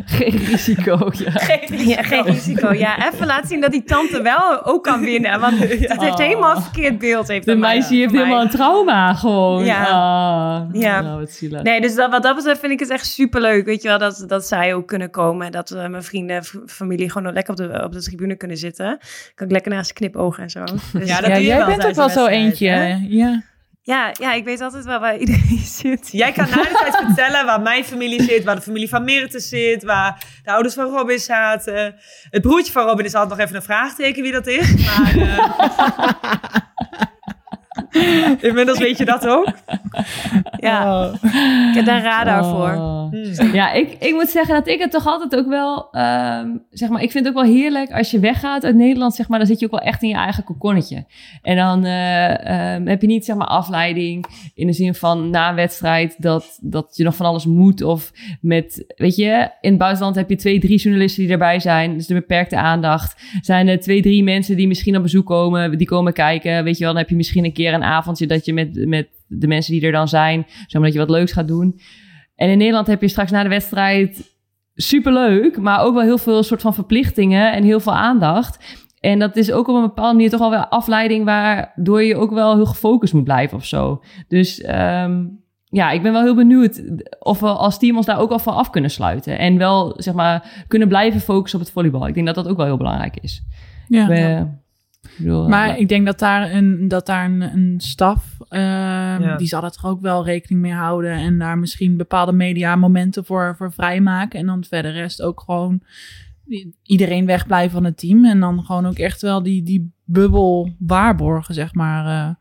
Geen 0.04 0.36
risico, 0.36 1.10
ja. 1.12 1.32
Ja, 1.94 2.02
geen 2.02 2.22
risico. 2.24 2.72
Ja, 2.72 3.10
even 3.12 3.26
laten 3.26 3.48
zien 3.48 3.60
dat 3.60 3.70
die 3.70 3.84
tante 3.84 4.22
wel 4.22 4.64
ook 4.66 4.84
kan 4.84 5.00
winnen. 5.00 5.40
Want 5.40 5.58
het 5.58 6.00
heeft 6.02 6.18
helemaal 6.18 6.56
een 6.56 6.62
verkeerd 6.62 6.98
beeld. 6.98 7.28
Heeft 7.28 7.46
De 7.46 7.54
meisje 7.56 7.94
heeft 7.94 8.12
mij. 8.12 8.22
helemaal 8.22 8.42
een 8.42 8.50
trauma 8.50 9.14
gewoon. 9.14 9.64
Ja. 9.64 9.82
Ah, 9.84 10.62
Ja. 10.72 11.00
Nou, 11.00 11.20
wat 11.20 11.30
zielig. 11.30 11.62
Nee, 11.62 11.80
dus 11.80 11.94
dat, 11.94 12.10
wat 12.10 12.22
dat 12.22 12.36
betreft 12.36 12.60
vind 12.60 12.72
ik 12.72 12.80
het 12.80 12.90
echt 12.90 13.06
superleuk. 13.06 13.64
Weet 13.64 13.82
je 13.82 13.88
wel, 13.88 13.98
dat, 13.98 14.24
dat 14.26 14.46
zij 14.46 14.74
ook 14.74 14.86
kunnen 14.86 15.10
komen. 15.10 15.46
En 15.46 15.52
dat 15.52 15.70
eh, 15.70 15.86
mijn 15.86 16.02
vrienden, 16.02 16.44
familie 16.66 17.08
gewoon 17.08 17.22
nog 17.22 17.32
lekker 17.32 17.52
op 17.52 17.58
de, 17.58 17.82
op 17.84 17.92
de 17.92 18.02
tribune 18.02 18.36
kunnen 18.36 18.56
zitten. 18.56 18.98
Kan 19.34 19.46
ik 19.46 19.52
lekker 19.52 19.70
naast 19.72 19.86
ze 19.88 19.92
knipogen 19.94 20.42
en 20.42 20.50
zo. 20.50 20.64
Dus, 20.64 21.08
Ja, 21.08 21.14
ja, 21.14 21.20
dat 21.20 21.28
ja 21.30 21.34
doe 21.34 21.44
je 21.44 21.59
jij 21.66 21.76
bent 21.76 21.86
ook 21.86 21.94
wel 21.94 22.08
zo 22.08 22.26
eentje. 22.26 22.68
hè? 22.68 22.98
Ja. 23.08 23.42
ja, 23.82 24.12
ja, 24.20 24.32
ik 24.32 24.44
weet 24.44 24.60
altijd 24.60 24.84
wel 24.84 25.00
waar 25.00 25.16
iedereen 25.16 25.62
zit. 25.80 26.08
Jij 26.12 26.32
kan 26.32 26.48
na 26.50 26.62
de 26.62 26.78
tijd 26.82 26.96
vertellen 27.06 27.46
waar 27.46 27.60
mijn 27.60 27.84
familie 27.84 28.22
zit, 28.22 28.44
waar 28.44 28.54
de 28.54 28.60
familie 28.62 28.88
van 28.88 29.04
Meerte 29.04 29.40
zit, 29.40 29.82
waar 29.84 30.24
de 30.42 30.50
ouders 30.50 30.74
van 30.74 30.84
Robin 30.84 31.18
zaten. 31.18 31.94
Het 32.30 32.42
broertje 32.42 32.72
van 32.72 32.86
Robin 32.86 33.04
is 33.04 33.14
altijd 33.14 33.38
nog 33.38 33.46
even 33.46 33.56
een 33.56 33.62
vraagteken 33.62 34.22
wie 34.22 34.32
dat 34.32 34.46
is. 34.46 34.74
Maar 34.86 35.16
eh, 35.16 35.54
inmiddels 38.48 38.78
weet 38.78 38.98
je 38.98 39.04
dat 39.04 39.26
ook. 39.26 39.52
Ja, 40.58 40.78
Oh. 40.80 41.14
ik 41.68 41.74
heb 41.74 41.84
daar 41.84 42.02
radar 42.02 42.44
voor. 42.44 42.84
Oh. 42.84 43.10
Hmm. 43.10 43.54
Ja, 43.54 43.72
ik, 43.72 43.96
ik 43.98 44.12
moet 44.12 44.28
zeggen 44.28 44.54
dat 44.54 44.68
ik 44.68 44.80
het 44.80 44.90
toch 44.90 45.06
altijd 45.06 45.36
ook 45.36 45.48
wel, 45.48 45.88
ehm, 45.90 46.48
zeg 46.70 46.88
maar, 46.88 47.02
ik 47.02 47.10
vind 47.10 47.26
het 47.26 47.36
ook 47.36 47.42
wel 47.42 47.52
heerlijk 47.52 47.92
als 47.92 48.10
je 48.10 48.18
weggaat 48.18 48.64
uit 48.64 48.76
Nederland, 48.76 49.14
zeg 49.14 49.28
maar, 49.28 49.38
dan 49.38 49.46
zit 49.48 49.58
je 49.58 49.64
ook 49.64 49.70
wel 49.70 49.80
echt 49.80 50.02
in 50.02 50.08
je 50.08 50.14
eigen 50.14 50.44
kokonnetje. 50.44 51.04
En 51.42 51.56
dan 51.56 51.84
eh, 51.84 52.74
ehm, 52.74 52.86
heb 52.86 53.00
je 53.00 53.06
niet, 53.06 53.24
zeg 53.24 53.36
maar, 53.36 53.46
afleiding 53.46 54.26
in 54.54 54.66
de 54.66 54.72
zin 54.72 54.94
van 54.94 55.30
na 55.30 55.48
een 55.48 55.54
wedstrijd 55.54 56.22
dat, 56.22 56.58
dat 56.62 56.92
je 56.96 57.04
nog 57.04 57.16
van 57.16 57.26
alles 57.26 57.46
moet 57.46 57.82
of 57.82 58.12
met, 58.40 58.84
weet 58.96 59.16
je, 59.16 59.50
in 59.60 59.70
het 59.70 59.78
buitenland 59.78 60.14
heb 60.16 60.30
je 60.30 60.36
twee, 60.36 60.60
drie 60.60 60.78
journalisten 60.78 61.22
die 61.22 61.32
erbij 61.32 61.60
zijn, 61.60 61.94
dus 61.96 62.06
de 62.06 62.14
beperkte 62.14 62.56
aandacht. 62.56 63.22
Zijn 63.40 63.68
er 63.68 63.80
twee, 63.80 64.02
drie 64.02 64.22
mensen 64.22 64.56
die 64.56 64.68
misschien 64.68 64.96
op 64.96 65.02
bezoek 65.02 65.26
komen, 65.26 65.78
die 65.78 65.86
komen 65.86 66.12
kijken, 66.12 66.64
weet 66.64 66.78
je 66.78 66.84
wel, 66.84 66.92
dan 66.92 67.02
heb 67.02 67.10
je 67.10 67.16
misschien 67.16 67.44
een 67.44 67.52
keer 67.52 67.72
een 67.80 67.88
avondje 67.88 68.26
dat 68.26 68.44
je 68.44 68.52
met, 68.52 68.86
met 68.86 69.08
de 69.26 69.46
mensen 69.46 69.72
die 69.72 69.82
er 69.82 69.92
dan 69.92 70.08
zijn, 70.08 70.46
zeg 70.48 70.72
maar, 70.72 70.82
dat 70.82 70.92
je 70.92 70.98
wat 70.98 71.10
leuks 71.10 71.32
gaat 71.32 71.48
doen. 71.48 71.80
En 72.36 72.48
in 72.48 72.58
Nederland 72.58 72.86
heb 72.86 73.00
je 73.00 73.08
straks 73.08 73.30
na 73.30 73.42
de 73.42 73.48
wedstrijd 73.48 74.34
superleuk, 74.74 75.58
maar 75.58 75.80
ook 75.80 75.94
wel 75.94 76.02
heel 76.02 76.18
veel 76.18 76.42
soort 76.42 76.60
van 76.60 76.74
verplichtingen 76.74 77.52
en 77.52 77.62
heel 77.62 77.80
veel 77.80 77.94
aandacht. 77.94 78.78
En 79.00 79.18
dat 79.18 79.36
is 79.36 79.52
ook 79.52 79.68
op 79.68 79.74
een 79.74 79.82
bepaalde 79.82 80.14
manier 80.14 80.30
toch 80.30 80.40
wel 80.40 80.50
weer 80.50 80.68
afleiding 80.68 81.24
waardoor 81.24 82.02
je 82.02 82.16
ook 82.16 82.30
wel 82.30 82.54
heel 82.54 82.66
gefocust 82.66 83.12
moet 83.12 83.24
blijven 83.24 83.56
of 83.56 83.66
zo. 83.66 84.02
Dus 84.28 84.60
ehm, 84.60 85.24
ja, 85.64 85.90
ik 85.90 86.02
ben 86.02 86.12
wel 86.12 86.22
heel 86.22 86.34
benieuwd 86.34 86.82
of 87.18 87.40
we 87.40 87.46
als 87.46 87.78
team 87.78 87.96
ons 87.96 88.06
daar 88.06 88.18
ook 88.18 88.30
al 88.30 88.38
van 88.38 88.54
af 88.54 88.70
kunnen 88.70 88.90
sluiten. 88.90 89.38
En 89.38 89.58
wel, 89.58 89.94
zeg 89.96 90.14
maar, 90.14 90.64
kunnen 90.68 90.88
blijven 90.88 91.20
focussen 91.20 91.58
op 91.58 91.64
het 91.64 91.74
volleybal. 91.74 92.06
Ik 92.06 92.14
denk 92.14 92.26
dat 92.26 92.34
dat 92.34 92.48
ook 92.48 92.56
wel 92.56 92.66
heel 92.66 92.76
belangrijk 92.76 93.16
is. 93.20 93.42
Ja. 93.88 94.60
Ik 95.02 95.10
bedoel, 95.18 95.48
Maar 95.48 95.78
ik 95.78 95.88
denk 95.88 96.06
dat 96.06 96.18
daar 96.18 96.52
een, 96.52 96.88
dat 96.88 97.06
daar 97.06 97.24
een, 97.24 97.40
een 97.40 97.74
staf, 97.80 98.36
ehm, 98.48 98.62
Ja. 99.22 99.36
die 99.36 99.46
zal 99.46 99.62
er 99.64 99.70
toch 99.70 99.86
ook 99.86 100.00
wel 100.00 100.24
rekening 100.24 100.60
mee 100.62 100.72
houden. 100.72 101.12
En 101.12 101.38
daar 101.38 101.58
misschien 101.58 101.96
bepaalde 101.96 102.32
media 102.32 102.76
momenten 102.76 103.24
voor, 103.24 103.54
voor 103.56 103.72
vrijmaken. 103.72 104.38
En 104.40 104.46
dan 104.46 104.64
verder 104.68 104.92
rest 104.92 105.22
ook 105.22 105.40
gewoon 105.40 105.82
iedereen 106.82 107.26
wegblijven 107.26 107.70
van 107.70 107.84
het 107.84 107.98
team. 107.98 108.24
En 108.24 108.40
dan 108.40 108.64
gewoon 108.64 108.86
ook 108.86 108.98
echt 108.98 109.22
wel 109.22 109.42
die, 109.42 109.62
die 109.62 109.92
bubbel 110.04 110.74
waarborgen, 110.78 111.54
zeg 111.54 111.74
maar. 111.74 112.06
eh. 112.06 112.34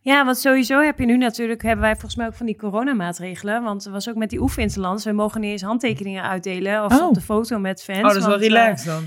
Ja, 0.00 0.24
want 0.24 0.36
sowieso 0.38 0.80
heb 0.82 0.98
je 0.98 1.06
nu 1.06 1.16
natuurlijk, 1.16 1.62
hebben 1.62 1.80
wij 1.84 1.92
volgens 1.92 2.16
mij 2.16 2.26
ook 2.26 2.34
van 2.34 2.46
die 2.46 2.56
coronamaatregelen. 2.56 3.62
Want 3.62 3.84
er 3.84 3.92
was 3.92 4.08
ook 4.08 4.14
met 4.16 4.30
die 4.30 4.40
oefeninterlands, 4.40 5.04
we 5.04 5.12
mogen 5.12 5.40
niet 5.40 5.50
eens 5.50 5.62
handtekeningen 5.62 6.22
uitdelen 6.22 6.84
of 6.84 7.00
Oh. 7.00 7.06
op 7.08 7.14
de 7.14 7.20
foto 7.20 7.58
met 7.58 7.82
fans. 7.82 7.98
Oh, 7.98 8.04
dat 8.04 8.16
is 8.16 8.20
wel 8.22 8.30
want, 8.30 8.42
eh, 8.42 8.48
relaxed 8.48 8.86
dan. 8.86 9.02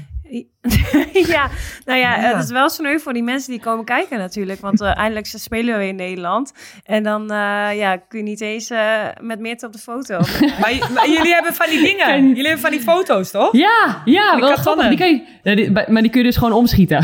Ja, 1.13 1.50
nou 1.86 2.00
ja, 2.00 2.16
Ja. 2.16 2.20
het 2.36 2.44
is 2.44 2.50
wel 2.52 2.70
sneu 2.70 3.00
voor 3.00 3.13
die 3.13 3.24
mensen 3.24 3.52
die 3.52 3.60
komen 3.62 3.86
kijken 3.86 4.18
natuurlijk. 4.18 4.60
Want 4.62 4.82
eh, 4.82 4.98
eindelijk 4.98 5.26
spelen 5.26 5.74
we 5.74 5.80
weer 5.80 5.88
in 5.90 5.96
Nederland. 5.96 6.54
En 6.84 7.04
dan 7.04 7.22
eh, 7.32 7.78
ja, 7.78 7.98
kun 7.98 8.18
je 8.20 8.24
niet 8.24 8.42
eens 8.42 8.70
eh, 8.70 9.04
met 9.22 9.40
Meerte 9.40 9.66
op 9.66 9.74
de 9.74 9.80
foto. 9.80 10.18
Maar, 10.62 11.10
jullie 11.10 11.34
hebben 11.34 11.54
van 11.54 11.66
die 11.70 11.82
dingen. 11.82 12.28
Jullie 12.28 12.44
hebben 12.44 12.60
van 12.62 12.72
die 12.72 12.82
foto's, 12.82 13.32
toch? 13.32 13.52
Ja, 13.52 14.02
ja, 14.06 14.32
Die 14.32 14.42
wel 14.42 14.56
grappig. 14.56 14.88
Die 14.88 14.98
kan 14.98 15.10
je, 15.10 15.22
ja, 15.44 15.56
die- 15.56 15.72
maar 15.72 16.02
die 16.02 16.12
kun 16.12 16.20
je 16.22 16.26
dus 16.28 16.38
gewoon 16.38 16.54
omschieten. 16.54 17.04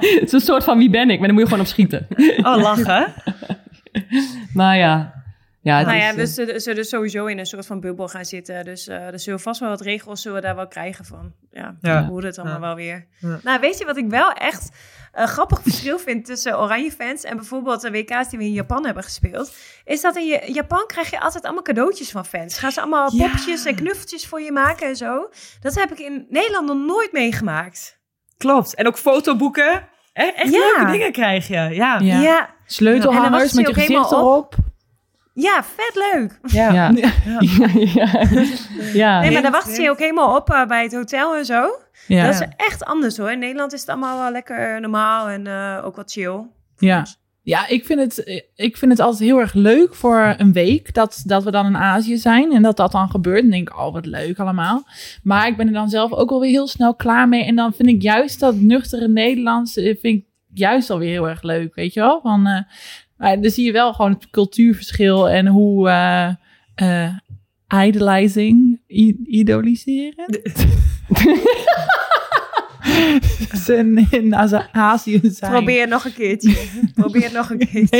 het 0.00 0.22
is 0.22 0.32
een 0.32 0.40
soort 0.40 0.64
van 0.64 0.78
wie 0.78 0.90
ben 0.90 1.10
ik, 1.10 1.18
maar 1.18 1.26
dan 1.28 1.36
moet 1.36 1.42
je 1.42 1.48
gewoon 1.50 1.64
op 1.64 1.70
schieten. 1.70 2.06
Oh, 2.42 2.56
lachen. 2.56 3.06
Maar 4.54 4.76
ja, 4.76 5.17
ja, 5.68 5.80
nou 5.80 5.96
is, 5.96 6.02
ja, 6.02 6.08
eh, 6.10 6.16
we 6.16 6.26
zullen, 6.26 6.60
zullen 6.60 6.84
sowieso 6.84 7.26
in 7.26 7.38
een 7.38 7.46
soort 7.46 7.66
van 7.66 7.80
bubbel 7.80 8.08
gaan 8.08 8.24
zitten. 8.24 8.64
Dus 8.64 8.88
eh 8.88 9.06
er 9.06 9.18
zullen 9.18 9.40
vast 9.40 9.60
wel 9.60 9.68
wat 9.68 9.80
regels 9.80 10.22
zullen 10.22 10.40
we 10.40 10.46
daar 10.46 10.56
wel 10.56 10.68
krijgen 10.68 11.04
van. 11.04 11.32
Ja, 11.50 11.76
Ja. 11.80 12.04
hoe 12.06 12.24
het 12.24 12.38
allemaal 12.38 12.56
Ja. 12.60 12.66
wel 12.66 12.74
weer. 12.74 13.06
Ja. 13.18 13.38
Nou, 13.42 13.60
weet 13.60 13.78
je 13.78 13.84
wat 13.84 13.96
ik 13.96 14.08
wel 14.08 14.32
echt 14.32 14.68
een 15.12 15.28
grappig 15.28 15.62
verschil 15.62 15.98
vind 15.98 16.24
tussen 16.24 16.58
oranje 16.58 16.90
fans 16.92 17.24
en 17.24 17.36
bijvoorbeeld 17.36 17.80
de 17.80 17.90
WK's 17.90 18.28
die 18.28 18.38
we 18.38 18.44
in 18.44 18.52
Japan 18.52 18.84
hebben 18.84 19.02
gespeeld? 19.02 19.52
Is 19.84 20.00
dat 20.00 20.16
in 20.16 20.52
Japan 20.52 20.84
krijg 20.86 21.10
je 21.10 21.20
altijd 21.20 21.44
allemaal 21.44 21.62
cadeautjes 21.62 22.10
van 22.10 22.24
fans. 22.26 22.58
Gaan 22.58 22.72
ze 22.72 22.80
allemaal 22.80 23.14
Ja. 23.14 23.22
poppetjes 23.22 23.64
en 23.64 23.74
knuffeltjes 23.74 24.26
voor 24.26 24.40
je 24.40 24.52
maken 24.52 24.86
en 24.86 24.96
zo. 24.96 25.28
Dat 25.60 25.74
heb 25.74 25.90
ik 25.92 25.98
in 25.98 26.26
Nederland 26.28 26.66
nog 26.66 26.86
nooit 26.86 27.12
meegemaakt. 27.12 27.98
Klopt. 28.36 28.74
En 28.74 28.86
ook 28.86 28.98
fotoboeken. 28.98 29.88
Echt 30.12 30.36
Ja. 30.52 30.58
leuke 30.76 30.90
dingen 30.92 31.12
krijg 31.12 31.48
je. 31.48 31.54
Ja. 31.54 31.98
Ja. 31.98 32.50
Sleutelhangers 32.66 33.52
met 33.52 33.66
je 33.66 33.72
gezicht 33.74 33.88
helemaal 33.88 34.48
erop. 35.42 35.64
vet 35.76 36.12
leuk. 36.12 36.38
Ja. 36.42 36.72
ja. 36.78 36.90
Ja. 36.94 37.10
Ja. 37.74 38.24
Ja. 38.92 39.20
Nee, 39.20 39.32
maar 39.32 39.42
daar 39.42 39.42
Ja. 39.42 39.50
wacht 39.50 39.76
je 39.76 39.90
ook 39.90 39.98
helemaal 39.98 40.36
op 40.36 40.50
eh, 40.50 40.66
bij 40.66 40.82
het 40.82 40.94
hotel 40.94 41.36
en 41.36 41.44
zo. 41.44 41.68
Ja. 42.06 42.24
Dat 42.24 42.34
is 42.34 42.46
echt 42.56 42.84
anders 42.84 43.16
hoor. 43.16 43.30
In 43.30 43.38
Nederland 43.38 43.72
is 43.72 43.80
het 43.80 43.88
allemaal 43.88 44.18
wel 44.18 44.30
lekker 44.32 44.80
normaal 44.80 45.28
en 45.28 45.46
eh, 45.46 45.84
ook 45.84 45.96
wat 45.96 46.12
chill. 46.12 46.46
Ja. 46.76 47.06
Ja, 47.42 47.66
ik 47.68 47.86
vind, 47.86 48.00
het, 48.00 48.42
ik 48.54 48.76
vind 48.76 48.90
het 48.90 49.00
altijd 49.00 49.22
heel 49.22 49.38
erg 49.38 49.52
leuk 49.54 49.94
voor 49.94 50.34
een 50.38 50.52
week 50.52 50.94
dat, 50.94 51.22
dat 51.26 51.44
we 51.44 51.50
dan 51.50 51.66
in 51.66 51.76
Azië 51.76 52.16
zijn 52.16 52.52
en 52.52 52.62
dat 52.62 52.76
dat 52.76 52.92
dan 52.92 53.10
gebeurt. 53.10 53.42
En 53.42 53.50
denk 53.50 53.68
ik, 53.68 53.78
oh 53.78 53.92
wat 53.92 54.06
leuk 54.06 54.38
allemaal. 54.38 54.82
Maar 55.22 55.46
ik 55.46 55.56
ben 55.56 55.66
er 55.66 55.72
dan 55.72 55.88
zelf 55.88 56.12
ook 56.12 56.30
alweer 56.30 56.50
heel 56.50 56.66
snel 56.66 56.94
klaar 56.94 57.28
mee. 57.28 57.44
En 57.44 57.56
dan 57.56 57.72
vind 57.72 57.88
ik 57.88 58.02
juist 58.02 58.40
dat 58.40 58.54
nuchtere 58.54 59.08
Nederlands, 59.08 59.76
eh, 59.76 59.84
vind 59.84 60.18
ik 60.18 60.24
juist 60.54 60.90
alweer 60.90 61.10
heel 61.10 61.28
erg 61.28 61.42
leuk, 61.42 61.74
weet 61.74 61.92
je 61.94 62.00
wel. 62.00 62.20
Van, 62.22 62.46
eh, 62.46 62.60
maar 63.18 63.40
dan 63.40 63.50
zie 63.50 63.64
je 63.64 63.72
wel 63.72 63.92
gewoon 63.92 64.10
het 64.10 64.30
cultuurverschil 64.30 65.28
en 65.28 65.46
hoe 65.46 65.88
eh, 66.74 67.14
idolizing, 67.84 68.80
idoliseren. 69.26 70.24
ze 73.64 74.06
in, 74.10 74.34
Azië 74.72 75.20
zijn. 75.22 75.52
Probeer 75.52 75.80
het 75.80 75.90
nog 75.90 76.04
een 76.04 76.14
keertje. 76.14 76.56
Probeer 76.94 77.22
het 77.22 77.32
nog 77.32 77.50
een 77.50 77.58
keertje. 77.58 77.98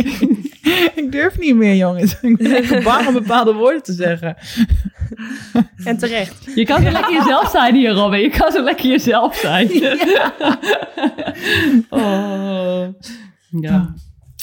ik 1.02 1.12
durf 1.12 1.38
niet 1.38 1.54
meer, 1.54 1.76
jongens. 1.76 2.20
Ik 2.20 2.37
ben 2.37 2.57
echt 2.57 2.85
bang 2.85 3.07
om 3.07 3.12
bepaalde 3.12 3.52
woorden 3.52 3.83
te 3.83 3.92
zeggen. 3.92 4.37
En 5.85 5.98
terecht. 5.98 6.52
Je 6.54 6.64
kan 6.64 6.83
zo 6.83 6.90
lekker 6.90 7.12
jezelf 7.12 7.50
zijn 7.50 7.74
hier, 7.74 7.90
Robin. 7.90 8.20
Je 8.20 8.31
kan 8.31 8.52
zo 8.52 8.62
lekker 8.62 8.88
jezelf 8.88 9.37
zijn. 9.37 9.70
oh. 11.88 12.88
Ja. 13.50 13.94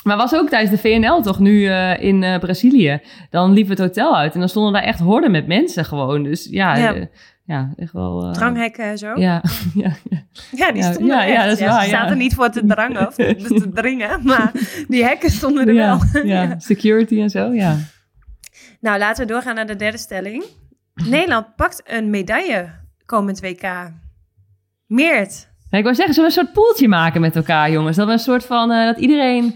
Maar 0.05 0.17
was 0.17 0.35
ook 0.35 0.49
tijdens 0.49 0.71
de 0.71 0.77
VNL 0.89 1.21
toch 1.21 1.39
nu 1.39 1.65
eh, 1.65 2.03
in 2.03 2.23
eh, 2.23 2.39
Brazilië. 2.39 3.01
Dan 3.29 3.53
liep 3.53 3.69
het 3.69 3.79
hotel 3.79 4.17
uit 4.17 4.33
en 4.33 4.39
dan 4.39 4.49
stonden 4.49 4.73
daar 4.73 4.81
echt 4.83 4.99
horden 4.99 5.31
met 5.31 5.47
mensen 5.47 5.85
gewoon. 5.85 6.23
Dus 6.23 6.47
ja, 6.51 6.75
Ja. 6.75 7.07
ja 7.45 7.73
echt 7.75 7.91
wel... 7.91 8.23
eh, 8.25 8.31
Dranghekken 8.31 8.83
en 8.85 8.97
zo. 8.97 9.11
Ja, 9.15 9.43
ja, 9.83 9.91
Ja, 10.51 10.71
die 10.71 10.83
stonden 10.83 11.15
ja, 11.15 11.23
er 11.25 11.31
ja, 11.31 11.45
dat 11.47 11.59
is 11.59 11.65
waar, 11.67 11.83
ze 11.83 11.89
zaten 11.89 12.17
niet 12.17 12.33
voor 12.35 12.49
te 12.49 12.65
drangen 12.65 13.07
of 13.07 13.15
te, 13.15 13.35
te 13.35 13.71
dringen, 13.81 14.19
maar 14.23 14.51
die 14.87 15.03
hekken 15.03 15.29
stonden 15.31 15.67
er 15.67 15.73
wel. 15.75 15.99
ja, 16.33 16.55
security 16.59 17.21
en 17.21 17.29
zo, 17.29 17.53
ja. 17.53 17.75
Nou, 18.79 18.97
laten 18.99 19.25
we 19.27 19.31
doorgaan 19.31 19.55
naar 19.55 19.67
de 19.67 19.75
derde 19.75 19.97
stelling. 19.97 20.43
Nederland 20.93 21.55
pakt 21.55 21.81
een 21.85 22.09
medaille 22.09 22.69
komend 23.05 23.39
WK. 23.39 23.91
Meert. 24.87 25.47
Ik 25.69 25.83
wou 25.83 25.95
zeggen, 25.95 26.13
zullen 26.13 26.29
we 26.31 26.37
een 26.37 26.45
soort 26.45 26.53
poeltje 26.55 26.87
maken 26.87 27.21
met 27.21 27.35
elkaar, 27.35 27.71
jongens? 27.71 27.97
Dat 27.97 28.05
we 28.07 28.11
een 28.13 28.19
soort 28.19 28.45
van, 28.45 28.71
eh, 28.71 28.85
dat 28.85 28.97
iedereen, 28.97 29.55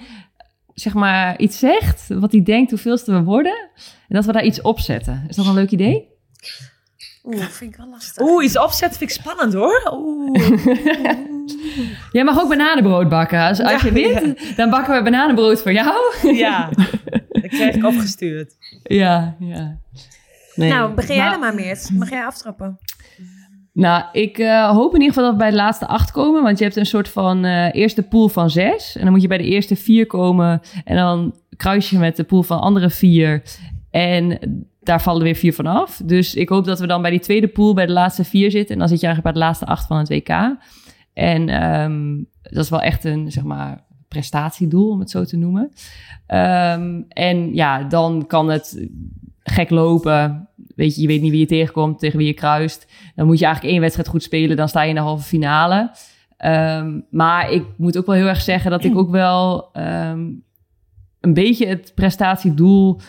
zeg 0.79 0.93
maar, 0.93 1.39
iets 1.39 1.59
zegt, 1.59 2.05
wat 2.07 2.31
hij 2.31 2.43
denkt 2.43 2.69
hoeveelste 2.69 3.11
we 3.11 3.23
worden. 3.23 3.69
En 4.07 4.15
dat 4.15 4.25
we 4.25 4.31
daar 4.31 4.43
iets 4.45 4.61
op 4.61 4.79
zetten. 4.79 5.25
Is 5.27 5.35
dat 5.35 5.45
een 5.45 5.53
leuk 5.53 5.71
idee? 5.71 6.07
Oeh, 7.23 7.43
vind 7.43 7.71
ik 7.71 7.77
wel 7.77 7.89
lastig. 7.89 8.23
Oeh, 8.27 8.43
iets 8.43 8.57
opzetten 8.59 8.97
vind 8.99 9.11
ik 9.11 9.17
spannend 9.21 9.53
hoor. 9.53 9.89
Oeh. 9.93 10.35
Jij 12.11 12.23
mag 12.23 12.39
ook 12.39 12.49
bananenbrood 12.49 13.09
bakken. 13.09 13.39
Als, 13.39 13.59
als 13.61 13.81
je 13.81 13.87
Ja, 13.87 13.93
wint, 14.21 14.55
dan 14.57 14.69
bakken 14.69 14.95
we 14.97 15.03
bananenbrood 15.03 15.61
voor 15.61 15.71
jou. 15.71 15.95
Ja, 16.35 16.69
dat 17.29 17.47
krijg 17.47 17.75
ik 17.75 17.85
opgestuurd. 17.85 18.53
Ja, 18.83 19.35
ja. 19.39 19.77
Nee. 20.55 20.69
nou, 20.69 20.93
begin 20.93 21.15
jij 21.15 21.23
Maar- 21.23 21.31
dan 21.31 21.39
maar, 21.39 21.53
Meert. 21.55 21.89
Mag 21.93 22.09
jij 22.09 22.25
aftrappen? 22.25 22.79
Nou, 23.73 24.03
ik 24.11 24.37
eh, 24.37 24.69
hoop 24.69 24.93
in 24.93 25.01
ieder 25.01 25.15
geval 25.15 25.23
dat 25.23 25.31
we 25.31 25.37
bij 25.39 25.49
de 25.49 25.55
laatste 25.55 25.87
acht 25.87 26.11
komen. 26.11 26.43
Want 26.43 26.57
je 26.57 26.63
hebt 26.63 26.75
een 26.75 26.85
soort 26.85 27.09
van 27.09 27.45
eh, 27.45 27.75
eerste 27.75 28.03
pool 28.03 28.27
van 28.27 28.49
zes. 28.49 28.95
En 28.95 29.03
dan 29.03 29.11
moet 29.11 29.21
je 29.21 29.27
bij 29.27 29.37
de 29.37 29.43
eerste 29.43 29.75
vier 29.75 30.05
komen. 30.05 30.61
En 30.83 30.95
dan 30.95 31.35
kruis 31.55 31.89
je 31.89 31.97
met 31.97 32.15
de 32.15 32.23
pool 32.23 32.43
van 32.43 32.59
andere 32.59 32.89
vier. 32.89 33.43
En 33.89 34.39
daar 34.81 35.01
vallen 35.01 35.19
er 35.19 35.25
weer 35.25 35.35
vier 35.35 35.53
van 35.53 35.65
af. 35.65 36.01
Dus 36.05 36.35
ik 36.35 36.49
hoop 36.49 36.65
dat 36.65 36.79
we 36.79 36.87
dan 36.87 37.01
bij 37.01 37.11
die 37.11 37.19
tweede 37.19 37.47
pool 37.47 37.73
bij 37.73 37.85
de 37.85 37.91
laatste 37.91 38.23
vier 38.23 38.51
zitten. 38.51 38.73
En 38.73 38.79
dan 38.79 38.87
zit 38.87 38.99
je 38.99 39.05
eigenlijk 39.05 39.35
bij 39.35 39.43
de 39.43 39.47
laatste 39.47 39.65
acht 39.65 39.87
van 39.87 39.97
het 39.97 40.09
WK. 40.09 40.57
En 41.13 41.49
ehm, 41.49 42.23
dat 42.41 42.63
is 42.63 42.69
wel 42.69 42.81
echt 42.81 43.03
een, 43.03 43.31
zeg 43.31 43.43
maar, 43.43 43.83
prestatiedoel, 44.09 44.89
om 44.89 44.99
het 44.99 45.09
zo 45.09 45.23
te 45.23 45.37
noemen. 45.37 45.71
Ehm, 46.25 47.01
en 47.09 47.53
ja, 47.53 47.83
dan 47.83 48.25
kan 48.27 48.49
het 48.49 48.87
gek 49.43 49.69
lopen. 49.69 50.49
Weet 50.75 50.95
je, 50.95 51.01
je 51.01 51.07
weet 51.07 51.21
niet 51.21 51.31
wie 51.31 51.39
je 51.39 51.45
tegenkomt, 51.45 51.99
tegen 51.99 52.17
wie 52.17 52.27
je 52.27 52.33
kruist. 52.33 52.87
Dan 53.15 53.25
moet 53.25 53.39
je 53.39 53.45
eigenlijk 53.45 53.73
één 53.73 53.81
wedstrijd 53.81 54.09
goed 54.09 54.23
spelen, 54.23 54.57
dan 54.57 54.69
sta 54.69 54.81
je 54.81 54.89
in 54.89 54.95
de 54.95 55.01
halve 55.01 55.23
finale. 55.23 55.91
Ehm, 56.37 56.99
maar 57.09 57.51
ik 57.51 57.63
moet 57.77 57.97
ook 57.97 58.05
wel 58.05 58.15
heel 58.15 58.27
erg 58.27 58.41
zeggen 58.41 58.71
dat 58.71 58.83
ik 58.83 58.97
ook 58.97 59.09
wel 59.09 59.71
ehm, 59.73 60.19
een 61.19 61.33
beetje 61.33 61.67
het 61.67 61.91
prestatiedoel 61.95 62.99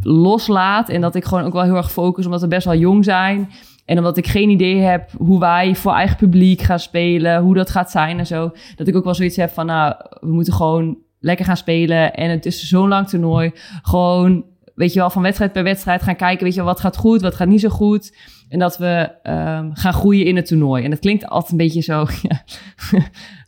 loslaat. 0.00 0.88
En 0.88 1.00
dat 1.00 1.14
ik 1.14 1.24
gewoon 1.24 1.44
ook 1.44 1.52
wel 1.52 1.62
heel 1.62 1.76
erg 1.76 1.92
focus, 1.92 2.24
omdat 2.24 2.40
we 2.40 2.48
best 2.48 2.64
wel 2.64 2.76
jong 2.76 3.04
zijn. 3.04 3.50
En 3.84 3.98
omdat 3.98 4.16
ik 4.16 4.26
geen 4.26 4.50
idee 4.50 4.80
heb 4.80 5.10
hoe 5.16 5.40
wij 5.40 5.74
voor 5.74 5.92
eigen 5.92 6.16
publiek 6.16 6.62
gaan 6.62 6.78
spelen, 6.78 7.42
hoe 7.42 7.54
dat 7.54 7.70
gaat 7.70 7.90
zijn 7.90 8.18
en 8.18 8.26
zo. 8.26 8.52
Dat 8.76 8.88
ik 8.88 8.96
ook 8.96 9.04
wel 9.04 9.14
zoiets 9.14 9.36
heb 9.36 9.50
van, 9.50 9.66
nou, 9.66 9.94
we 10.20 10.32
moeten 10.32 10.52
gewoon 10.52 10.98
lekker 11.18 11.44
gaan 11.44 11.56
spelen. 11.56 12.14
En 12.14 12.30
het 12.30 12.46
is 12.46 12.68
zo'n 12.68 12.88
lang 12.88 13.08
toernooi. 13.08 13.52
Gewoon 13.82 14.44
weet 14.74 14.92
je 14.92 14.98
wel, 14.98 15.10
van 15.10 15.22
wedstrijd 15.22 15.52
per 15.52 15.62
wedstrijd 15.62 16.02
gaan 16.02 16.16
kijken, 16.16 16.44
weet 16.44 16.54
je 16.54 16.60
wel, 16.60 16.68
wat 16.68 16.80
gaat 16.80 16.96
goed, 16.96 17.20
wat 17.20 17.34
gaat 17.34 17.48
niet 17.48 17.60
zo 17.60 17.68
goed. 17.68 18.16
En 18.48 18.58
dat 18.58 18.76
we 18.76 19.10
ehm, 19.22 19.70
gaan 19.72 19.92
groeien 19.92 20.26
in 20.26 20.36
het 20.36 20.46
toernooi. 20.46 20.84
En 20.84 20.90
dat 20.90 20.98
klinkt 20.98 21.26
altijd 21.26 21.52
een 21.52 21.58
beetje 21.58 21.80
zo, 21.80 22.06
ja, 22.28 22.42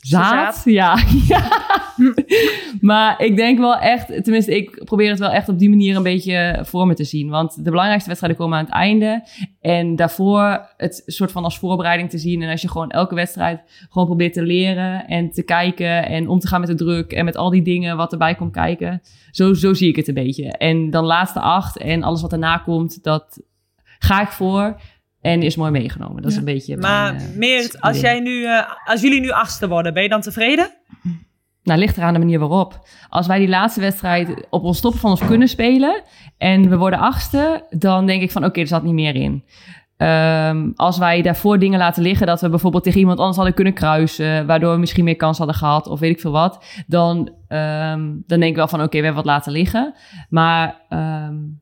zaad. 0.07 0.63
Ja, 0.65 0.99
ja. 1.27 1.65
maar 2.81 3.21
ik 3.23 3.37
denk 3.37 3.59
wel 3.59 3.77
echt, 3.77 4.07
tenminste, 4.07 4.57
ik 4.57 4.85
probeer 4.85 5.11
het 5.11 5.19
wel 5.19 5.31
echt 5.31 5.49
op 5.49 5.59
die 5.59 5.69
manier 5.69 5.97
een 5.97 6.03
beetje 6.03 6.61
voor 6.63 6.87
me 6.87 6.95
te 6.95 7.05
zien. 7.05 7.29
Want 7.29 7.65
de 7.65 7.71
belangrijkste 7.71 8.09
wedstrijden 8.09 8.41
komen 8.41 8.59
aan 8.59 8.65
het 8.65 8.75
einde. 8.75 9.25
En 9.61 9.97
daarvoor 9.97 10.69
het 10.77 11.03
soort 11.07 11.33
van 11.33 11.45
als 11.45 11.59
voorbereiding 11.59 12.11
te 12.11 12.19
zien. 12.19 12.43
En 12.43 12.51
als 12.51 12.63
je 12.63 12.69
gewoon 12.69 12.91
elke 12.91 13.15
wedstrijd 13.15 13.61
gewoon 13.89 14.07
probeert 14.07 14.33
te 14.33 14.43
leren 14.43 15.07
en 15.07 15.31
te 15.31 15.43
kijken 15.43 16.07
en 16.07 16.29
om 16.29 16.39
te 16.39 16.49
gaan 16.49 16.61
met 16.61 16.69
de 16.69 16.85
druk 16.85 17.13
en 17.13 17.25
met 17.25 17.37
al 17.37 17.51
die 17.51 17.63
dingen 17.63 17.97
wat 17.97 18.13
erbij 18.13 18.35
komt 18.35 18.53
kijken. 18.53 19.03
Zo, 19.31 19.55
zo 19.55 19.75
zie 19.75 19.89
ik 19.89 19.97
het 19.97 20.09
een 20.09 20.15
beetje. 20.15 20.53
En 20.53 20.91
dan 20.91 21.05
laatste 21.05 21.41
acht 21.41 21.79
en 21.79 22.03
alles 22.03 22.21
wat 22.21 22.31
daarna 22.31 22.57
komt, 22.57 23.03
dat 23.03 23.41
ga 23.99 24.21
ik 24.21 24.29
voor. 24.29 24.81
En 25.27 25.43
is 25.43 25.57
mooi 25.57 25.71
meegenomen. 25.71 26.23
Dat 26.23 26.31
is 26.31 26.37
een 26.37 26.45
beetje. 26.45 26.77
Maar 26.77 27.15
mijn, 27.15 27.31
uh, 27.31 27.37
Meert, 27.37 27.81
als, 27.81 28.01
jij 28.01 28.21
nu, 28.21 28.31
uh, 28.31 28.63
als 28.85 29.01
jullie 29.01 29.21
nu 29.21 29.31
achtste 29.31 29.69
worden, 29.69 29.95
ben 29.95 30.03
je 30.03 30.09
dan 30.09 30.21
tevreden? 30.21 30.71
Nou, 31.63 31.79
ligt 31.79 31.97
eraan 31.97 32.13
de 32.13 32.19
manier 32.19 32.39
waarop. 32.39 32.89
Als 33.09 33.27
wij 33.27 33.39
die 33.39 33.49
laatste 33.49 33.81
wedstrijd 33.81 34.47
op 34.51 34.63
ons 34.63 34.79
stoppen 34.79 35.01
van 35.01 35.11
ons 35.11 35.25
kunnen 35.27 35.49
spelen 35.49 36.03
en 36.39 36.69
we 36.69 36.77
worden 36.77 36.99
achtste, 36.99 37.65
dan 37.71 38.07
denk 38.07 38.23
ik 38.23 38.31
van 38.31 38.43
oké, 38.43 38.51
okay, 38.51 38.63
er 38.63 38.69
zat 38.69 38.83
niet 38.83 38.95
meer 38.95 39.15
in. 39.15 39.45
Um, 39.97 40.73
als 40.77 40.99
wij 40.99 41.23
daarvoor 41.23 41.59
dingen 41.59 41.79
laten 41.79 42.03
liggen, 42.03 42.27
dat 42.27 42.41
we 42.41 42.49
bijvoorbeeld 42.49 42.85
tegen 42.85 43.01
iemand 43.01 43.19
anders 43.19 43.37
hadden 43.37 43.55
kunnen 43.55 43.73
kruisen, 43.73 44.47
waardoor 44.47 44.73
we 44.73 44.79
misschien 44.79 45.05
meer 45.05 45.17
kans 45.17 45.39
hadden 45.39 45.57
gehad 45.57 45.87
of 45.87 46.01
weet 46.01 46.11
ik 46.11 46.21
veel 46.21 46.31
wat, 46.31 46.65
dan, 46.87 47.19
um, 47.49 48.23
dan 48.27 48.41
denk 48.41 48.43
ik 48.43 48.57
wel 48.57 48.69
van 48.69 48.79
oké, 48.79 48.87
okay, 48.87 49.01
we 49.01 49.07
hebben 49.07 49.25
wat 49.25 49.33
laten 49.33 49.53
liggen. 49.53 49.95
Maar 50.29 50.81
um, 50.89 51.61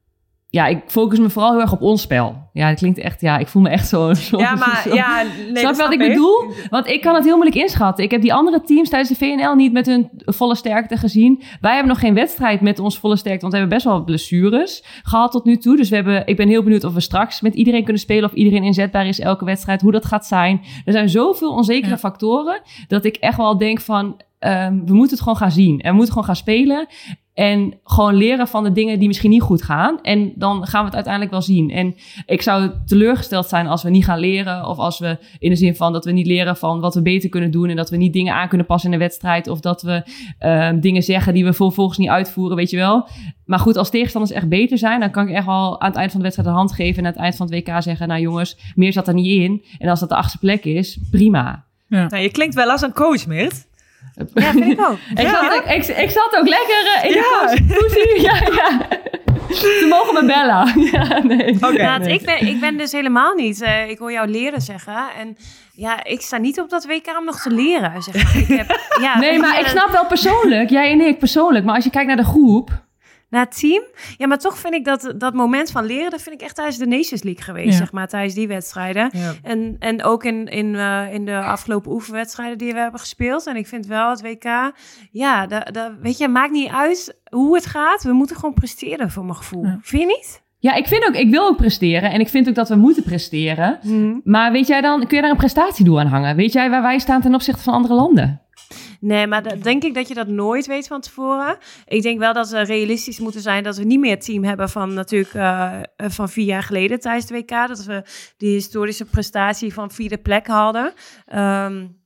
ja, 0.55 0.67
ik 0.67 0.83
focus 0.87 1.19
me 1.19 1.31
vooral 1.31 1.51
heel 1.51 1.61
erg 1.61 1.73
op 1.73 1.83
ons 1.83 2.03
spel. 2.03 2.37
Ja, 2.53 2.69
het 2.69 2.79
klinkt 2.79 2.99
echt, 2.99 3.21
ja, 3.21 3.39
ik 3.39 3.47
voel 3.47 3.63
me 3.63 3.69
echt 3.69 3.89
zo. 3.89 4.15
zo 4.15 4.39
ja, 4.39 4.55
maar 4.55 4.81
zo. 4.85 4.95
ja, 4.95 5.23
nee, 5.23 5.57
snap 5.57 5.75
je 5.75 5.83
wat 5.83 5.93
ik 5.93 5.99
bedoel? 5.99 6.53
Want 6.71 6.87
ik 6.87 7.01
kan 7.01 7.15
het 7.15 7.25
heel 7.25 7.35
moeilijk 7.35 7.57
inschatten. 7.57 8.05
Ik 8.05 8.11
heb 8.11 8.21
die 8.21 8.35
andere 8.35 8.61
teams 8.63 8.89
tijdens 8.89 9.11
de 9.11 9.17
VNL 9.17 9.55
niet 9.55 9.73
met 9.73 9.87
hun 9.87 10.11
volle 10.19 10.55
sterkte 10.55 10.97
gezien. 10.97 11.43
Wij 11.61 11.73
hebben 11.73 11.89
nog 11.89 12.01
geen 12.01 12.15
wedstrijd 12.15 12.61
met 12.61 12.79
ons 12.79 12.99
volle 12.99 13.17
sterkte, 13.17 13.41
want 13.41 13.53
we 13.53 13.59
hebben 13.59 13.77
best 13.77 13.89
wel 13.89 14.05
blessures 14.05 14.85
gehad 15.03 15.33
tot 15.33 15.45
nu 15.45 15.57
toe. 15.57 15.77
Dus 15.77 15.89
we 15.89 15.95
hebben, 15.95 16.27
ik 16.27 16.37
ben 16.37 16.49
heel 16.49 16.63
benieuwd 16.63 16.85
of 16.85 16.95
we 16.95 17.01
straks 17.01 17.41
met 17.41 17.55
iedereen 17.55 17.85
kunnen 17.85 18.03
spelen, 18.03 18.25
of 18.25 18.33
iedereen 18.33 18.63
inzetbaar 18.63 19.07
is 19.07 19.21
elke 19.21 19.45
wedstrijd, 19.45 19.81
hoe 19.81 19.93
dat 19.93 20.05
gaat 20.05 20.27
zijn. 20.27 20.61
Er 20.85 20.93
zijn 20.93 21.09
zoveel 21.09 21.53
onzekere 21.53 21.91
ja. 21.91 21.99
factoren 21.99 22.61
dat 22.89 23.05
ik 23.05 23.17
echt 23.17 23.37
wel 23.37 23.59
denk 23.59 23.81
van, 23.81 24.05
um, 24.41 24.87
we 24.87 24.95
moeten 24.95 25.17
het 25.17 25.21
gewoon 25.21 25.37
gaan 25.37 25.51
zien. 25.51 25.81
En 25.81 25.91
we 25.91 25.97
moeten 25.97 26.13
gewoon 26.13 26.29
gaan 26.29 26.37
spelen. 26.37 26.87
En 27.35 27.75
gewoon 27.85 28.15
leren 28.15 28.49
van 28.49 28.65
de 28.65 28.73
dingen 28.73 28.99
die 28.99 29.09
misschien 29.09 29.31
niet 29.31 29.43
goed 29.43 29.63
gaan. 29.63 29.99
En 30.03 30.33
dan 30.35 30.67
gaan 30.67 30.81
we 30.81 30.87
het 30.87 30.95
uiteindelijk 30.95 31.33
wel 31.33 31.43
zien. 31.43 31.71
En 31.71 31.95
ik 32.27 32.43
zou 32.43 32.71
teleurgesteld 32.87 33.49
zijn 33.49 33.67
als 33.67 33.83
we 33.83 33.91
niet 33.91 34.05
gaan 34.05 34.19
leren. 34.19 34.67
Of 34.67 34.79
als 34.79 34.99
we 34.99 35.19
in 35.39 35.51
de 35.51 35.57
zin 35.57 35.77
van 35.77 35.93
dat 35.93 36.05
we 36.05 36.13
niet 36.13 36.27
leren 36.27 36.57
van 36.57 36.81
wat 36.81 36.95
we 36.95 37.03
beter 37.03 37.29
kunnen 37.29 37.51
doen. 37.51 37.69
En 37.69 37.77
dat 37.77 37.91
we 37.91 37.97
niet 37.97 38.13
dingen 38.13 38.35
aan 38.35 38.49
kunnen 38.49 38.67
passen 38.67 38.93
in 38.93 38.99
de 38.99 39.05
wedstrijd. 39.05 39.49
Of 39.49 39.61
dat 39.61 39.83
we 39.83 40.03
uh, 40.41 40.71
dingen 40.81 41.03
zeggen 41.03 41.35
die 41.35 41.45
we 41.45 41.53
vervolgens 41.53 41.99
niet 41.99 42.09
uitvoeren, 42.09 42.57
weet 42.57 42.71
je 42.71 42.77
wel. 42.77 43.09
Maar 43.45 43.59
goed, 43.59 43.77
als 43.77 43.91
tegenstanders 43.91 44.33
echt 44.33 44.49
beter 44.49 44.79
zijn, 44.79 45.01
dan 45.01 45.11
kan 45.11 45.29
ik 45.29 45.35
echt 45.35 45.47
wel 45.47 45.81
aan 45.81 45.89
het 45.89 45.99
eind 45.99 46.11
van 46.11 46.21
de 46.21 46.25
wedstrijd 46.25 46.49
de 46.49 46.55
hand 46.55 46.73
geven. 46.73 46.99
En 46.99 47.07
aan 47.07 47.13
het 47.13 47.21
eind 47.21 47.37
van 47.37 47.47
het 47.51 47.55
WK 47.55 47.83
zeggen, 47.83 48.09
nou 48.09 48.21
jongens, 48.21 48.57
meer 48.75 48.93
zat 48.93 49.09
er 49.09 49.15
niet 49.15 49.41
in. 49.41 49.65
En 49.79 49.89
als 49.89 50.01
dat 50.01 50.09
de 50.09 50.17
achtste 50.17 50.39
plek 50.39 50.65
is, 50.65 50.99
prima. 51.11 51.65
Ja. 51.89 52.09
Nou, 52.09 52.23
je 52.23 52.31
klinkt 52.31 52.55
wel 52.55 52.71
als 52.71 52.83
een 52.83 52.93
coach, 52.93 53.27
Meert. 53.27 53.67
Ja, 54.35 54.53
vind 54.53 54.65
ik 54.65 54.81
ook. 54.81 54.99
ik, 55.15 55.21
ja. 55.21 55.31
zat 55.31 55.53
ook 55.55 55.65
ik, 55.65 55.87
ik, 55.87 56.11
zat 56.11 56.37
ook 56.39 56.49
lekker 56.49 56.85
uh, 56.97 57.11
in 57.11 57.15
ja. 57.15 57.47
de 57.47 57.75
poesie. 57.75 58.21
Ja, 58.29 58.35
ja. 58.35 59.03
Ze 59.55 59.87
mogen 59.89 60.15
me 60.15 60.33
bellen. 60.33 60.73
Ja, 60.93 61.23
nee. 61.23 61.55
Okay. 61.55 61.99
Nee. 61.99 62.15
ik, 62.15 62.25
ben, 62.25 62.47
ik 62.47 62.61
ben 62.61 62.77
dus 62.77 62.93
helemaal 62.93 63.35
niet. 63.35 63.63
Uh, 63.63 63.91
ik 63.91 63.99
hoor 63.99 64.13
jou 64.13 64.29
leren 64.29 64.61
zeggen. 64.61 64.97
En 65.19 65.37
ja, 65.73 66.05
ik 66.05 66.21
sta 66.21 66.37
niet 66.37 66.61
op 66.61 66.71
dat 66.71 66.87
WK 66.87 67.19
om 67.19 67.25
nog 67.25 67.41
te 67.41 67.51
leren. 67.51 68.03
Zeg 68.03 68.15
maar. 68.15 68.37
ik 68.37 68.49
heb, 68.49 68.81
ja, 69.01 69.19
nee, 69.19 69.39
maar 69.39 69.61
ik 69.61 69.67
snap 69.67 69.91
wel 69.91 70.07
persoonlijk. 70.07 70.71
Jij 70.71 70.91
en 70.91 71.01
ik 71.01 71.19
persoonlijk. 71.19 71.65
Maar 71.65 71.75
als 71.75 71.85
je 71.85 71.91
kijkt 71.91 72.09
naar 72.09 72.17
de 72.17 72.25
groep 72.25 72.84
naar 73.35 73.45
het 73.45 73.59
team. 73.59 73.83
Ja, 74.17 74.27
maar 74.27 74.39
toch 74.39 74.59
vind 74.59 74.75
ik 74.75 74.85
dat 74.85 75.15
dat 75.17 75.35
moment 75.35 75.71
van 75.71 75.85
leren, 75.85 76.11
dat 76.11 76.23
vind 76.23 76.35
ik 76.35 76.43
echt 76.43 76.55
tijdens 76.55 76.79
de 76.79 76.87
Nations 76.87 77.23
League 77.23 77.43
geweest, 77.43 77.71
ja. 77.71 77.77
zeg 77.77 77.93
maar, 77.93 78.09
tijdens 78.09 78.35
die 78.35 78.49
wedstrijden. 78.49 79.11
Ja. 79.13 79.33
En, 79.43 79.77
en 79.79 80.05
ook 80.05 80.25
in, 80.25 80.47
in, 80.47 80.75
uh, 80.75 81.13
in 81.13 81.25
de 81.25 81.39
afgelopen 81.39 81.93
oefenwedstrijden 81.93 82.59
die 82.59 82.73
we 82.73 82.79
hebben 82.79 83.01
gespeeld. 83.01 83.47
En 83.47 83.57
ik 83.57 83.67
vind 83.67 83.87
wel 83.87 84.11
het 84.11 84.23
WK, 84.23 84.73
ja, 85.11 85.47
dat, 85.47 85.75
dat, 85.75 85.93
weet 86.01 86.19
je, 86.19 86.29
maakt 86.29 86.53
niet 86.53 86.71
uit 86.71 87.19
hoe 87.31 87.55
het 87.55 87.67
gaat. 87.67 88.03
We 88.03 88.13
moeten 88.13 88.37
gewoon 88.37 88.55
presteren, 88.55 89.11
voor 89.11 89.25
mijn 89.25 89.37
gevoel. 89.37 89.65
Ja. 89.65 89.79
Vind 89.83 90.03
je 90.03 90.09
niet? 90.09 90.43
Ja, 90.59 90.75
ik 90.75 90.87
vind 90.87 91.07
ook, 91.07 91.15
ik 91.15 91.31
wil 91.31 91.47
ook 91.47 91.57
presteren 91.57 92.11
en 92.11 92.21
ik 92.21 92.29
vind 92.29 92.49
ook 92.49 92.55
dat 92.55 92.69
we 92.69 92.77
moeten 92.77 93.03
presteren. 93.03 93.79
Mm. 93.83 94.21
Maar 94.25 94.53
weet 94.53 94.67
jij 94.67 94.81
dan, 94.81 95.07
kun 95.07 95.17
je 95.17 95.23
daar 95.23 95.31
een 95.31 95.37
prestatiedoel 95.37 96.01
aan 96.01 96.07
hangen? 96.07 96.37
Weet 96.37 96.53
jij 96.53 96.71
waar 96.71 96.83
wij 96.83 96.99
staan 96.99 97.21
ten 97.21 97.35
opzichte 97.35 97.63
van 97.63 97.75
andere 97.75 97.95
landen? 97.95 98.44
Nee, 99.05 99.27
maar 99.27 99.43
dat, 99.43 99.63
denk 99.63 99.83
ik 99.83 99.95
dat 99.95 100.09
je 100.09 100.15
dat 100.15 100.27
nooit 100.27 100.67
weet 100.67 100.87
van 100.87 101.01
tevoren. 101.01 101.57
Ik 101.87 102.03
denk 102.03 102.19
wel 102.19 102.33
dat 102.33 102.51
we 102.51 102.61
realistisch 102.61 103.19
moeten 103.19 103.41
zijn 103.41 103.63
dat 103.63 103.77
we 103.77 103.85
niet 103.85 104.01
meer 104.01 104.11
het 104.11 104.25
team 104.25 104.45
hebben 104.45 104.69
van 104.69 104.95
natuurlijk 104.95 105.35
uh, 105.35 105.81
van 105.97 106.29
vier 106.29 106.45
jaar 106.45 106.63
geleden 106.63 107.01
tijdens 107.01 107.27
de 107.27 107.35
WK. 107.35 107.49
Dat 107.49 107.85
we 107.85 108.03
die 108.37 108.53
historische 108.53 109.05
prestatie 109.05 109.75
van 109.75 109.91
vierde 109.91 110.19
plek 110.19 110.47
hadden. 110.47 110.93
Um, 111.35 112.03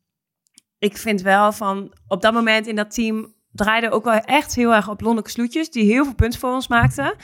ik 0.79 0.97
vind 0.97 1.23
wel 1.23 1.53
van 1.53 1.93
op 2.07 2.23
dat 2.23 2.33
moment 2.33 2.67
in 2.67 2.77
dat 2.77 2.95
team 2.95 3.35
draaide 3.53 3.91
ook 3.91 4.05
wel 4.05 4.21
echt 4.21 4.55
heel 4.55 4.75
erg 4.75 4.89
op 4.89 5.01
Lonneke 5.01 5.31
Sloetjes, 5.31 5.71
die 5.71 5.93
heel 5.93 6.05
veel 6.05 6.15
punten 6.15 6.41
voor 6.41 6.53
ons 6.53 6.69
maakten. 6.69 7.15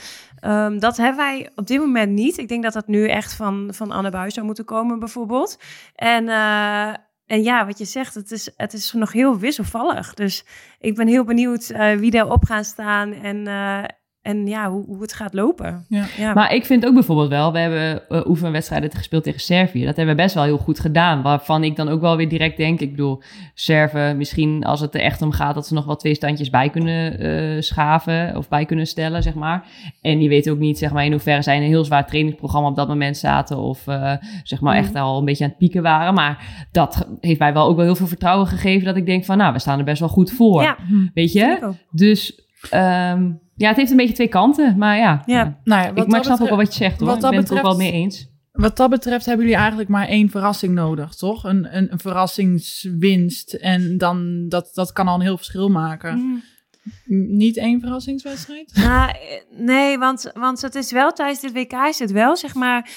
Um, 0.41 0.79
dat 0.79 0.97
hebben 0.97 1.17
wij 1.17 1.51
op 1.55 1.67
dit 1.67 1.79
moment 1.79 2.11
niet. 2.11 2.37
Ik 2.37 2.47
denk 2.47 2.63
dat 2.63 2.73
dat 2.73 2.87
nu 2.87 3.07
echt 3.07 3.33
van, 3.33 3.69
van 3.73 3.91
Anne 3.91 4.09
Buis 4.09 4.33
zou 4.33 4.45
moeten 4.45 4.65
komen, 4.65 4.99
bijvoorbeeld. 4.99 5.59
En, 5.95 6.23
uh, 6.27 6.93
en 7.25 7.43
ja, 7.43 7.65
wat 7.65 7.77
je 7.77 7.85
zegt, 7.85 8.13
het 8.13 8.31
is, 8.31 8.51
het 8.55 8.73
is 8.73 8.93
nog 8.93 9.11
heel 9.11 9.37
wisselvallig. 9.37 10.13
Dus 10.13 10.45
ik 10.79 10.95
ben 10.95 11.07
heel 11.07 11.23
benieuwd 11.23 11.69
uh, 11.69 11.95
wie 11.95 12.11
daarop 12.11 12.43
gaan 12.45 12.63
staan 12.63 13.13
en, 13.13 13.47
uh, 13.47 13.83
en 14.25 14.47
ja, 14.47 14.69
hoe, 14.69 14.85
hoe 14.85 15.01
het 15.01 15.13
gaat 15.13 15.33
lopen. 15.33 15.85
Ja. 15.89 16.05
ja. 16.17 16.33
Maar 16.33 16.53
ik 16.53 16.65
vind 16.65 16.85
ook 16.85 16.93
bijvoorbeeld 16.93 17.29
wel, 17.29 17.51
we 17.51 17.59
hebben 17.59 18.01
uh, 18.09 18.27
oefenwedstrijden 18.27 18.91
gespeeld 18.91 19.23
tegen 19.23 19.39
Servië. 19.39 19.85
Dat 19.85 19.95
hebben 19.95 20.15
we 20.15 20.21
best 20.21 20.35
wel 20.35 20.43
heel 20.43 20.57
goed 20.57 20.79
gedaan. 20.79 21.21
Waarvan 21.21 21.63
ik 21.63 21.75
dan 21.75 21.89
ook 21.89 22.01
wel 22.01 22.17
weer 22.17 22.29
direct 22.29 22.57
denk, 22.57 22.79
ik 22.79 22.91
bedoel, 22.91 23.21
Serven, 23.53 24.17
misschien 24.17 24.63
als 24.63 24.79
het 24.79 24.93
er 24.93 25.01
echt 25.01 25.21
om 25.21 25.31
gaat, 25.31 25.55
dat 25.55 25.67
ze 25.67 25.73
nog 25.73 25.85
wel 25.85 25.95
twee 25.95 26.15
standjes 26.15 26.49
bij 26.49 26.69
kunnen 26.69 27.25
uh, 27.25 27.61
schaven 27.61 28.37
of 28.37 28.47
bij 28.49 28.65
kunnen 28.65 28.87
stellen, 28.87 29.23
zeg 29.23 29.33
maar. 29.33 29.67
En 30.01 30.19
die 30.19 30.29
weten 30.29 30.51
ook 30.51 30.59
niet, 30.59 30.77
zeg 30.77 30.91
maar, 30.91 31.05
in 31.05 31.11
hoeverre 31.11 31.41
zij 31.41 31.55
in 31.55 31.61
een 31.61 31.67
heel 31.67 31.85
zwaar 31.85 32.07
trainingsprogramma 32.07 32.69
op 32.69 32.75
dat 32.75 32.87
moment 32.87 33.17
zaten 33.17 33.57
of 33.57 33.87
uh, 33.87 34.13
zeg 34.43 34.61
maar 34.61 34.73
mm. 34.73 34.79
echt 34.79 34.95
al 34.95 35.17
een 35.17 35.25
beetje 35.25 35.43
aan 35.43 35.49
het 35.49 35.59
pieken 35.59 35.81
waren. 35.81 36.13
Maar 36.13 36.67
dat 36.71 37.07
heeft 37.21 37.39
mij 37.39 37.53
wel 37.53 37.67
ook 37.67 37.75
wel 37.75 37.85
heel 37.85 37.95
veel 37.95 38.07
vertrouwen 38.07 38.47
gegeven 38.47 38.85
dat 38.85 38.97
ik 38.97 39.05
denk 39.05 39.25
van, 39.25 39.37
nou, 39.37 39.53
we 39.53 39.59
staan 39.59 39.79
er 39.79 39.85
best 39.85 39.99
wel 39.99 40.09
goed 40.09 40.31
voor. 40.31 40.61
Ja. 40.61 40.77
Weet 41.13 41.31
je? 41.31 41.73
Dus... 41.91 42.43
Um, 42.71 43.39
ja, 43.55 43.67
het 43.67 43.77
heeft 43.77 43.91
een 43.91 43.97
beetje 43.97 44.13
twee 44.13 44.27
kanten, 44.27 44.77
maar 44.77 44.97
ja. 44.97 45.23
ja. 45.25 45.59
Nou 45.63 45.81
ja 45.81 45.89
ik, 45.89 46.07
maar 46.07 46.19
ik 46.19 46.25
snap 46.25 46.41
ook 46.41 46.47
wel 46.47 46.57
wat 46.57 46.77
je 46.77 46.83
zegt 46.83 46.99
hoor. 46.99 47.07
Wat 47.07 47.15
ik 47.15 47.21
ben 47.21 47.29
betreft, 47.29 47.49
het 47.49 47.57
ook 47.57 47.65
wel 47.65 47.77
mee 47.77 47.91
eens. 47.91 48.33
Wat 48.51 48.77
dat 48.77 48.89
betreft 48.89 49.25
hebben 49.25 49.45
jullie 49.45 49.59
eigenlijk 49.59 49.89
maar 49.89 50.07
één 50.07 50.29
verrassing 50.29 50.73
nodig, 50.73 51.13
toch? 51.13 51.43
Een, 51.43 51.77
een, 51.77 51.91
een 51.91 51.99
verrassingswinst. 51.99 53.53
En 53.53 53.97
dan, 53.97 54.45
dat, 54.49 54.71
dat 54.73 54.91
kan 54.91 55.07
al 55.07 55.15
een 55.15 55.21
heel 55.21 55.37
verschil 55.37 55.69
maken. 55.69 56.17
Mm. 56.17 56.43
Niet 57.27 57.57
één 57.57 57.79
verrassingswedstrijd? 57.79 58.73
Nou, 58.85 59.11
nee, 59.49 59.97
want, 59.97 60.31
want 60.33 60.61
het 60.61 60.75
is 60.75 60.91
wel 60.91 61.11
tijdens 61.11 61.39
dit 61.39 61.53
WK 61.53 61.73
is 61.73 61.99
het 61.99 62.11
wel, 62.11 62.35
zeg 62.37 62.55
maar... 62.55 62.89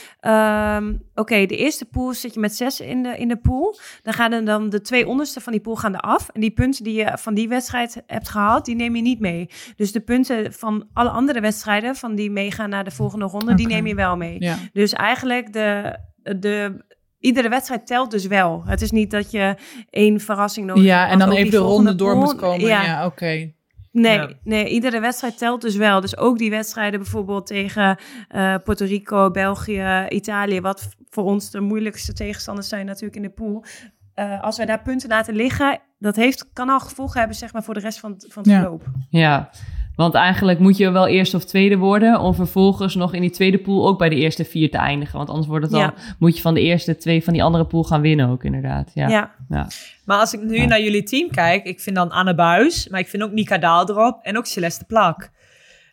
Um, 0.76 1.06
Oké, 1.18 1.32
okay, 1.32 1.46
de 1.46 1.56
eerste 1.56 1.84
pool 1.84 2.12
zit 2.12 2.34
je 2.34 2.40
met 2.40 2.56
zes 2.56 2.80
in 2.80 3.02
de, 3.02 3.16
in 3.18 3.28
de 3.28 3.36
pool. 3.36 3.78
Dan 4.02 4.12
gaan 4.12 4.32
er 4.32 4.44
dan 4.44 4.70
de 4.70 4.80
twee 4.80 5.06
onderste 5.06 5.40
van 5.40 5.52
die 5.52 5.60
pool 5.60 5.76
gaan 5.76 5.94
eraf. 5.94 6.28
En 6.28 6.40
die 6.40 6.50
punten 6.50 6.84
die 6.84 6.94
je 6.94 7.18
van 7.18 7.34
die 7.34 7.48
wedstrijd 7.48 8.02
hebt 8.06 8.28
gehaald, 8.28 8.64
die 8.64 8.74
neem 8.74 8.96
je 8.96 9.02
niet 9.02 9.20
mee. 9.20 9.48
Dus 9.76 9.92
de 9.92 10.00
punten 10.00 10.52
van 10.52 10.88
alle 10.92 11.10
andere 11.10 11.40
wedstrijden, 11.40 11.96
van 11.96 12.14
die 12.14 12.30
meegaan 12.30 12.70
naar 12.70 12.84
de 12.84 12.90
volgende 12.90 13.24
ronde, 13.24 13.44
okay. 13.44 13.56
die 13.56 13.66
neem 13.66 13.86
je 13.86 13.94
wel 13.94 14.16
mee. 14.16 14.36
Ja. 14.38 14.56
Dus 14.72 14.92
eigenlijk 14.92 15.52
de... 15.52 15.98
de 16.22 16.86
iedere 17.20 17.48
wedstrijd 17.48 17.86
telt 17.86 18.10
dus 18.10 18.26
wel. 18.26 18.62
Het 18.66 18.82
is 18.82 18.90
niet 18.90 19.10
dat 19.10 19.30
je 19.30 19.56
één 19.90 20.20
verrassing 20.20 20.66
nodig 20.66 20.82
hebt. 20.82 20.94
Ja, 20.94 21.08
en 21.08 21.18
dan 21.18 21.30
even 21.30 21.50
de 21.50 21.56
ronde 21.56 21.94
door 21.94 22.16
moet 22.16 22.36
komen. 22.36 22.66
Ja, 22.66 22.84
ja 22.84 23.06
oké. 23.06 23.14
Okay. 23.14 23.56
Nee, 24.00 24.18
ja. 24.18 24.30
nee, 24.44 24.68
iedere 24.68 25.00
wedstrijd 25.00 25.38
telt 25.38 25.60
dus 25.60 25.76
wel. 25.76 26.00
Dus 26.00 26.16
ook 26.16 26.38
die 26.38 26.50
wedstrijden 26.50 27.00
bijvoorbeeld 27.00 27.46
tegen 27.46 27.98
uh, 28.34 28.54
Puerto 28.64 28.84
Rico, 28.84 29.30
België, 29.30 30.06
Italië, 30.08 30.60
wat 30.60 30.88
voor 31.10 31.24
ons 31.24 31.50
de 31.50 31.60
moeilijkste 31.60 32.12
tegenstanders 32.12 32.68
zijn 32.68 32.86
natuurlijk 32.86 33.16
in 33.16 33.22
de 33.22 33.30
pool. 33.30 33.64
Uh, 34.14 34.42
als 34.42 34.56
wij 34.56 34.66
daar 34.66 34.82
punten 34.82 35.08
laten 35.08 35.34
liggen, 35.34 35.80
dat 35.98 36.16
heeft, 36.16 36.52
kan 36.52 36.68
al 36.68 36.80
gevolgen 36.80 37.18
hebben 37.18 37.36
zeg 37.36 37.52
maar, 37.52 37.62
voor 37.62 37.74
de 37.74 37.80
rest 37.80 38.00
van, 38.00 38.14
van 38.28 38.42
het 38.42 38.52
ja. 38.52 38.60
verloop. 38.60 38.84
Ja, 39.10 39.50
want 39.98 40.14
eigenlijk 40.14 40.58
moet 40.58 40.76
je 40.76 40.90
wel 40.90 41.06
eerste 41.06 41.36
of 41.36 41.44
tweede 41.44 41.76
worden 41.76 42.20
om 42.20 42.34
vervolgens 42.34 42.94
nog 42.94 43.14
in 43.14 43.20
die 43.20 43.30
tweede 43.30 43.58
pool 43.58 43.88
ook 43.88 43.98
bij 43.98 44.08
de 44.08 44.16
eerste 44.16 44.44
vier 44.44 44.70
te 44.70 44.78
eindigen. 44.78 45.16
Want 45.16 45.28
anders 45.28 45.46
wordt 45.46 45.64
het 45.64 45.72
dan, 45.72 45.80
ja. 45.80 45.94
moet 46.18 46.36
je 46.36 46.42
van 46.42 46.54
de 46.54 46.60
eerste 46.60 46.96
twee 46.96 47.24
van 47.24 47.32
die 47.32 47.42
andere 47.42 47.64
pool 47.64 47.84
gaan 47.84 48.00
winnen 48.00 48.28
ook 48.28 48.44
inderdaad. 48.44 48.90
Ja. 48.94 49.08
ja. 49.08 49.34
ja. 49.48 49.66
Maar 50.08 50.18
als 50.18 50.32
ik 50.32 50.40
nu 50.40 50.66
naar 50.66 50.80
jullie 50.80 51.02
team 51.02 51.30
kijk, 51.30 51.64
ik 51.64 51.80
vind 51.80 51.96
dan 51.96 52.10
Anne 52.10 52.34
Buis, 52.34 52.88
maar 52.88 53.00
ik 53.00 53.08
vind 53.08 53.22
ook 53.22 53.32
Nika 53.32 53.58
Daaldrop 53.58 54.24
en 54.24 54.36
ook 54.36 54.46
Celeste 54.46 54.84
Plak. 54.84 55.30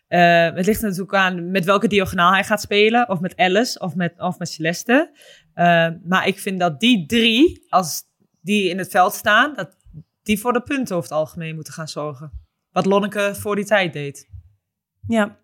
Uh, 0.08 0.54
het 0.54 0.66
ligt 0.66 0.82
natuurlijk 0.82 1.14
aan 1.14 1.50
met 1.50 1.64
welke 1.64 1.88
diagonaal 1.88 2.32
hij 2.32 2.44
gaat 2.44 2.60
spelen. 2.60 3.08
Of 3.08 3.20
met 3.20 3.36
Alice 3.36 3.78
of 3.78 3.94
met, 3.94 4.14
of 4.18 4.38
met 4.38 4.48
Celeste. 4.48 5.10
Uh, 5.54 5.88
maar 6.04 6.26
ik 6.26 6.38
vind 6.38 6.60
dat 6.60 6.80
die 6.80 7.06
drie, 7.06 7.66
als 7.68 8.02
die 8.40 8.68
in 8.68 8.78
het 8.78 8.88
veld 8.90 9.14
staan, 9.14 9.54
dat 9.54 9.76
die 10.22 10.40
voor 10.40 10.52
de 10.52 10.62
punten 10.62 10.96
over 10.96 11.08
het 11.08 11.18
algemeen 11.18 11.54
moeten 11.54 11.72
gaan 11.72 11.88
zorgen. 11.88 12.30
Wat 12.70 12.86
Lonneke 12.86 13.34
voor 13.34 13.56
die 13.56 13.64
tijd 13.64 13.92
deed. 13.92 14.28
Ja, 15.06 15.38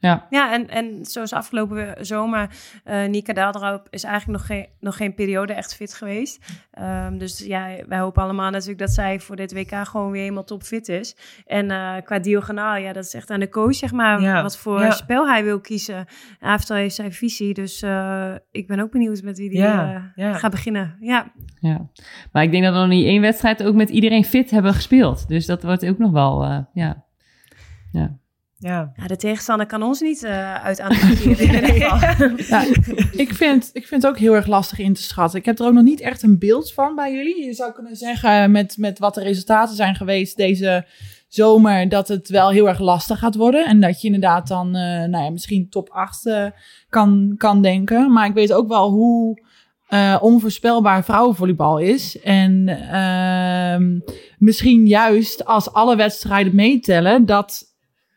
Ja. 0.00 0.26
Ja, 0.30 0.52
en, 0.52 0.68
en 0.68 1.04
zoals 1.04 1.32
afgelopen 1.32 2.06
zomer, 2.06 2.50
eh 2.84 3.08
Nika 3.08 3.32
Daaldrop 3.32 3.86
is 3.90 4.04
eigenlijk 4.04 4.38
nog 4.38 4.46
geen, 4.46 4.66
nog 4.80 4.96
geen 4.96 5.14
periode 5.14 5.52
echt 5.52 5.74
fit 5.74 5.94
geweest. 5.94 6.44
Ehm, 6.70 7.18
dus 7.18 7.38
ja, 7.38 7.68
wij 7.88 7.98
hopen 7.98 8.22
allemaal 8.22 8.50
natuurlijk 8.50 8.78
dat 8.78 8.90
zij 8.90 9.20
voor 9.20 9.36
dit 9.36 9.52
WK 9.52 9.74
gewoon 9.74 10.10
weer 10.10 10.20
helemaal 10.20 10.44
topfit 10.44 10.88
is. 10.88 11.16
En 11.46 11.70
eh, 11.70 11.94
qua 12.04 12.18
diagonaal, 12.18 12.76
ja, 12.76 12.92
dat 12.92 13.04
is 13.04 13.14
echt 13.14 13.30
aan 13.30 13.40
de 13.40 13.48
coach, 13.48 13.74
zeg 13.74 13.92
maar, 13.92 14.20
Ja, 14.20 14.42
wat 14.42 14.58
voor 14.58 14.80
ja. 14.80 14.90
spel 14.90 15.28
hij 15.28 15.44
wil 15.44 15.60
kiezen. 15.60 16.06
After 16.40 16.76
heeft 16.76 16.94
zijn 16.94 17.12
visie, 17.12 17.54
dus 17.54 17.82
eh, 17.82 18.34
ik 18.50 18.66
ben 18.66 18.80
ook 18.80 18.90
benieuwd 18.90 19.22
met 19.22 19.38
wie 19.38 19.50
die 19.50 19.58
Ja, 19.58 20.12
gaat 20.14 20.50
beginnen. 20.50 20.96
Ja, 21.00 21.32
ja. 21.60 21.88
Maar 22.32 22.42
ik 22.42 22.50
denk 22.50 22.64
dat 22.64 22.72
we 22.72 22.78
nog 22.78 22.88
niet 22.88 23.06
één 23.06 23.20
wedstrijd 23.20 23.62
ook 23.62 23.74
met 23.74 23.90
iedereen 23.90 24.24
fit 24.24 24.50
hebben 24.50 24.74
gespeeld. 24.74 25.28
Dus 25.28 25.46
dat 25.46 25.62
wordt 25.62 25.86
ook 25.86 25.98
nog 25.98 26.10
wel, 26.10 26.44
ja. 26.72 27.04
ja. 27.92 28.18
Ja. 28.62 28.92
ja 28.96 29.06
de 29.06 29.16
tegenstander 29.16 29.66
kan 29.66 29.82
ons 29.82 30.00
niet 30.00 30.22
eh, 30.22 30.54
uit 30.54 30.80
aan 30.80 30.94
geval. 30.94 31.98
Ja, 32.48 32.64
ik, 33.12 33.34
vind, 33.34 33.70
ik 33.72 33.86
vind 33.86 34.02
het 34.02 34.12
ook 34.12 34.18
heel 34.18 34.34
erg 34.34 34.46
lastig 34.46 34.78
in 34.78 34.94
te 34.94 35.02
schatten. 35.02 35.38
Ik 35.38 35.44
heb 35.44 35.58
er 35.58 35.66
ook 35.66 35.72
nog 35.72 35.84
niet 35.84 36.00
echt 36.00 36.22
een 36.22 36.38
beeld 36.38 36.72
van 36.72 36.94
bij 36.94 37.12
jullie. 37.12 37.44
Je 37.44 37.52
zou 37.52 37.72
kunnen 37.72 37.96
zeggen, 37.96 38.50
met, 38.50 38.76
met 38.76 38.98
wat 38.98 39.14
de 39.14 39.22
resultaten 39.22 39.76
zijn 39.76 39.94
geweest 39.94 40.36
deze 40.36 40.86
zomer, 41.28 41.88
dat 41.88 42.08
het 42.08 42.28
wel 42.28 42.50
heel 42.50 42.68
erg 42.68 42.78
lastig 42.78 43.18
gaat 43.18 43.34
worden. 43.34 43.66
En 43.66 43.80
dat 43.80 44.00
je 44.00 44.06
inderdaad 44.06 44.48
dan 44.48 44.66
eh, 44.66 45.08
nou 45.08 45.24
ja, 45.24 45.30
misschien 45.30 45.68
top 45.68 45.88
8 45.90 46.26
eh, 46.26 46.46
kan, 46.88 47.34
kan 47.36 47.62
denken. 47.62 48.12
Maar 48.12 48.26
ik 48.26 48.34
weet 48.34 48.52
ook 48.52 48.68
wel 48.68 48.90
hoe 48.90 49.42
eh, 49.86 50.16
onvoorspelbaar 50.20 51.04
vrouwenvolleybal 51.04 51.78
is. 51.78 52.20
En 52.20 52.68
ehm, 52.68 53.98
misschien 54.38 54.86
juist 54.86 55.44
als 55.44 55.72
alle 55.72 55.96
wedstrijden 55.96 56.54
meetellen, 56.54 57.26
dat 57.26 57.69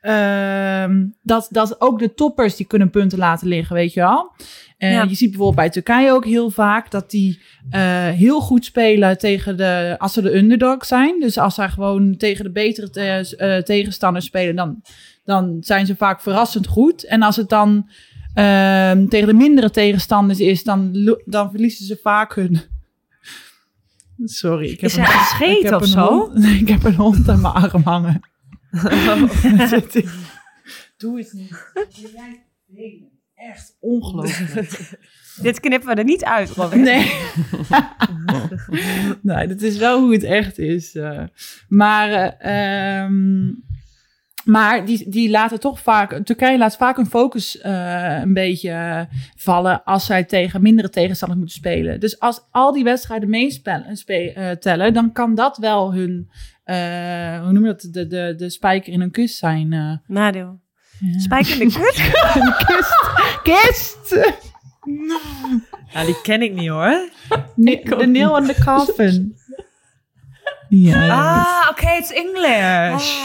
Ehm, 0.03 1.05
dat, 1.21 1.47
dat 1.51 1.81
ook 1.81 1.99
de 1.99 2.13
toppers 2.13 2.55
die 2.55 2.65
kunnen 2.65 2.89
punten 2.89 3.17
laten 3.17 3.47
liggen, 3.47 3.75
weet 3.75 3.93
je 3.93 3.99
wel. 3.99 4.31
En 4.77 4.91
Ja. 4.91 5.03
je 5.03 5.15
ziet 5.15 5.29
bijvoorbeeld 5.29 5.55
bij 5.55 5.69
Turkije 5.69 6.11
ook 6.11 6.25
heel 6.25 6.49
vaak 6.49 6.91
dat 6.91 7.11
die 7.11 7.41
eh, 7.69 7.81
heel 8.07 8.41
goed 8.41 8.65
spelen 8.65 9.17
tegen 9.17 9.57
de, 9.57 9.95
als 9.97 10.13
ze 10.13 10.21
de 10.21 10.37
underdog 10.37 10.85
zijn. 10.85 11.19
Dus 11.19 11.37
als 11.37 11.55
zij 11.55 11.69
gewoon 11.69 12.17
tegen 12.17 12.43
de 12.43 12.51
betere 12.51 12.89
te- 12.89 13.35
eh, 13.37 13.57
tegenstanders 13.57 14.25
spelen, 14.25 14.55
dan, 14.55 14.81
dan 15.25 15.57
zijn 15.59 15.85
ze 15.85 15.95
vaak 15.95 16.21
verrassend 16.21 16.67
goed. 16.67 17.05
En 17.05 17.21
als 17.21 17.35
het 17.35 17.49
dan 17.49 17.89
ehm, 18.33 19.07
tegen 19.07 19.27
de 19.27 19.33
mindere 19.33 19.69
tegenstanders 19.69 20.39
is, 20.39 20.63
dan, 20.63 20.91
dan 21.25 21.49
verliezen 21.51 21.85
ze 21.85 21.99
vaak 22.01 22.35
hun. 22.35 22.59
Sorry, 24.25 24.69
ik 24.69 24.81
heb 24.81 24.89
Is 24.89 24.95
een- 24.97 25.57
ik 25.57 25.63
heb 25.63 25.73
of 25.73 25.81
een 25.81 25.87
zo? 25.87 26.07
hond- 26.07 26.33
Nee, 26.33 26.59
ik 26.63 26.67
heb 26.67 26.83
een 26.83 26.95
hond 26.95 27.29
aan 27.29 27.41
mijn 27.41 27.53
arm 27.53 27.81
hangen. 27.83 28.21
Doe 30.97 31.17
het 31.17 31.33
niet. 31.33 31.71
Jij 31.89 32.45
vervelend. 32.65 33.11
Echt 33.35 33.77
ongelooflijk. 33.79 34.97
Dit 35.41 35.59
knippen 35.59 35.89
we 35.89 35.95
er 35.95 36.03
niet 36.03 36.23
uit, 36.23 36.49
Robin. 36.49 36.81
Nee. 36.81 37.11
nee, 39.21 39.47
dat 39.47 39.61
is 39.61 39.77
wel 39.77 40.01
hoe 40.01 40.13
het 40.13 40.23
echt 40.23 40.57
is. 40.57 40.95
eh. 40.95 41.23
maar 41.67 42.11
ehm, 42.37 43.47
maar 44.43 44.85
die, 44.85 45.09
die 45.09 45.29
laten 45.29 45.59
toch 45.59 45.79
vaak... 45.79 46.19
Turkije 46.23 46.57
laat 46.57 46.75
vaak 46.75 46.95
hun 46.95 47.05
focus 47.05 47.59
eh, 47.61 48.19
een 48.21 48.33
beetje 48.33 49.07
vallen... 49.35 49.83
als 49.83 50.05
zij 50.05 50.23
tegen 50.23 50.61
mindere 50.61 50.89
tegenstanders 50.89 51.39
moeten 51.41 51.57
spelen. 51.59 51.99
Dus 51.99 52.19
als 52.19 52.47
al 52.51 52.71
die 52.73 52.83
wedstrijden 52.83 53.29
meespellen, 53.29 53.97
spe- 53.97 54.31
eh, 54.35 54.51
tellen... 54.51 54.93
dan 54.93 55.11
kan 55.11 55.35
dat 55.35 55.57
wel 55.57 55.93
hun... 55.93 56.29
eh, 56.63 57.41
hoe 57.41 57.51
noem 57.51 57.65
je 57.65 57.71
dat? 57.71 57.87
De, 57.91 58.07
de, 58.07 58.33
de 58.37 58.49
spijker 58.49 58.93
in 58.93 58.99
hun 58.99 59.11
kust 59.11 59.37
zijn. 59.37 59.73
eh. 59.73 59.91
Nadeel. 60.07 60.59
Ja. 60.99 61.19
Spijk 61.19 61.47
in 61.47 61.67
de 61.67 61.73
kut? 61.73 61.95
kist! 62.67 63.11
Kist! 63.43 64.31
Ja, 65.93 66.05
die 66.05 66.21
ken 66.21 66.41
ik 66.41 66.53
niet 66.53 66.69
hoor. 66.69 67.09
De 67.55 68.07
nail 68.11 68.31
on 68.31 68.45
the 68.45 68.55
coffin. 68.65 69.35
Ja, 70.69 71.07
Ah, 71.09 71.69
oké, 71.71 71.87
het 71.87 72.03
is 72.03 72.13
English. 72.13 73.19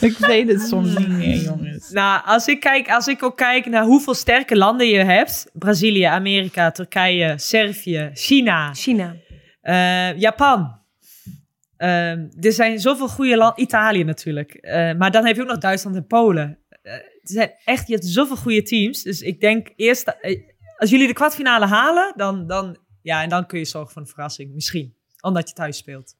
ik 0.10 0.16
weet 0.18 0.48
het 0.48 0.60
soms 0.60 0.98
niet 0.98 1.08
meer, 1.08 1.36
jongens. 1.36 1.90
Nou, 1.90 2.22
als 2.24 2.46
ik, 2.46 2.60
kijk, 2.60 2.90
als 2.90 3.06
ik 3.06 3.22
ook 3.22 3.36
kijk 3.36 3.66
naar 3.66 3.84
hoeveel 3.84 4.14
sterke 4.14 4.56
landen 4.56 4.86
je 4.86 4.98
hebt. 4.98 5.50
Brazilië, 5.52 6.02
Amerika, 6.02 6.70
Turkije, 6.70 7.38
Servië, 7.38 8.10
China, 8.14 8.74
China. 8.74 9.16
eh, 9.60 10.18
Japan. 10.18 10.82
Ehm, 11.76 12.26
er 12.40 12.52
zijn 12.52 12.78
zoveel 12.80 13.08
goede 13.08 13.36
landen. 13.36 13.62
Italië 13.62 14.04
natuurlijk. 14.04 14.54
Eh, 14.54 14.94
maar 14.94 15.10
dan 15.10 15.26
heb 15.26 15.36
je 15.36 15.42
ook 15.42 15.48
nog 15.48 15.58
Duitsland 15.58 15.96
en 15.96 16.06
Polen. 16.06 16.58
Eh, 16.82 16.92
er 16.92 17.10
zijn 17.22 17.52
echt, 17.64 17.86
je 17.86 17.94
hebt 17.94 18.06
zoveel 18.06 18.36
goede 18.36 18.62
teams. 18.62 19.02
Dus 19.02 19.20
ik 19.20 19.40
denk 19.40 19.72
eerst, 19.76 20.16
als 20.76 20.90
jullie 20.90 21.06
de 21.06 21.12
kwartfinale 21.12 21.66
halen, 21.66 22.12
dan, 22.16 22.46
dan, 22.46 22.78
ja, 23.02 23.22
en 23.22 23.28
dan 23.28 23.46
kun 23.46 23.58
je 23.58 23.64
zorgen 23.64 23.92
voor 23.92 24.02
een 24.02 24.08
verrassing. 24.08 24.54
Misschien. 24.54 24.94
Omdat 25.20 25.48
je 25.48 25.54
thuis 25.54 25.76
speelt. 25.76 26.14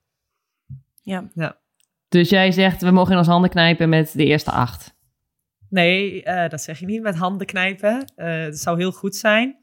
Ja. 1.35 1.63
Dus 2.15 2.29
jij 2.29 2.53
zegt, 2.53 2.83
we 2.83 2.91
mogen 2.91 3.13
in 3.13 3.19
ons 3.19 3.27
handen 3.27 3.51
knijpen 3.51 3.89
met 3.89 4.13
de 4.13 4.25
eerste 4.25 4.51
acht. 4.51 4.95
Nee, 5.69 6.23
eh, 6.23 6.49
dat 6.51 6.61
zeg 6.63 6.79
je 6.79 6.87
niet 6.87 7.03
met 7.03 7.15
handen 7.17 7.47
knijpen. 7.47 8.05
Eh 8.17 8.45
dat 8.45 8.59
zou 8.59 8.79
heel 8.79 8.93
goed 8.93 9.17
zijn. 9.17 9.57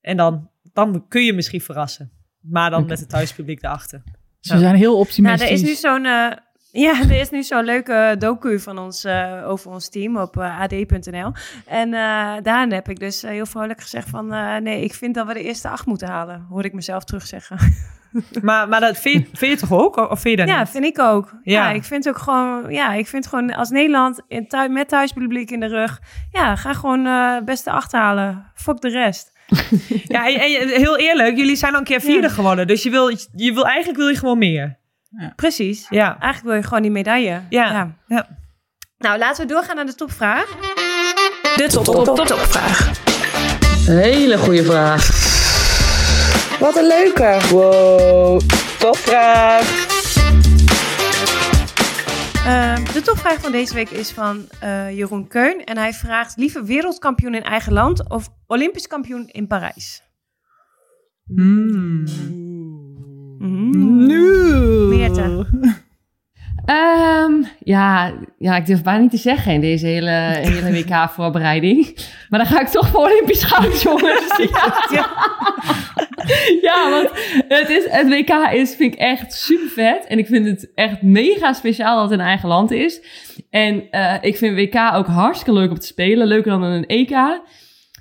En 0.00 0.16
dan, 0.16 0.50
dan 0.72 1.08
kun 1.08 1.24
je 1.24 1.32
misschien 1.32 1.60
verrassen. 1.60 2.10
Maar 2.40 2.70
dan 2.70 2.86
met 2.86 3.00
het 3.00 3.08
thuispubliek 3.08 3.62
erachter. 3.62 4.02
Ze 4.40 4.58
zijn 4.58 4.74
heel 4.74 4.90
Nou, 4.90 5.00
optimistisch. 5.02 5.48
er 5.48 5.54
is 5.54 5.62
nu 5.62 5.74
zo'n... 5.74 6.04
eh, 6.04 6.30
ja, 6.72 7.00
er 7.10 7.20
is 7.20 7.30
nu 7.30 7.42
zo'n 7.42 7.64
leuke 7.64 8.14
docu 8.18 8.58
van 8.60 8.78
ons 8.78 9.04
eh, 9.04 9.42
over 9.46 9.70
ons 9.70 9.88
team 9.88 10.18
op 10.18 10.36
ad.nl. 10.38 11.32
En 11.66 11.94
eh 11.94 12.36
daarin 12.42 12.72
heb 12.72 12.88
ik 12.88 12.98
dus 13.00 13.22
heel 13.22 13.46
vrolijk 13.46 13.80
gezegd 13.80 14.08
van... 14.08 14.32
eh, 14.32 14.56
nee, 14.56 14.82
ik 14.84 14.94
vind 14.94 15.14
dat 15.14 15.26
we 15.26 15.32
de 15.34 15.42
eerste 15.42 15.68
acht 15.68 15.86
moeten 15.86 16.08
halen. 16.08 16.46
Hoorde 16.48 16.68
ik 16.68 16.74
mezelf 16.74 17.04
terugzeggen. 17.04 17.58
Maar, 18.42 18.68
maar 18.68 18.80
dat 18.80 18.98
vind 18.98 19.14
je, 19.30 19.36
vind 19.36 19.60
je 19.60 19.66
toch 19.66 19.78
ook? 19.78 19.96
Of 19.96 20.20
vind 20.20 20.38
je 20.38 20.44
dat 20.46 20.54
Ja, 20.54 20.60
niet? 20.60 20.68
vind 20.70 20.84
ik 20.84 20.98
ook. 20.98 21.32
Ja. 21.42 21.68
Ja. 21.68 21.70
ik 21.74 21.84
vind 21.84 22.08
ook 22.08 22.18
gewoon... 22.18 22.70
Ja, 22.72 22.92
ik 22.92 23.06
vind 23.06 23.26
gewoon 23.26 23.54
als 23.54 23.70
Nederland 23.70 24.20
in 24.28 24.48
thui- 24.48 24.68
met 24.68 24.88
thuispubliek 24.88 25.50
in 25.50 25.60
de 25.60 25.66
rug... 25.66 26.00
Ja, 26.32 26.56
ga 26.56 26.72
gewoon 26.72 27.06
eh 27.06 27.36
beste 27.44 27.70
acht 27.70 27.92
halen. 27.92 28.50
Fuck 28.54 28.80
de 28.80 28.88
rest. 28.88 29.32
Ja, 30.04 30.26
en, 30.28 30.68
heel 30.68 30.96
eerlijk, 30.98 31.36
jullie 31.36 31.56
zijn 31.56 31.72
al 31.72 31.78
een 31.78 31.84
keer 31.84 32.00
vierde 32.00 32.26
Ja. 32.26 32.32
geworden. 32.32 32.66
Dus 32.66 32.82
je 32.82 32.90
wil, 32.90 33.08
je 33.34 33.52
wil, 33.52 33.66
eigenlijk 33.66 33.98
wil 33.98 34.08
je 34.08 34.16
gewoon 34.16 34.38
meer. 34.38 34.76
Precies. 35.36 35.86
Ja. 35.90 36.06
Eigenlijk 36.20 36.44
wil 36.44 36.54
je 36.54 36.62
gewoon 36.62 36.82
die 36.82 36.90
medaille. 36.90 37.40
Ja. 37.48 37.92
Ja. 38.06 38.26
Nou, 38.98 39.18
laten 39.18 39.46
we 39.46 39.52
doorgaan 39.52 39.76
naar 39.76 39.86
de 39.86 39.94
topvraag. 39.94 40.46
De 41.56 41.66
top, 41.68 41.84
top, 41.84 42.04
top, 42.04 42.16
topvraag. 42.26 42.90
Hele 43.86 44.38
goede 44.38 44.64
vraag. 44.64 45.27
Wat 46.60 46.76
een 46.76 46.86
leuke. 46.86 47.38
Wow. 47.50 48.40
Topvraag. 48.78 49.86
Ehm, 52.46 52.92
de 52.92 53.00
topvraag 53.02 53.40
van 53.40 53.52
deze 53.52 53.74
week 53.74 53.90
is 53.90 54.10
van 54.10 54.46
eh, 54.60 54.96
Jeroen 54.96 55.28
Keun. 55.28 55.64
En 55.64 55.76
hij 55.76 55.92
vraagt 55.92 56.36
liever 56.36 56.64
wereldkampioen 56.64 57.34
in 57.34 57.42
eigen 57.42 57.72
land 57.72 58.10
of 58.10 58.28
olympisch 58.46 58.86
kampioen 58.86 59.28
in 59.28 59.46
Parijs? 59.46 60.02
Mm. 61.24 62.04
Mm. 63.38 64.06
Nu. 64.06 64.22
Meerte. 64.88 65.46
Ehm, 66.68 67.42
ja, 67.64 68.12
ja, 68.38 68.56
ik 68.56 68.66
durf 68.66 68.82
bijna 68.82 69.00
niet 69.00 69.10
te 69.10 69.16
zeggen 69.16 69.52
in 69.52 69.60
deze 69.60 69.86
hele, 69.86 70.10
hele 70.40 70.72
WK-voorbereiding. 70.72 71.96
Maar 72.28 72.38
dan 72.38 72.48
ga 72.48 72.60
ik 72.60 72.68
toch 72.68 72.88
voor 72.88 73.00
Olympisch 73.00 73.42
goud, 73.42 73.82
jongens. 73.82 74.36
Ja. 74.90 75.08
ja, 76.62 76.90
want 76.90 77.10
het, 77.48 77.68
is, 77.68 77.84
het 77.88 78.08
WK 78.08 78.52
is, 78.52 78.74
vind 78.74 78.94
ik 78.94 78.98
echt 79.00 79.32
super 79.32 79.68
vet. 79.68 80.06
En 80.06 80.18
ik 80.18 80.26
vind 80.26 80.46
het 80.46 80.70
echt 80.74 81.02
mega 81.02 81.52
speciaal 81.52 82.00
dat 82.00 82.10
het 82.10 82.18
een 82.20 82.26
eigen 82.26 82.48
land 82.48 82.70
is. 82.70 83.00
En 83.50 83.90
eh, 83.90 84.14
ik 84.20 84.36
vind 84.36 84.54
WK 84.56 84.94
ook 84.94 85.06
hartstikke 85.06 85.60
leuk 85.60 85.70
om 85.70 85.78
te 85.78 85.86
spelen. 85.86 86.26
Leuker 86.26 86.50
dan 86.50 86.62
een 86.62 86.86
EK. 86.86 87.40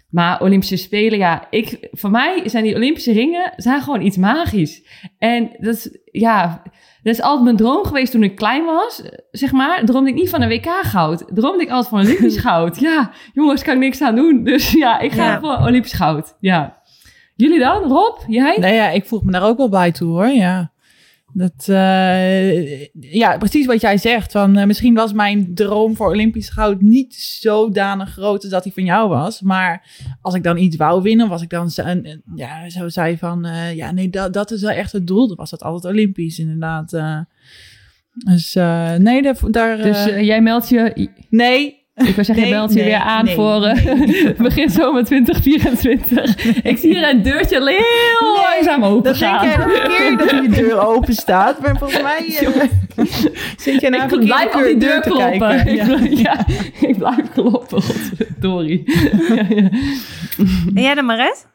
Maar 0.09 0.41
Olympische 0.41 0.77
Spelen, 0.77 1.17
ja, 1.17 1.47
ik, 1.49 1.87
voor 1.91 2.11
mij 2.11 2.41
zijn 2.45 2.63
die 2.63 2.75
Olympische 2.75 3.11
ringen 3.11 3.53
zijn 3.55 3.81
gewoon 3.81 4.01
iets 4.01 4.17
magisch. 4.17 4.83
En 5.17 5.51
dat 5.59 5.75
is, 5.75 5.97
ja, 6.11 6.63
dat 7.07 7.15
is 7.15 7.21
altijd 7.21 7.43
mijn 7.43 7.55
droom 7.55 7.85
geweest 7.85 8.11
toen 8.11 8.23
ik 8.23 8.35
klein 8.35 8.65
was. 8.65 9.01
Zeg 9.31 9.51
maar, 9.51 9.85
droomde 9.85 10.09
ik 10.09 10.15
niet 10.15 10.29
van 10.29 10.41
een 10.41 10.49
WK-goud. 10.49 11.23
Droomde 11.33 11.63
ik 11.63 11.69
altijd 11.69 11.87
van 11.89 11.99
Olympisch 11.99 12.37
goud. 12.47 12.79
Ja, 12.79 13.11
jongens, 13.33 13.63
kan 13.63 13.73
ik 13.73 13.79
niks 13.79 14.01
aan 14.01 14.15
doen. 14.15 14.43
Dus 14.43 14.71
ja, 14.71 14.99
ik 14.99 15.11
ga 15.11 15.23
Ja. 15.25 15.39
voor 15.39 15.57
Olympisch 15.67 15.93
goud. 15.93 16.35
Ja. 16.39 16.77
Jullie 17.35 17.59
dan, 17.59 17.83
Rob? 17.83 18.17
Jij? 18.27 18.57
Nee, 18.59 18.73
ja, 18.73 18.89
ik 18.89 19.05
voeg 19.05 19.23
me 19.23 19.31
daar 19.31 19.43
ook 19.43 19.57
wel 19.57 19.69
bij 19.69 19.91
toe 19.91 20.07
hoor, 20.09 20.27
ja. 20.27 20.71
Dat, 21.33 21.67
uh, 21.69 22.85
ja, 22.93 23.37
precies 23.37 23.65
wat 23.65 23.81
jij 23.81 23.97
zegt. 23.97 24.31
Van, 24.31 24.57
uh, 24.57 24.65
misschien 24.65 24.93
was 24.93 25.13
mijn 25.13 25.53
droom 25.53 25.95
voor 25.95 26.09
Olympisch 26.09 26.49
goud 26.49 26.81
niet 26.81 27.15
zodanig 27.15 28.11
groot 28.11 28.41
als 28.41 28.51
dat 28.51 28.63
hij 28.63 28.73
van 28.73 28.83
jou 28.83 29.09
was. 29.09 29.41
Maar 29.41 29.87
als 30.21 30.35
ik 30.35 30.43
dan 30.43 30.57
iets 30.57 30.75
wou 30.75 31.01
winnen, 31.01 31.29
was 31.29 31.41
ik 31.41 31.49
dan 31.49 31.71
ja, 32.35 32.69
zo 32.69 32.89
zei 32.89 33.17
van, 33.17 33.45
uh, 33.45 33.75
ja, 33.75 33.91
nee, 33.91 34.09
dat, 34.09 34.33
dat 34.33 34.51
is 34.51 34.61
wel 34.61 34.71
echt 34.71 34.91
het 34.91 35.07
doel. 35.07 35.27
Dan 35.27 35.35
was 35.37 35.49
dat 35.49 35.63
altijd 35.63 35.93
Olympisch, 35.93 36.39
inderdaad. 36.39 36.89
dus 38.11 38.53
nee, 38.97 39.21
daar. 39.21 39.51
daar 39.51 39.77
dus 39.77 40.05
jij 40.05 40.41
meldt 40.41 40.69
je. 40.69 41.09
Nee, 41.29 41.76
ik 42.05 42.15
wil 42.15 42.23
zeggen, 42.23 42.45
je 42.45 42.51
belt 42.51 42.73
je 42.73 42.83
weer 42.83 42.99
aan 42.99 43.27
voor 43.27 43.63
uh, 43.63 44.37
begin 44.37 44.69
zomer 44.69 45.03
2024. 45.03 46.63
Ik 46.63 46.77
zie 46.77 46.93
hier 46.93 47.09
een 47.09 47.21
deurtje 47.21 47.59
heel 47.59 48.35
langzaam 48.35 48.83
open 48.83 49.15
gaan. 49.15 49.47
Dan 49.47 49.67
denk 49.67 49.87
jij 49.87 50.05
elke 50.05 50.17
keer 50.17 50.17
dat 50.17 50.29
je 50.29 50.61
deur 50.61 50.79
open 50.79 51.13
staat. 51.13 51.59
Maar 51.59 51.77
volgens 51.77 52.01
mij 52.01 52.25
uh, 52.95 53.05
zit 53.57 53.81
je 53.81 53.89
naar 53.89 54.13
Ik 54.13 54.19
blijf 54.19 54.55
op 54.55 54.63
die 54.63 54.77
deur 54.77 55.01
kloppen. 55.01 55.75
Ja. 55.75 55.97
ja. 56.09 56.45
ik 56.79 56.97
blijf 56.97 57.31
kloppen. 57.33 57.81
Sorry. 58.41 58.83
ja, 59.29 59.45
ja. 59.49 59.69
En 60.73 60.81
jij 60.81 60.93
dan, 60.95 61.05
Maret? 61.05 61.47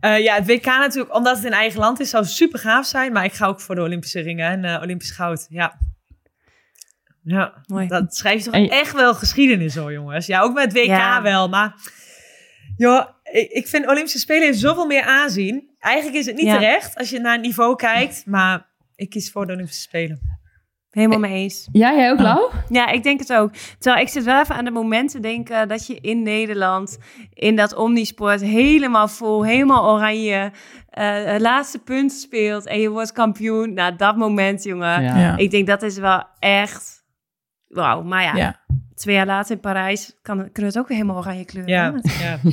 Uh, 0.00 0.18
ja, 0.18 0.34
het 0.34 0.46
WK 0.46 0.64
natuurlijk, 0.64 1.14
omdat 1.14 1.36
het 1.36 1.44
in 1.44 1.52
eigen 1.52 1.80
land 1.80 2.00
is, 2.00 2.10
zou 2.10 2.24
super 2.24 2.58
gaaf 2.58 2.86
zijn. 2.86 3.12
Maar 3.12 3.24
ik 3.24 3.32
ga 3.32 3.46
ook 3.46 3.60
voor 3.60 3.74
de 3.74 3.80
Olympische 3.80 4.20
ringen 4.20 4.50
en 4.50 4.64
uh, 4.64 4.82
Olympisch 4.82 5.10
goud. 5.10 5.46
Ja, 5.50 5.78
ja, 7.28 7.62
Mooi. 7.66 7.86
dat 7.86 8.16
schrijft 8.16 8.44
toch 8.44 8.68
echt 8.68 8.92
wel 8.92 9.14
geschiedenis 9.14 9.74
hoor, 9.74 9.92
jongens. 9.92 10.26
Ja, 10.26 10.40
ook 10.40 10.54
met 10.54 10.72
WK 10.72 11.20
wel. 11.22 11.48
Maar 11.48 11.74
joh, 12.76 13.04
ik, 13.22 13.50
ik 13.50 13.68
vind 13.68 13.86
Olympische 13.86 14.18
Spelen 14.18 14.42
heeft 14.42 14.58
zoveel 14.58 14.86
meer 14.86 15.02
aanzien. 15.02 15.70
Eigenlijk 15.78 16.16
is 16.16 16.26
het 16.26 16.36
niet 16.36 16.50
terecht 16.50 16.96
als 16.96 17.10
je 17.10 17.18
naar 17.18 17.32
het 17.32 17.42
niveau 17.42 17.76
kijkt. 17.76 18.22
Maar 18.26 18.66
ik 18.94 19.10
kies 19.10 19.30
voor 19.30 19.46
de 19.46 19.52
Olympische 19.52 19.82
Spelen. 19.82 20.38
Helemaal 20.90 21.18
mee 21.18 21.42
eens. 21.42 21.68
Ja, 21.72 21.94
jij 21.94 22.10
ook, 22.10 22.20
Lau? 22.20 22.50
Ja, 22.68 22.88
ik 22.88 23.02
denk 23.02 23.20
het 23.20 23.32
ook. 23.32 23.52
Terwijl 23.78 24.02
ik 24.02 24.08
zit 24.08 24.24
wel 24.24 24.40
even 24.40 24.54
aan 24.54 24.64
de 24.64 24.70
momenten 24.70 25.22
denken 25.22 25.68
dat 25.68 25.86
je 25.86 25.98
in 26.00 26.22
Nederland 26.22 26.98
in 27.32 27.56
dat 27.56 27.74
omnisport 27.74 28.40
helemaal 28.40 29.08
vol, 29.08 29.44
helemaal 29.44 29.94
oranje, 29.94 30.52
uh, 30.98 31.24
het 31.24 31.40
laatste 31.40 31.78
punt 31.78 32.12
speelt 32.12 32.66
en 32.66 32.80
je 32.80 32.90
wordt 32.90 33.12
kampioen. 33.12 33.74
Nou, 33.74 33.96
dat 33.96 34.16
moment, 34.16 34.62
jongen. 34.62 35.02
Ja. 35.02 35.36
Ik 35.36 35.50
denk 35.50 35.66
dat 35.66 35.82
is 35.82 35.98
wel 35.98 36.24
echt 36.38 36.97
wauw. 37.68 38.02
Maar 38.02 38.36
ja, 38.36 38.56
twee 38.98 39.14
jaar 39.14 39.26
later 39.26 39.54
in 39.54 39.60
Parijs 39.60 40.16
kan, 40.22 40.36
kunnen 40.36 40.70
het 40.70 40.78
ook 40.78 40.88
weer 40.88 40.96
helemaal 40.96 41.20
oranje 41.20 41.44
kleuren. 41.44 41.72
Ja, 41.72 41.94
ja. 42.02 42.38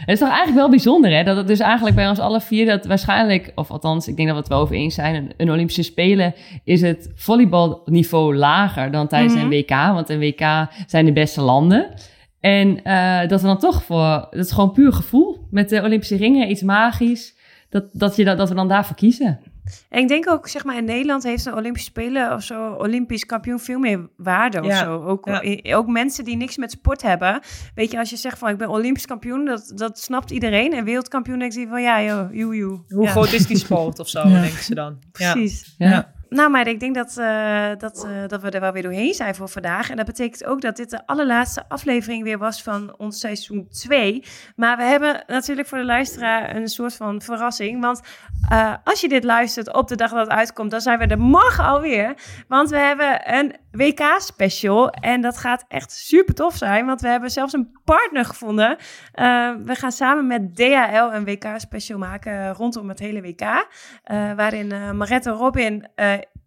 het 0.00 0.08
is 0.08 0.18
toch 0.18 0.28
eigenlijk 0.28 0.58
wel 0.58 0.70
bijzonder, 0.70 1.10
hè? 1.10 1.24
Dat 1.24 1.36
het 1.36 1.46
dus 1.46 1.58
eigenlijk 1.58 1.96
bij 1.96 2.08
ons 2.08 2.18
alle 2.18 2.40
vier, 2.40 2.66
dat 2.66 2.84
waarschijnlijk, 2.84 3.52
of 3.54 3.70
althans, 3.70 4.08
ik 4.08 4.16
denk 4.16 4.28
dat 4.28 4.36
we 4.36 4.42
het 4.42 4.52
wel 4.52 4.60
over 4.60 4.74
eens 4.74 4.94
zijn, 4.94 5.32
een, 5.36 5.50
Olympische 5.50 5.82
Spelen 5.82 6.34
is 6.64 6.80
het 6.80 7.12
volleybalniveau 7.14 8.36
lager 8.36 8.90
dan 8.90 9.08
tijdens 9.08 9.34
een 9.34 9.48
mhm. 9.48 9.48
WK. 9.48 9.70
Want 9.70 10.08
een 10.08 10.18
WK 10.18 10.68
zijn 10.86 11.04
de 11.04 11.12
beste 11.12 11.40
landen. 11.40 11.94
En 12.40 12.80
uh, 12.84 13.28
dat 13.28 13.40
we 13.40 13.46
dan 13.46 13.58
toch 13.58 13.84
voor, 13.84 14.26
dat 14.30 14.44
is 14.44 14.52
gewoon 14.52 14.72
puur 14.72 14.92
gevoel. 14.92 15.46
Met 15.50 15.68
de 15.68 15.82
Olympische 15.82 16.16
ringen, 16.16 16.50
iets 16.50 16.62
magisch. 16.62 17.34
Dat, 17.68 17.84
dat, 17.92 18.16
je 18.16 18.24
dat, 18.24 18.38
dat 18.38 18.48
we 18.48 18.54
dan 18.54 18.68
daarvoor 18.68 18.96
kiezen. 18.96 19.40
En 19.88 20.00
ik 20.00 20.08
denk 20.08 20.28
ook, 20.28 20.48
zeg 20.48 20.64
maar, 20.64 20.76
in 20.76 20.84
Nederland 20.84 21.22
heeft 21.22 21.46
een 21.46 21.54
Olympische 21.54 21.90
Spelen 21.90 22.32
of 22.32 22.42
zo, 22.42 22.72
Olympisch 22.72 23.26
kampioen 23.26 23.60
veel 23.60 23.78
meer 23.78 24.08
waarde 24.16 24.62
of 24.62 24.76
zo. 24.76 25.02
Ook, 25.02 25.28
ook 25.62 25.86
mensen 25.86 26.24
die 26.24 26.36
niks 26.36 26.56
met 26.56 26.70
sport 26.70 27.02
hebben. 27.02 27.40
Weet 27.74 27.90
je, 27.90 27.98
als 27.98 28.10
je 28.10 28.16
zegt 28.16 28.38
van 28.38 28.48
ik 28.48 28.58
ben 28.58 28.68
Olympisch 28.68 29.06
kampioen, 29.06 29.44
dat, 29.44 29.72
dat 29.74 29.98
snapt 29.98 30.30
iedereen. 30.30 30.72
En 30.72 30.84
wereldkampioen 30.84 31.38
denkt 31.38 31.54
hij 31.54 31.66
van 31.66 31.82
ja, 31.82 32.02
joh, 32.02 32.34
joe, 32.34 32.56
joe. 32.56 32.84
Hoe 32.88 33.06
groot 33.06 33.32
is 33.32 33.46
die 33.46 33.58
sport 33.58 33.98
of 33.98 34.08
zo, 34.08 34.22
denken 34.40 34.62
ze 34.62 34.74
dan. 34.74 34.98
Precies. 35.12 35.74
ja. 35.78 36.13
Nou, 36.34 36.50
maar 36.50 36.66
ik 36.66 36.80
denk 36.80 36.94
dat, 36.94 37.16
uh, 37.18 37.68
dat, 37.78 38.06
uh, 38.08 38.28
dat 38.28 38.42
we 38.42 38.50
er 38.50 38.60
wel 38.60 38.72
weer 38.72 38.82
doorheen 38.82 39.14
zijn 39.14 39.34
voor 39.34 39.48
vandaag. 39.48 39.90
En 39.90 39.96
dat 39.96 40.06
betekent 40.06 40.44
ook 40.44 40.60
dat 40.60 40.76
dit 40.76 40.90
de 40.90 41.06
allerlaatste 41.06 41.64
aflevering 41.68 42.22
weer 42.22 42.38
was 42.38 42.62
van 42.62 42.94
ons 42.96 43.20
seizoen 43.20 43.68
2. 43.70 44.24
Maar 44.56 44.76
we 44.76 44.82
hebben 44.82 45.24
natuurlijk 45.26 45.68
voor 45.68 45.78
de 45.78 45.84
luisteraar 45.84 46.56
een 46.56 46.68
soort 46.68 46.96
van 46.96 47.22
verrassing. 47.22 47.80
Want 47.80 48.00
uh, 48.52 48.74
als 48.84 49.00
je 49.00 49.08
dit 49.08 49.24
luistert 49.24 49.74
op 49.74 49.88
de 49.88 49.96
dag 49.96 50.10
dat 50.10 50.20
het 50.20 50.28
uitkomt, 50.28 50.70
dan 50.70 50.80
zijn 50.80 50.98
we 50.98 51.06
er 51.06 51.18
morgen 51.18 51.64
alweer. 51.64 52.14
Want 52.48 52.70
we 52.70 52.78
hebben 52.78 53.34
een 53.34 53.56
WK-special. 53.76 54.90
En 54.90 55.20
dat 55.20 55.38
gaat 55.38 55.64
echt 55.68 55.92
super 55.92 56.34
tof 56.34 56.56
zijn, 56.56 56.86
want 56.86 57.00
we 57.00 57.08
hebben 57.08 57.30
zelfs 57.30 57.52
een 57.52 57.78
partner 57.84 58.24
gevonden. 58.24 58.76
we 59.64 59.74
gaan 59.74 59.92
samen 59.92 60.26
met 60.26 60.56
DHL 60.56 61.14
een 61.14 61.24
WK-special 61.24 61.98
maken 61.98 62.52
rondom 62.52 62.88
het 62.88 62.98
hele 62.98 63.20
WK. 63.20 63.66
waarin 64.36 64.96
Marette 64.96 65.30
Robin 65.30 65.86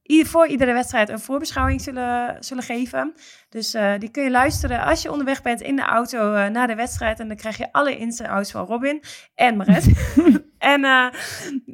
voor 0.07 0.47
iedere 0.47 0.73
wedstrijd 0.73 1.09
een 1.09 1.19
voorbeschouwing 1.19 1.82
zullen, 1.82 2.36
zullen 2.39 2.63
geven. 2.63 3.13
Dus 3.49 3.75
uh, 3.75 3.93
die 3.97 4.11
kun 4.11 4.23
je 4.23 4.32
luisteren 4.32 4.82
als 4.82 5.01
je 5.01 5.11
onderweg 5.11 5.41
bent 5.41 5.61
in 5.61 5.75
de 5.75 5.82
auto 5.82 6.34
uh, 6.34 6.47
naar 6.47 6.67
de 6.67 6.75
wedstrijd. 6.75 7.19
En 7.19 7.28
dan 7.28 7.38
krijg 7.38 7.57
je 7.57 7.71
alle 7.71 7.97
ins 7.97 8.19
en 8.19 8.30
outs 8.30 8.51
van 8.51 8.65
Robin 8.65 9.03
en 9.36 9.57
Maret. 9.57 10.15
en 10.57 10.84
uh, 10.84 11.07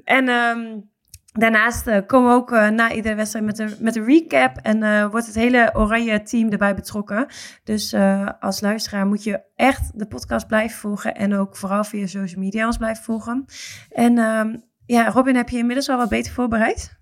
en 0.03 0.29
um, 0.29 0.91
daarnaast 1.33 2.05
komen 2.05 2.29
we 2.29 2.35
ook 2.35 2.49
na 2.51 2.91
iedere 2.91 3.15
wedstrijd 3.15 3.45
met 3.45 3.59
een, 3.59 3.75
met 3.79 3.95
een 3.95 4.05
recap. 4.05 4.57
En 4.61 5.09
wordt 5.09 5.25
het 5.25 5.35
hele 5.35 5.69
oranje 5.73 6.21
team 6.21 6.49
erbij 6.49 6.75
betrokken. 6.75 7.27
Dus 7.63 7.95
als 8.39 8.61
luisteraar 8.61 9.05
moet 9.05 9.23
je 9.23 9.41
echt 9.55 9.91
de 9.99 10.07
podcast 10.07 10.47
blijven 10.47 10.77
volgen. 10.77 11.15
En 11.15 11.35
ook 11.35 11.57
vooral 11.57 11.83
via 11.83 12.07
social 12.07 12.41
media 12.41 12.65
ons 12.65 12.77
blijven 12.77 13.03
volgen. 13.03 13.45
En 13.89 14.17
um, 14.17 14.63
ja, 14.85 15.09
Robin, 15.09 15.35
heb 15.35 15.49
je 15.49 15.57
inmiddels 15.57 15.89
al 15.89 15.97
wat 15.97 16.09
beter 16.09 16.33
voorbereid? 16.33 17.01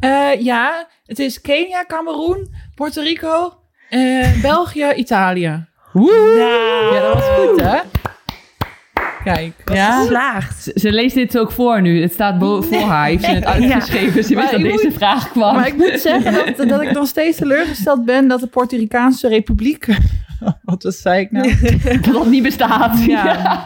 Uh, 0.00 0.40
ja, 0.40 0.88
het 1.04 1.18
is 1.18 1.40
Kenia, 1.40 1.84
Cameroen, 1.86 2.54
Puerto 2.74 3.02
Rico, 3.02 3.60
uh, 3.90 4.42
België, 4.42 4.92
Italië. 4.94 5.66
Woe! 5.92 6.90
Ja, 6.92 7.00
dat 7.00 7.14
was 7.14 7.28
goed, 7.28 7.60
hè? 7.60 7.80
Kijk. 9.34 9.52
Ja. 9.72 10.00
Geslaagd. 10.00 10.62
Ze, 10.62 10.72
ze, 10.74 10.92
leest 10.92 11.14
dit 11.14 11.38
ook 11.38 11.52
voor 11.52 11.82
nu. 11.82 12.02
Het 12.02 12.12
staat 12.12 12.38
boven 12.38 12.74
voor 12.74 12.88
haar. 12.88 13.06
Heeft 13.06 13.24
ze 13.24 13.30
het 13.30 13.44
uitgeschreven. 13.44 14.24
Ze 14.24 14.34
wist 14.34 14.50
dat 14.50 14.60
deze 14.60 14.90
vraag 14.92 15.30
kwam. 15.30 15.54
Maar 15.54 15.66
ik 15.66 15.76
moet 15.76 16.00
zeggen 16.00 16.56
dat, 16.56 16.68
dat 16.68 16.82
ik 16.82 16.92
nog 16.92 17.06
steeds 17.06 17.36
teleurgesteld 17.36 18.04
ben 18.04 18.28
dat 18.28 18.40
de 18.40 18.46
Puerto 18.46 18.76
Ricaanse 18.76 19.28
Republiek... 19.28 19.86
Wat 20.62 20.82
was, 20.82 21.00
zei 21.00 21.20
ik 21.20 21.30
nou? 21.30 21.54
dat 22.02 22.12
dat 22.12 22.26
niet 22.26 22.42
bestaat. 22.42 23.04
Ja. 23.04 23.62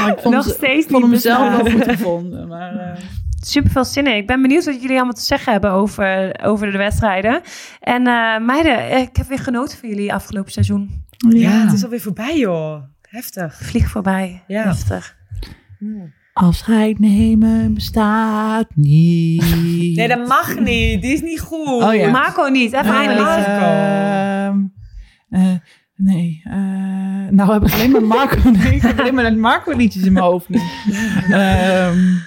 Maar 0.00 0.12
ik 0.12 0.18
vond 0.18 0.34
nog 0.34 0.44
steeds 0.44 0.86
vond 0.86 1.02
hem 1.02 1.16
zelf 1.16 1.62
wel 1.62 1.72
goed 1.72 1.84
gevonden. 1.84 2.48
Maar, 2.48 2.74
uh 2.74 3.04
super 3.46 3.70
veel 3.70 3.84
zin 3.84 4.06
in. 4.06 4.16
Ik 4.16 4.26
ben 4.26 4.42
benieuwd 4.42 4.64
wat 4.64 4.80
jullie 4.80 4.96
allemaal 4.96 5.12
te 5.12 5.20
zeggen 5.20 5.52
hebben 5.52 5.70
over, 5.70 6.40
over 6.42 6.72
de 6.72 6.78
wedstrijden. 6.78 7.40
En 7.80 8.06
uh, 8.06 8.38
meiden, 8.38 8.98
ik 8.98 9.16
heb 9.16 9.26
weer 9.26 9.38
genoten 9.38 9.78
van 9.78 9.88
jullie 9.88 10.12
afgelopen 10.12 10.52
seizoen. 10.52 11.04
Ja, 11.28 11.50
het 11.50 11.72
is 11.72 11.84
alweer 11.84 12.00
voorbij 12.00 12.38
joh. 12.38 12.82
Heftig. 13.12 13.54
Vlieg 13.56 13.88
voorbij. 13.88 14.42
Ja. 14.46 14.62
Heftig. 14.62 15.16
Hmm. 15.78 16.12
Afscheid 16.32 16.98
nemen 16.98 17.74
bestaat 17.74 18.66
niet. 18.74 19.96
nee, 19.96 20.08
dat 20.08 20.28
mag 20.28 20.58
niet. 20.58 21.02
Die 21.02 21.12
is 21.12 21.20
niet 21.20 21.40
goed. 21.40 21.82
Oh, 21.82 21.94
ja. 21.94 22.10
Marco 22.10 22.46
niet. 22.48 22.72
Even 22.72 23.10
uh, 23.10 23.20
Marco. 23.20 24.68
Uh, 25.30 25.52
nee, 25.96 26.42
uh, 26.44 26.52
nou 27.30 27.52
heb 27.52 27.62
ik 27.62 27.72
alleen 27.72 27.90
maar 27.90 28.02
Marco. 28.02 28.50
Nee, 28.50 28.74
ik 28.76 28.82
heb 28.82 29.00
alleen 29.00 29.14
maar 29.14 29.36
Marco 29.36 29.76
liedjes 29.76 30.02
in 30.02 30.12
mijn 30.12 30.24
hoofd. 30.24 30.48
um, 30.50 32.20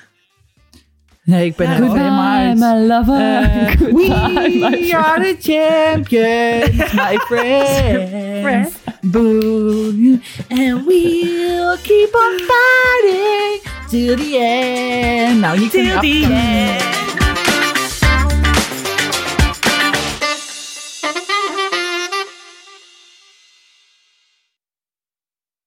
Nee, 1.25 1.45
ik 1.45 1.55
ben 1.55 1.67
er 1.67 1.73
helemaal 1.75 2.37
uit. 2.37 2.57
my 2.57 2.85
lover. 2.87 3.41
Uh, 3.41 3.93
we 3.93 4.91
are 4.95 5.21
the 5.21 5.35
champions, 5.39 6.93
my 6.93 7.17
friends. 7.27 8.73
Boom. 9.01 10.21
And 10.49 10.85
we'll 10.85 11.77
keep 11.81 12.13
on 12.13 12.39
fighting 12.49 13.61
till 13.89 14.15
the 14.15 14.37
end. 14.39 15.39
Nou, 15.39 15.59
niet 15.59 15.71
till 15.71 15.99
the 15.99 16.25
end. 16.31 17.14